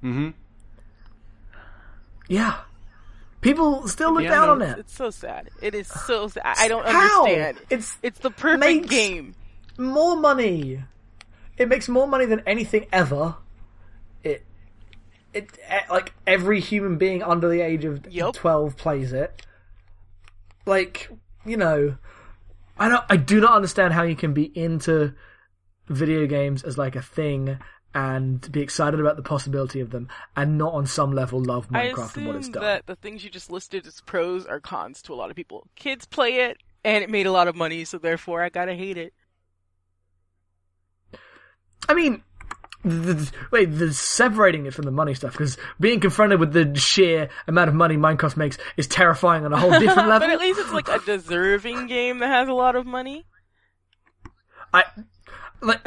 [0.00, 0.30] Hmm
[2.28, 2.60] Yeah,
[3.40, 4.78] people still look Yeah, down no, on It's, it.
[4.80, 5.50] it's so sad.
[5.60, 6.42] It is so sad.
[6.44, 7.24] I don't How?
[7.26, 7.58] understand.
[7.70, 9.34] It's It's the perfect makes- game.
[9.78, 10.82] more money.
[11.56, 13.36] It makes more money than anything ever.
[14.24, 14.44] It,
[15.34, 18.34] it eh, like every human being under the age of Yup.
[18.34, 19.42] twelve plays it.
[20.66, 21.10] Like
[21.44, 21.96] you know,
[22.78, 23.04] I don't.
[23.10, 25.14] I do not understand how you can be into
[25.88, 27.58] video games as like a thing
[27.94, 32.16] and be excited about the possibility of them, and not on some level love Minecraft
[32.18, 32.62] and what it's done.
[32.62, 35.66] that the things you just listed as pros are cons to a lot of people.
[35.76, 38.96] Kids play it, and it made a lot of money, so therefore I gotta hate
[38.96, 39.12] it.
[41.88, 42.22] I mean,
[42.84, 46.74] the, the- wait, the separating it from the money stuff because being confronted with the
[46.78, 50.20] sheer amount of money Minecraft makes is terrifying on a whole different level.
[50.28, 53.26] but at least it's like a deserving game that has a lot of money.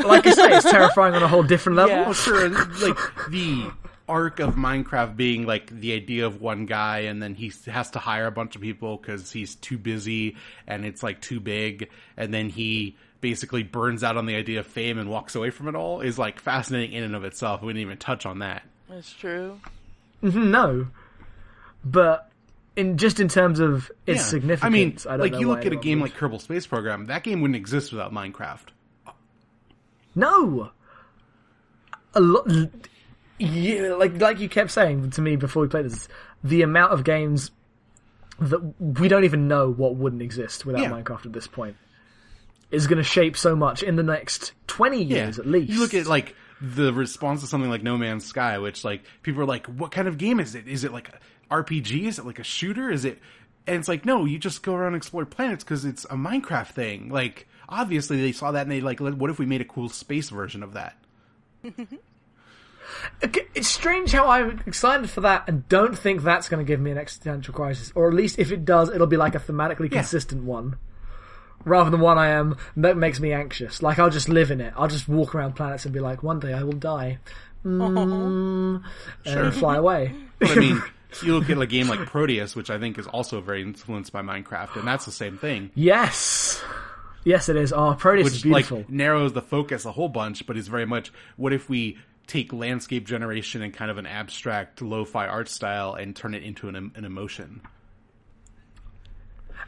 [0.05, 1.95] I, like, I you say, it's terrifying on a whole different level.
[1.95, 2.03] Yeah.
[2.03, 2.49] Well, sure.
[2.49, 2.97] Like
[3.29, 3.71] the
[4.09, 7.99] arc of Minecraft being like the idea of one guy, and then he has to
[7.99, 10.35] hire a bunch of people because he's too busy
[10.67, 14.67] and it's like too big, and then he basically burns out on the idea of
[14.67, 17.61] fame and walks away from it all is like fascinating in and of itself.
[17.61, 18.63] We didn't even touch on that.
[18.89, 19.59] That's true.
[20.21, 20.87] Mhm, no,
[21.85, 22.29] but
[22.75, 24.23] in just in terms of its Yeah.
[24.25, 26.11] significance, I mean, I don't like know you look at a game would.
[26.11, 28.67] like Kerbal Space Program, that game wouldn't exist without Minecraft.
[30.15, 30.71] No.
[32.15, 32.47] A lot,
[33.39, 36.07] yeah, like like you kept saying to me before we played this,
[36.43, 37.49] the amount of games
[38.39, 40.91] that we don't even know what wouldn't exist without Yeah.
[40.91, 41.75] Minecraft at this point
[42.71, 45.71] is going to shape so much in the next twenty years at least.
[45.71, 49.41] You look at like the response to something like No Man's Sky, which like people
[49.41, 50.67] are like, "What kind of game is it?
[50.67, 52.05] Is it like a RPG?
[52.07, 52.91] Is it like a shooter?
[52.91, 53.19] Is it?"
[53.65, 56.67] And it's like, no, you just go around and explore planets because it's a Minecraft
[56.67, 57.07] thing.
[57.09, 60.29] Like, obviously they saw that and they like, what if we made a cool space
[60.29, 60.95] version of that?
[63.55, 66.91] It's strange how I'm excited for that and don't think that's going to give me
[66.91, 69.99] an existential crisis, or at least if it does, it'll be like a thematically Yeah.
[69.99, 70.77] consistent one.
[71.65, 73.81] rather than one I am that makes me anxious.
[73.81, 74.73] Like I'll just live in it.
[74.75, 77.19] I'll just walk around planets and be like, one day I will die,
[77.65, 78.83] mm,
[79.25, 80.13] and fly away.
[80.39, 80.83] But I mean,
[81.23, 84.21] you look at a game like Proteus, which I think is also very influenced by
[84.21, 85.71] Minecraft, and that's the same thing.
[85.73, 86.61] yes,
[87.23, 87.71] yes, it is.
[87.73, 88.77] Oh, Proteus is which beautiful.
[88.79, 91.97] like narrows the focus a whole bunch, but is very much what if we
[92.27, 96.69] take landscape generation and kind of an abstract lo-fi art style and turn it into
[96.69, 97.61] an, an emotion.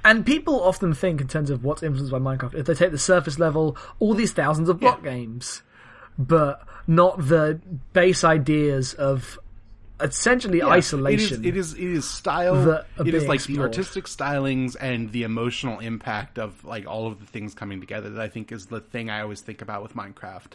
[0.03, 2.53] And people often think in terms of what's influenced by Minecraft.
[2.53, 5.11] If they take the surface level, all these thousands of block Yeah.
[5.11, 5.63] games,
[6.17, 7.59] but not the
[7.93, 9.39] base ideas of
[9.99, 11.45] essentially isolation.
[11.45, 12.83] It is, it is it is style.
[12.99, 13.57] It is like explored.
[13.57, 18.09] the artistic stylings and the emotional impact of like all of the things coming together
[18.11, 20.53] that I think is the thing I always think about with Minecraft.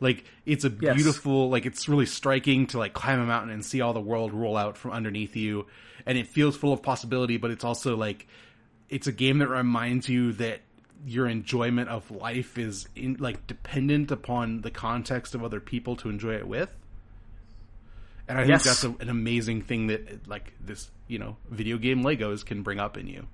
[0.00, 0.94] Like it's a Yes.
[0.96, 4.32] beautiful, like it's really striking to like climb a mountain and see all the world
[4.32, 5.66] roll out from underneath you,
[6.06, 7.36] and it feels full of possibility.
[7.36, 8.26] But it's also like
[8.88, 10.60] it's a game that reminds you that
[11.04, 16.08] your enjoyment of life is in, like dependent upon the context of other people to
[16.08, 16.70] enjoy it with.
[18.32, 18.64] And I think Yes.
[18.64, 22.80] that's a, an amazing thing that like this, you know, video game Legos can bring
[22.80, 23.26] up in you.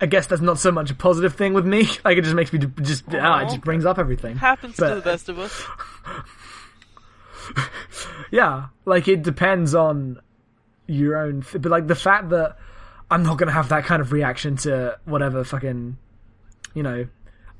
[0.00, 1.88] I guess that's not so much a positive thing with me.
[2.04, 4.36] Like it just makes me d- just ah, it just brings up everything.
[4.36, 5.64] Happens But- to the best of us.
[8.30, 10.20] Yeah, like it depends on
[10.86, 11.42] your own.
[11.42, 12.58] Th- but like the fact that
[13.10, 15.96] I'm not gonna have that kind of reaction to whatever fucking,
[16.74, 17.06] you know,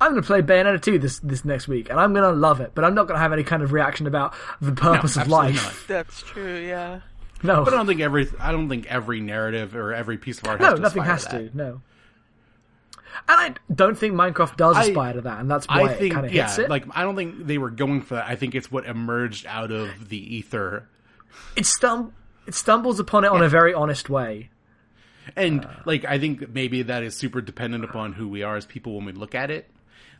[0.01, 2.73] I'm gonna play Bayonetta 2 this this next week, and I'm gonna love it.
[2.75, 5.85] But I'm not gonna have any kind of reaction about the purpose of absolutely life.
[5.89, 7.01] That's true, yeah.
[7.43, 10.47] No, But I don't think every I don't think every narrative or every piece of
[10.49, 11.49] art no, has to No, nothing has to.
[11.51, 11.57] to.
[11.57, 11.81] No.
[13.29, 16.13] And I don't think Minecraft does I- aspire to that, and that's why I think
[16.13, 16.71] it kind of yeah, hits it.
[16.71, 18.27] like I don't think they were going for that.
[18.29, 20.89] I think it's what emerged out of the ether
[21.57, 22.13] it stum-
[22.47, 24.51] it stumbles upon it on a very honest way.
[25.37, 25.69] And Uh.
[25.85, 29.05] like, I think maybe that is super dependent upon who we are as people when
[29.05, 29.71] we look at it.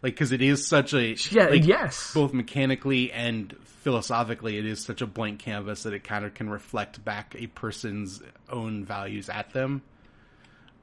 [0.03, 2.13] Like, because it is such a Yeah, like, yes.
[2.15, 6.49] both mechanically and philosophically, it is such a blank canvas that it kind of can
[6.49, 9.83] reflect back a person's own values at them.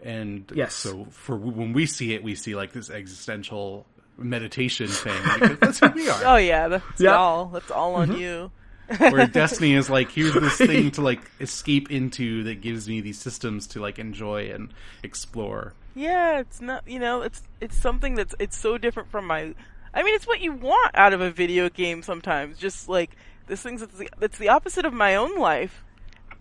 [0.03, 0.73] And Yes.
[0.73, 3.85] so for when we see it, we see like this existential
[4.17, 6.21] meditation thing because that's who we are.
[6.25, 7.11] Oh yeah, that's Yeah.
[7.11, 7.45] y'all.
[7.47, 8.11] That's all Mm-hmm.
[8.13, 8.51] on you.
[8.99, 13.17] Where Destiny is like, here's this thing to like escape into that gives me these
[13.17, 14.71] systems to like enjoy and
[15.03, 15.73] explore.
[15.95, 16.83] Yeah, it's not.
[16.85, 19.55] You know, it's it's something that's it's so different from my.
[19.93, 22.57] I mean, it's what you want out of a video game sometimes.
[22.57, 23.15] Just like
[23.47, 25.85] this thing's that's the, that's the opposite of my own life,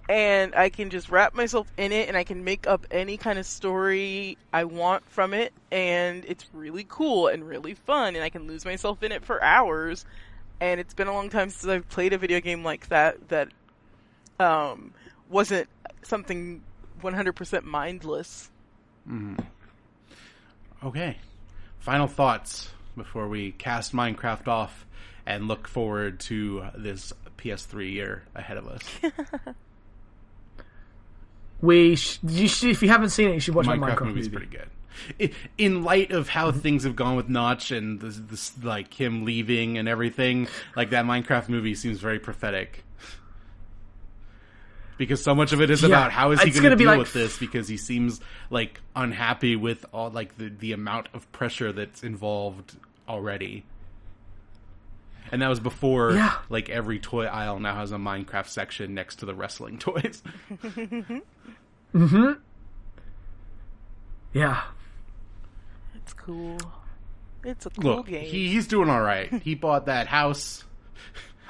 [0.09, 3.39] and I can just wrap myself in it, and I can make up any kind
[3.39, 8.31] of story I want from it, and it's really cool and really fun, and I
[8.31, 10.05] can lose myself in it for hours.
[10.61, 13.49] And it's been a long time since I've played a video game like that that
[14.41, 14.95] um,
[15.29, 15.69] wasn't
[16.03, 16.63] something
[17.03, 18.51] 100% mindless.
[19.09, 19.37] Mm-hmm.
[20.87, 21.19] Okay.
[21.81, 24.87] Final thoughts before we cast Minecraft off
[25.27, 28.83] and look forward to this PS3 year ahead of us.
[31.61, 34.31] We, sh- you should, if you haven't seen it, you should watch Minecraft, Minecraft movie's
[34.31, 34.47] movie.
[34.47, 34.65] pretty
[35.19, 35.35] good.
[35.57, 39.79] In light of how things have gone with Notch and this, this, like him leaving
[39.79, 42.85] and everything, like that Minecraft movie seems very prophetic.
[44.97, 45.89] Because so much of it is Yeah.
[45.89, 47.37] about how is he going to deal like- with this?
[47.39, 52.77] Because he seems like unhappy with all like the the amount of pressure that's involved
[53.09, 53.65] already.
[55.33, 56.37] And that was before Yeah.
[56.49, 60.23] like every toy aisle now has a Minecraft section next to the wrestling toys.
[60.53, 61.23] Mm
[61.95, 62.39] Mhm.
[64.33, 64.62] Yeah.
[65.97, 66.59] It's cool.
[67.45, 68.25] It's a cool Look, game.
[68.25, 69.33] he, he's doing all right.
[69.43, 70.65] He bought that house.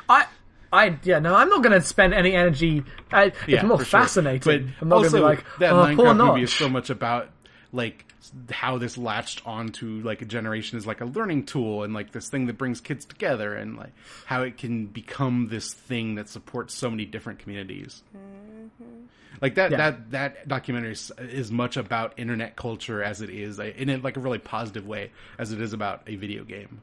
[0.09, 0.27] I,
[0.75, 2.83] I, yeah, no, I'm not going to spend any energy.
[3.13, 4.01] I, Yeah, it's more for sure.
[4.01, 4.41] fascinating.
[4.67, 6.29] But I'm not going to also, be like, that oh, poor Minecraft Notch.
[6.29, 7.31] movie is so much about
[7.73, 8.05] like
[8.51, 12.29] how this latched onto like a generation is like a learning tool and like this
[12.29, 13.93] thing that brings kids together and like
[14.27, 18.03] how it can become this thing that supports so many different communities.
[18.17, 19.05] Mm-hmm.
[19.41, 19.77] Like that, Yeah.
[19.77, 24.17] that, that documentary is as much about internet culture as it is in a, like
[24.17, 26.81] a really positive way as it is about a video game.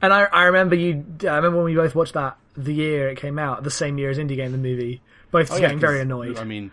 [0.00, 1.04] And I, I remember you.
[1.22, 4.10] I remember when we both watched that the year it came out, the same year
[4.10, 5.00] as Indie Game the movie.
[5.30, 6.38] Both Oh, yeah, getting very annoyed.
[6.38, 6.70] I mean,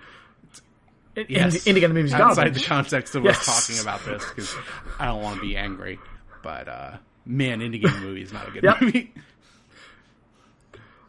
[1.15, 2.61] In- yes, Indie, Indie Game the movie's outside garbage.
[2.63, 3.47] the context of Yes.
[3.47, 4.55] us talking about this because
[4.99, 5.99] I don't want to be angry,
[6.43, 8.81] but uh, man, indie game movie is not a good Yep.
[8.81, 9.13] movie.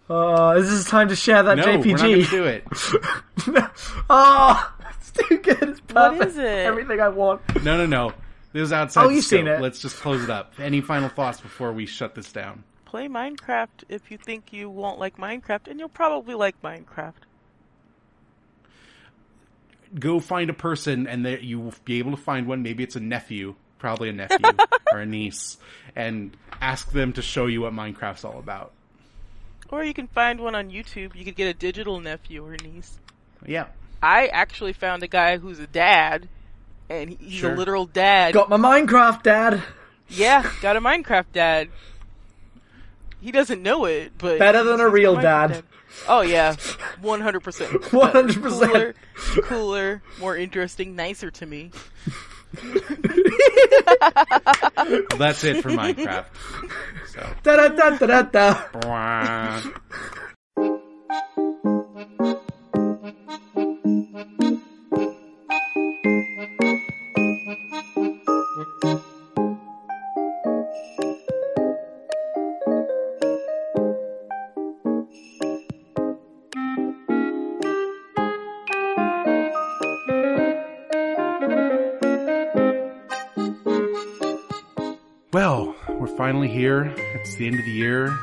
[0.08, 2.30] Oh, this is time to share that No, we're not going to JPG.
[2.30, 2.64] do it.
[4.10, 5.62] oh, it's too good.
[5.62, 6.30] It's perfect.
[6.30, 6.44] is it?
[6.44, 7.42] Everything I want.
[7.64, 8.12] No, no, no.
[8.56, 9.04] This is outside.
[9.04, 9.60] Oh, you've seen it.
[9.60, 10.54] Let's just close it up.
[10.58, 12.64] Any final thoughts before we shut this down?
[12.86, 17.12] Play Minecraft if you think you won't like Minecraft, and you'll probably like Minecraft.
[19.98, 22.62] go find a person and that you will be able to find one.
[22.62, 24.38] Maybe it's a nephew, probably a nephew
[24.90, 25.58] or a niece,
[25.94, 28.72] and ask them to show you what Minecraft's all about.
[29.68, 31.14] Or you can find one on YouTube.
[31.14, 32.98] You could get a digital nephew or niece.
[33.44, 33.66] Yeah.
[34.02, 36.30] I actually found a guy who's a dad,
[36.88, 37.52] and he's Sure.
[37.52, 38.34] a literal dad.
[38.34, 39.62] Got my Minecraft, Dad.
[40.08, 41.68] yeah, got a Minecraft dad.
[43.20, 45.62] He doesn't know it, but Better than a real Minecraft dad.
[46.08, 46.54] Oh yeah,
[47.00, 47.70] one hundred percent.
[47.82, 48.42] 100%.
[48.42, 48.94] Cooler,
[49.44, 51.70] cooler, more interesting, nicer to me.
[55.18, 56.26] That's it for Minecraft.
[57.14, 57.26] So.
[57.42, 58.62] Da da da da da
[86.16, 86.92] finally here.
[87.14, 88.16] It's the end of the year.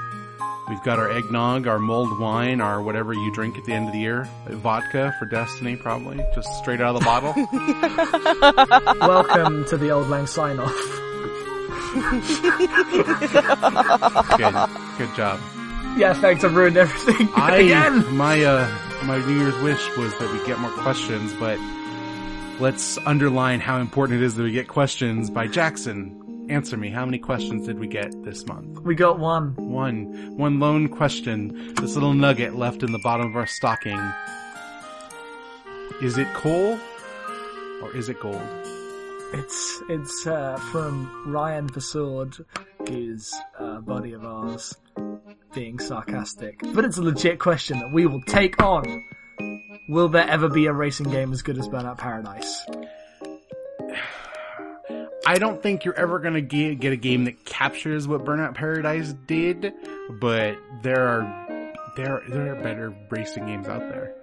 [0.69, 3.93] We've got our eggnog, our mulled wine, our whatever you drink at the end of
[3.93, 4.27] the year.
[4.47, 6.23] Vodka for Destiny, probably.
[6.33, 7.33] Just straight out of the bottle.
[9.07, 10.73] Welcome to the Old Lang sign off.
[14.37, 15.07] Good.
[15.07, 15.39] Good job.
[15.97, 16.43] Yeah, thanks.
[16.43, 18.15] I've ruined everything I, again.
[18.15, 18.67] my, uh,
[19.03, 21.59] my New Year's wish was that we get more questions, but
[22.59, 26.22] let's underline how important it is that we get questions by Jackson.
[26.49, 26.89] Answer me.
[26.89, 28.81] How many questions did we get this month?
[28.81, 29.55] We got one.
[29.55, 31.73] One, one lone question.
[31.75, 33.99] This little nugget left in the bottom of our stocking.
[36.01, 36.77] Is it coal
[37.81, 38.41] or is it gold?
[39.33, 42.43] It's it's uh, from Ryan Vasord,
[42.87, 44.75] who's a buddy of ours,
[45.53, 46.59] being sarcastic.
[46.73, 49.03] But it's a legit question that we will take on.
[49.89, 52.63] Will there ever be a racing game as good as Burnout Paradise?
[55.25, 59.13] I don't think you're ever gonna get, get a game that captures what Burnout Paradise
[59.25, 59.73] did,
[60.09, 64.13] but there are there there are better racing games out there.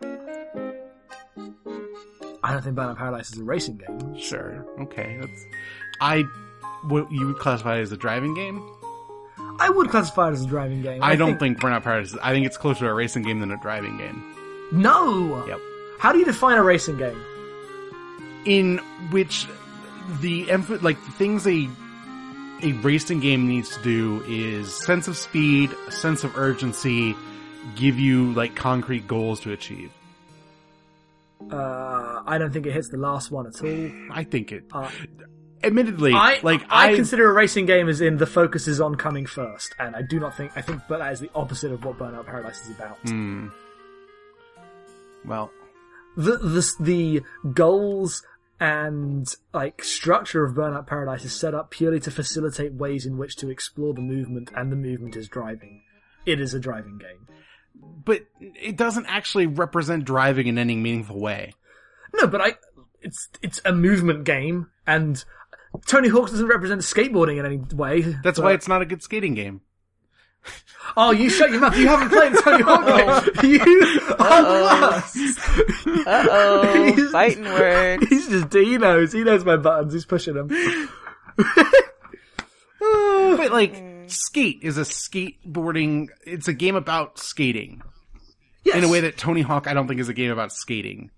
[2.42, 4.18] I don't think Burnout Paradise is a racing game.
[4.18, 5.46] Sure, okay, that's
[6.00, 6.22] I
[6.84, 8.62] what you would classify as a driving game.
[9.58, 11.02] I would classify it as a driving game.
[11.02, 12.16] I, don't think Burnout Paradise.
[12.22, 14.24] I think it's closer to a racing game than a driving game.
[14.72, 15.46] No.
[15.46, 15.60] Yep.
[15.98, 17.22] How do you define a racing game?
[18.44, 18.78] in
[19.10, 19.46] which
[20.20, 21.68] the emph- like the things a
[22.62, 27.16] a racing game needs to do is sense of speed, sense of urgency,
[27.76, 29.90] give you like concrete goals to achieve.
[31.50, 33.90] Uh, I don't think it hits the last one at all.
[34.12, 34.64] I think it.
[34.72, 34.90] Uh,
[35.62, 38.96] admittedly, I like I, I, consider a racing game as in the focus is on
[38.96, 41.84] coming first, and I do not think I think, but that is the opposite of
[41.84, 42.98] what Burnout Paradise is about.
[42.98, 43.48] Hmm.
[45.24, 45.50] well,
[46.16, 47.22] The the the
[47.54, 48.22] goals
[48.60, 53.34] and like structure of Burnout Paradise is set up purely to facilitate ways in which
[53.36, 55.82] to explore the movement, and the movement is driving.
[56.26, 57.26] It is a driving game.
[58.04, 61.54] but it doesn't actually represent driving in any meaningful way.
[62.14, 62.54] No, but I
[63.00, 65.24] it's it's a movement game, and
[65.86, 68.02] Tony Hawk doesn't represent skateboarding in any way.
[68.22, 69.62] That's why it's not a good skating game.
[70.96, 71.76] Oh, you shut your mouth!
[71.76, 72.84] You haven't played Tony Hawk
[73.42, 73.60] game.
[73.62, 74.42] You are
[74.92, 75.38] worse.
[76.06, 78.08] Uh oh, He's- fighting words.
[78.08, 79.92] He's just he knows he knows my buttons.
[79.92, 80.48] He's pushing them.
[82.80, 86.08] But like, skate is a skateboarding.
[86.26, 87.82] It's a game about skating
[88.64, 88.76] Yes.
[88.76, 91.10] in a way that Tony Hawk I don't think is a game about skating.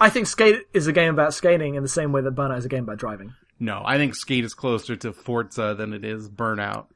[0.00, 2.64] I think Skate is a game about skating in the same way that Burnout is
[2.64, 3.32] a game about driving.
[3.60, 6.86] No, I think Skate is closer to Forza than it is Burnout.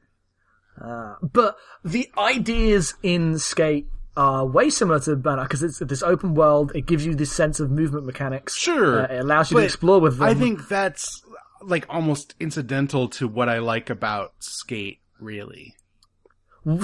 [0.81, 6.33] Uh, but the ideas in Skate are way similar to Banner because it's this open
[6.35, 6.71] world.
[6.75, 8.55] It gives you this sense of movement mechanics.
[8.55, 10.27] Sure, Uh, it allows you to explore with them.
[10.27, 11.21] I think that's
[11.61, 14.99] like almost incidental to what I like about Skate.
[15.19, 15.75] Really,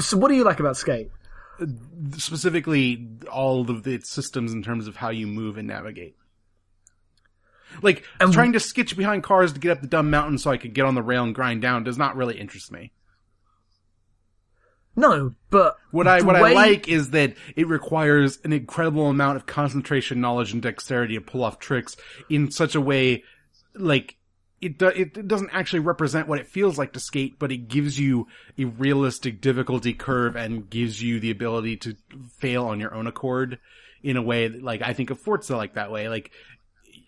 [0.01, 1.09] So, what do you like about Skate?
[2.17, 6.15] specifically all of its systems in terms of how you move and navigate.
[7.81, 10.57] Like And- trying to skitch behind cars to get up the dumb mountain so I
[10.57, 12.91] could get on the rail and grind down does not really interest me.
[14.95, 19.35] No, but What I what way- I like is that it requires an incredible amount
[19.35, 21.97] of concentration, knowledge, and dexterity to pull off tricks
[22.29, 23.23] in such a way,
[23.73, 24.15] like
[24.61, 27.99] it do, it doesn't actually represent what it feels like to skate, but it gives
[27.99, 28.27] you
[28.57, 31.95] a realistic difficulty curve and gives you the ability to
[32.39, 33.59] fail on your own accord
[34.01, 36.07] in a way that, like I think of Forza like that way.
[36.07, 36.31] Like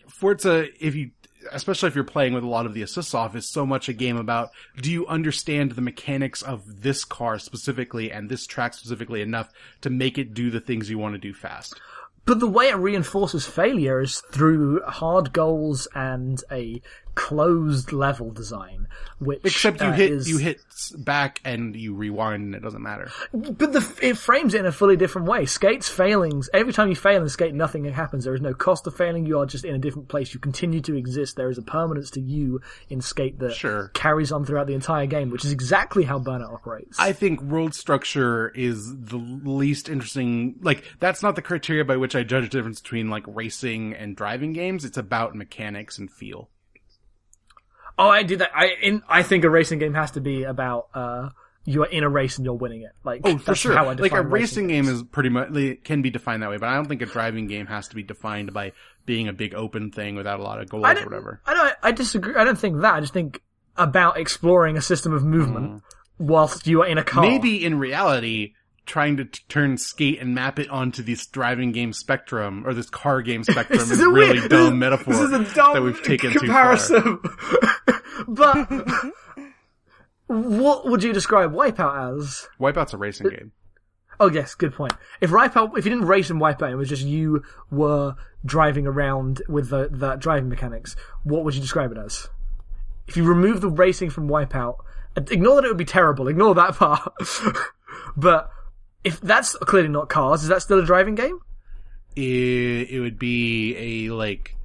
[0.08, 1.10] Forza, if you
[1.52, 3.92] especially if you're playing with a lot of the assists off, is so much a
[3.92, 4.50] game about
[4.80, 9.50] do you understand the mechanics of this car specifically and this track specifically enough
[9.80, 11.80] to make it do the things you want to do fast.
[12.24, 16.82] But the way it reinforces failure is through hard goals and a
[17.18, 18.86] closed level design,
[19.18, 20.60] which Except you uh, hit is- you hit
[20.96, 23.10] back and you rewind and it doesn't matter.
[23.32, 25.44] But the, it frames it in a fully different way.
[25.44, 28.22] Skate's failings, every time you fail in skate, nothing happens.
[28.24, 29.26] There is no cost of failing.
[29.26, 30.32] You are just in a different place.
[30.32, 31.34] You continue to exist.
[31.34, 33.88] There is a permanence to you in skate that Sure.
[33.94, 36.98] carries on throughout the entire game, which is exactly how Burnout operates.
[37.00, 40.54] I think world structure is the least interesting.
[40.62, 44.14] Like that's not the criteria by which I judge the difference between like racing and
[44.16, 44.84] driving games.
[44.84, 46.48] It's about mechanics and feel.
[47.98, 48.50] Oh, I did that.
[48.54, 51.30] I in, I think a racing game has to be about uh,
[51.64, 52.92] you are in a race and you're winning it.
[53.04, 53.74] Like Oh, for that's sure.
[53.74, 55.48] How I Like a racing game is pretty much
[55.84, 58.02] can be defined that way, but I don't think a driving game has to be
[58.02, 58.72] defined by
[59.04, 61.40] being a big open thing without a lot of goals or whatever.
[61.46, 61.74] I don't.
[61.82, 62.34] I disagree.
[62.36, 62.94] I don't think that.
[62.94, 63.42] I just think
[63.76, 65.82] about exploring a system of movement
[66.18, 67.24] whilst you are in a car.
[67.24, 67.28] Mm.
[67.28, 68.54] Maybe in reality,
[68.88, 72.90] trying to t- turn skate and map it onto this driving game spectrum or this
[72.90, 75.82] car game spectrum is is a really weird- dumb metaphor This is a dumb that
[75.82, 77.20] we've taken comparison.
[78.28, 78.66] but
[80.26, 82.48] what would you describe Wipeout as?
[82.60, 83.52] Wipeout's a racing game.
[84.20, 84.94] Oh yes, good point.
[85.20, 89.42] If Wipeout, if you didn't race in Wipeout, it was just you were driving around
[89.48, 90.96] with the, the driving mechanics.
[91.22, 92.28] What would you describe it as?
[93.06, 94.78] If you remove the racing from Wipeout,
[95.16, 96.26] ignore that it would be terrible.
[96.26, 97.12] Ignore that part.
[98.16, 98.50] but
[99.04, 101.38] if that's clearly not cars, is that still a driving game?
[102.16, 103.76] It, it would be
[104.08, 104.56] a like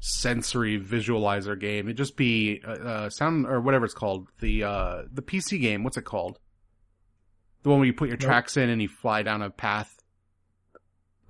[0.00, 1.86] sensory visualizer game.
[1.86, 4.28] It'd just be uh, uh, sound or whatever it's called.
[4.40, 5.84] The uh, the PC game.
[5.84, 6.38] What's it called?
[7.62, 10.02] The one where you put your tracks in and you fly down a path.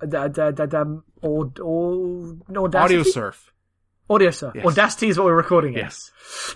[0.07, 0.83] Da, da, da, da,
[1.21, 2.99] or, or, Audacity?
[2.99, 3.52] Audio surf.
[4.09, 4.53] Audio Surf.
[4.55, 4.65] Yes.
[4.65, 5.79] Audacity is what we're recording in.
[5.79, 6.11] Yes.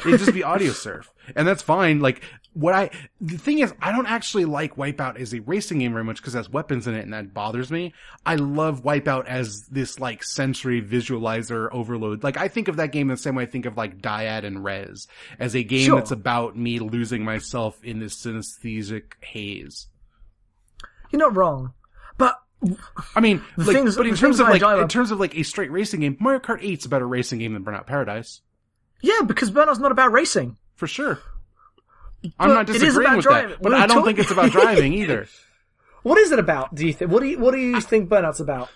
[0.05, 1.09] It'd just be audio surf.
[1.35, 1.99] And that's fine.
[2.01, 2.21] Like,
[2.53, 2.89] what I,
[3.21, 6.35] the thing is, I don't actually like Wipeout as a racing game very much because
[6.35, 7.93] it has weapons in it and that bothers me.
[8.25, 12.21] I love Wipeout as this like sensory visualizer overload.
[12.23, 14.63] Like, I think of that game the same way I think of like Dyad and
[14.63, 15.07] Rez
[15.39, 15.95] as a game Sure.
[15.95, 19.87] that's about me losing myself in this synesthetic haze.
[21.11, 21.73] You're not wrong.
[22.17, 22.35] But
[23.15, 25.43] I mean, like, things- but in terms of like, in about- terms of like a
[25.43, 28.41] straight racing game, Mario Kart 8's a better racing game than Burnout Paradise.
[29.01, 30.57] yeah, because Burnout's not about racing.
[30.75, 31.19] For sure.
[32.39, 33.49] I'm But not it is disagreeing with driving.
[33.51, 35.27] that, but We're I don't talk- think it's about driving either.
[36.03, 36.73] What is it about?
[36.73, 37.11] Do you think?
[37.11, 38.69] What do you What do you think Burnout's about?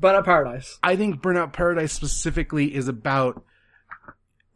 [0.00, 0.78] Burnout Paradise.
[0.82, 3.44] I think Burnout Paradise specifically is about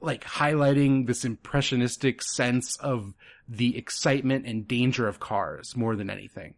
[0.00, 3.12] like highlighting this impressionistic sense of
[3.48, 6.54] the excitement and danger of cars more than anything.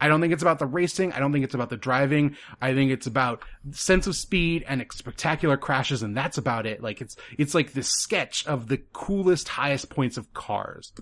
[0.00, 1.12] I don't think it's about the racing.
[1.12, 2.36] I don't think it's about the driving.
[2.60, 6.82] I think it's about sense of speed and spectacular crashes, and that's about it.
[6.82, 10.92] Like it's it's like this sketch of the coolest, highest points of cars.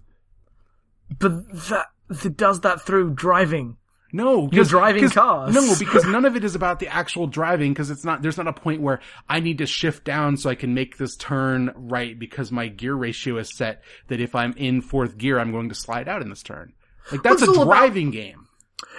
[1.19, 1.87] But that
[2.25, 3.79] it does that through driving.
[4.13, 5.53] No, You're driving cars.
[5.53, 7.73] No, because none of it is about the actual driving.
[7.73, 8.23] Because it's not.
[8.23, 11.17] There's not a point where I need to shift down so I can make this
[11.17, 15.51] turn right because my gear ratio is set that if I'm in fourth gear, I'm
[15.51, 16.75] going to slide out in this turn.
[17.11, 18.44] Like that's a all about- driving game.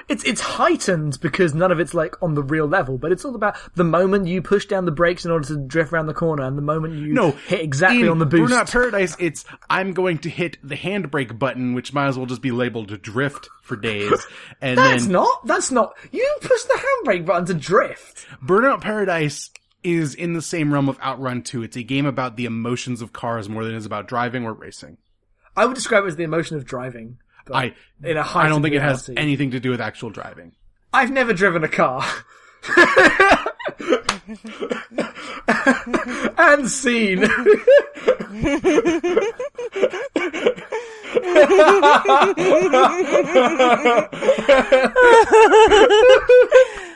[0.08, 2.98] It's it's heightened because none of it's like on the real level.
[2.98, 5.92] But it's all about the moment you push down the brakes in order to drift
[5.92, 8.54] around the corner, and the moment you No, hit exactly on the boost.
[8.54, 12.42] Burnout Paradise, it's I'm going to hit the handbrake button, which might as well just
[12.42, 14.26] be labeled drift for days.
[14.62, 15.46] And That's then not.
[15.46, 15.96] That's not.
[16.12, 18.26] You push the handbrake button to drift.
[18.44, 19.50] Burnout Paradise
[19.84, 21.64] is in the same realm of Outrun 2.
[21.64, 24.54] It's a game about the emotions of cars more than it is about driving or
[24.54, 24.98] racing.
[25.56, 27.18] I would describe it as the emotion of driving.
[27.46, 27.74] But I
[28.04, 29.22] in a I heightened don't think it has reality.
[29.22, 30.54] anything to do with actual driving.
[30.94, 32.04] I've never driven a car.
[36.38, 37.26] and seen.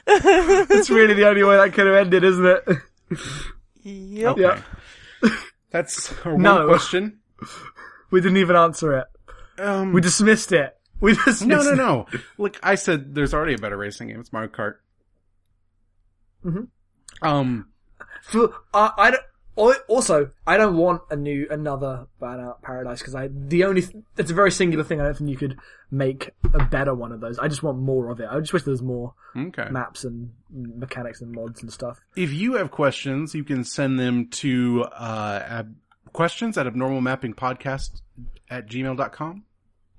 [0.08, 2.64] it's really the only way that could have ended, isn't it?
[3.84, 4.38] Yep.
[4.38, 4.62] Yeah.
[5.72, 6.58] That's our No.
[6.60, 7.20] one question.
[8.12, 9.06] We didn't even answer it.
[9.60, 10.76] Um, We dismissed it.
[11.02, 12.06] We dismissed no, no, no.
[12.38, 14.20] Look, I said there's already a better racing game.
[14.20, 14.76] It's Mario Kart.
[16.46, 16.68] Mhm.
[17.22, 17.68] Um,
[18.24, 19.24] For, I I don't.
[19.90, 24.32] Also, I don't want a new another Burnout Paradise because I the only th- it's
[24.32, 25.02] a very singular thing.
[25.02, 25.58] I don't think you could
[25.92, 27.38] make a better one of those.
[27.40, 28.28] I just want more of it.
[28.32, 29.68] I just wish there was more okay.
[29.70, 32.00] maps and mechanics and mods and stuff.
[32.16, 35.76] If you have questions, you can send them to uh, ab-
[36.14, 38.02] questions at abnormalmappingpodcast
[38.50, 39.44] at gmail.com.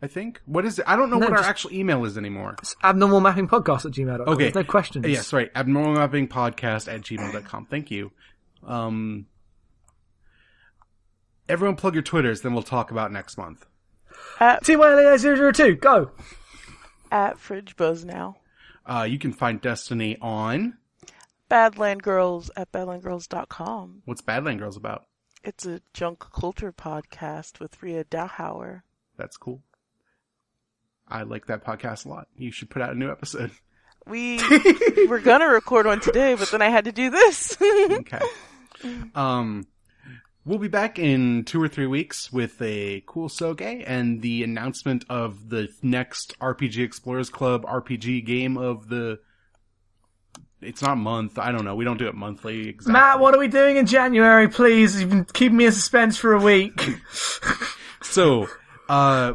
[0.02, 0.40] I think.
[0.46, 0.84] What is it?
[0.88, 2.54] I don't know No, what our actual email is anymore.
[2.58, 4.28] It's abnormal mapping podcast at gmail.com.
[4.28, 4.44] Okay.
[4.44, 5.06] There's no questions.
[5.06, 5.50] Yes, right.
[5.54, 7.66] Abnormal mapping podcast at gmail.com.
[7.66, 8.10] Thank you.
[8.66, 9.26] Um,
[11.48, 13.66] everyone plug your Twitters, then we'll talk about next month.
[14.38, 16.10] At, TYLA002, go!
[17.12, 18.36] at Fridge Buzz now.
[18.86, 20.78] Uh, you can find Destiny on
[21.50, 24.02] Badland Girls at badlandgirls.com.
[24.04, 25.06] what's Badland Girls about?
[25.42, 28.82] It's a junk culture podcast with Ria Dowhauer.
[29.16, 29.62] That's cool.
[31.10, 32.28] I like that podcast a lot.
[32.36, 33.50] You should put out a new episode.
[34.06, 34.40] We
[35.08, 37.56] were gonna record one today, but then I had to do this.
[37.90, 38.20] Okay.
[39.14, 39.66] Um,
[40.46, 45.50] we'll be back in two or three weeks with a Kusoge and the announcement of
[45.50, 49.18] the next RPG Explorers Club RPG game of the.
[50.62, 51.38] It's not month.
[51.38, 51.74] I don't know.
[51.74, 52.68] We don't do it monthly.
[52.68, 52.92] Exactly.
[52.92, 54.98] Matt, what are we doing in January, please?
[55.00, 56.80] You've been keeping me in suspense for a week.
[58.02, 58.48] So,
[58.88, 59.34] uh,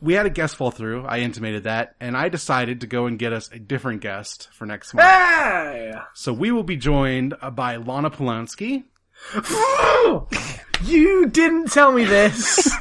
[0.00, 1.04] we had a guest fall through.
[1.04, 4.66] I intimated that, and I decided to go and get us a different guest for
[4.66, 5.08] next month.
[5.08, 5.92] hey!
[6.14, 8.84] So we will be joined by Lana Polansky.
[10.84, 12.70] You didn't tell me this.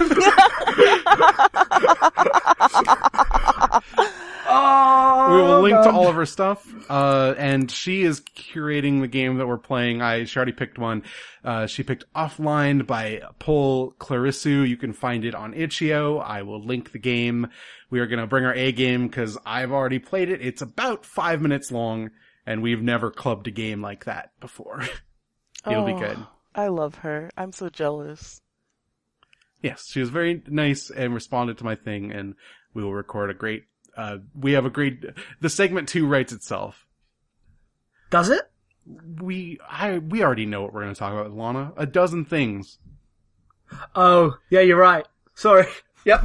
[4.47, 6.65] oh, We will link to all of her stuff.
[6.89, 10.01] Uh, and she is curating the game that we're playing.
[10.01, 11.03] I, she already picked one.
[11.43, 14.68] Uh, she picked Offline by Paul Clarissu.
[14.68, 16.19] You can find it on itch.io.
[16.19, 17.47] I will link the game.
[17.89, 20.41] We are going to bring our A game because I've already played it.
[20.41, 22.11] It's about five minutes long
[22.45, 24.84] and we've never clubbed a game like that before.
[25.65, 26.17] It'll be Oh, good.
[26.55, 27.29] I love her.
[27.38, 28.41] I'm so jealous.
[29.61, 32.35] Yes, she was very nice and responded to my thing, and
[32.73, 33.63] we will record a great.
[33.95, 35.03] Uh, we have a great.
[35.41, 36.85] The segment two writes itself.
[38.11, 38.41] Does it?
[39.19, 41.73] We I we already know what we're going to talk about with Lana.
[41.75, 42.77] A dozen things,
[43.95, 45.05] Oh, yeah, you're right.
[45.35, 45.65] Sorry.
[46.05, 46.21] Yep.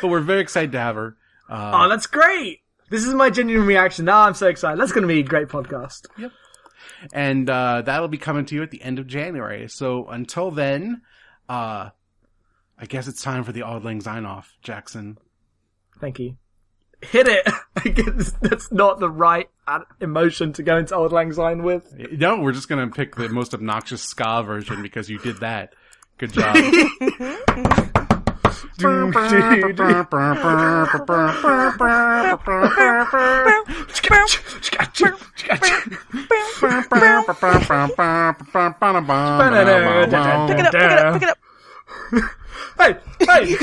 [0.00, 1.14] but we're very excited to have her.
[1.50, 2.60] Uh, Oh, that's great.
[2.88, 4.06] This is my genuine reaction.
[4.06, 4.80] Now I'm so excited.
[4.80, 6.06] That's going to be a great podcast.
[7.12, 9.68] And uh, that'll be coming to you at the end of January.
[9.68, 11.02] So until then,
[11.48, 11.90] uh,
[12.78, 15.18] I guess it's time for the Odd Lang sign off, Jackson.
[16.00, 16.36] Thank you.
[17.02, 17.46] Hit it.
[17.76, 19.48] I guess that's not the right
[20.00, 21.94] emotion to go into Auld Lang Syne with.
[22.12, 25.74] No, we're just going to pick the most obnoxious ska version because you did that.
[26.18, 27.86] Good job.
[40.48, 41.38] Pick it up, pick it up, pick it up.
[42.78, 43.56] Hey, hey!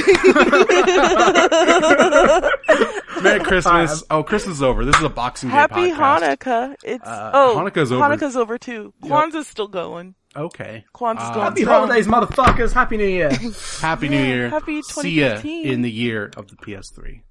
[3.21, 4.03] Merry Christmas.
[4.11, 4.85] Oh, Christmas is over.
[4.85, 6.37] This is a Boxing Day Happy podcast.
[6.37, 6.75] Hanukkah.
[6.83, 8.03] It's Uh, oh Hanukkah's over.
[8.03, 8.93] Hanukkah's over too.
[9.03, 10.15] Kwanzaa's still going.
[10.37, 10.85] Okay.
[10.93, 11.87] Kwanzaa's Uh, going Happy strong.
[11.87, 12.71] holidays, motherfuckers!
[12.73, 13.31] Happy New Year!
[13.81, 14.49] Happy New Year.
[14.49, 15.65] Happy See ya 2015.
[15.67, 17.21] in the year of the PS3.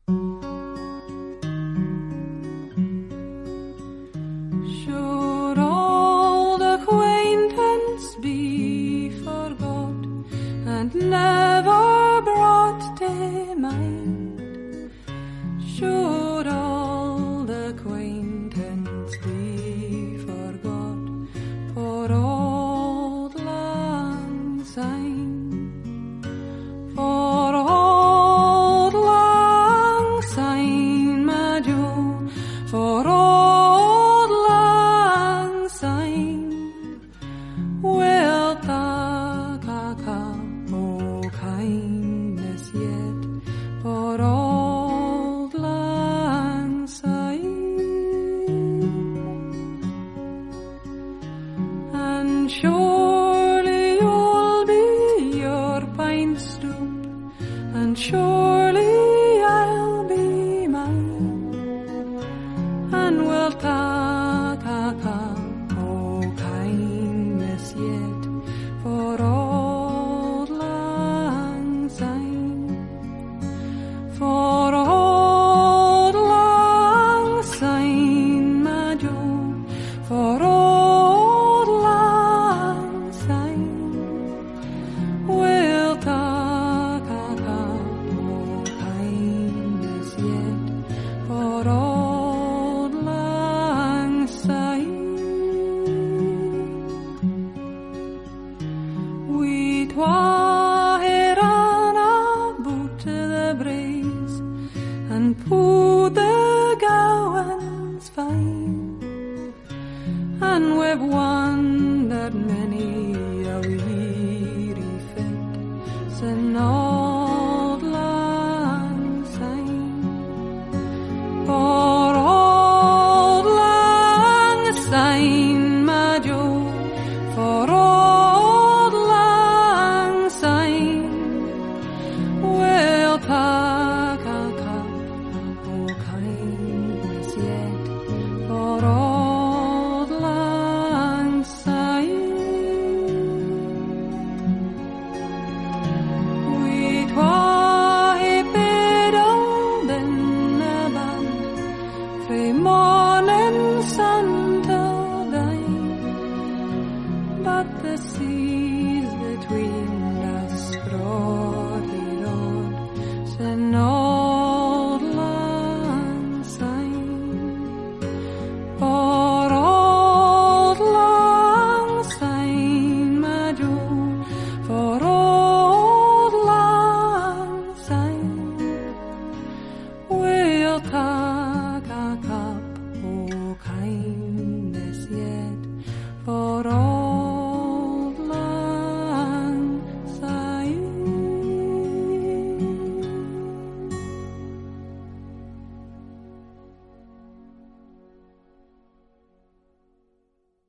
[4.82, 9.94] Should old acquaintance be forgot
[10.74, 11.85] and never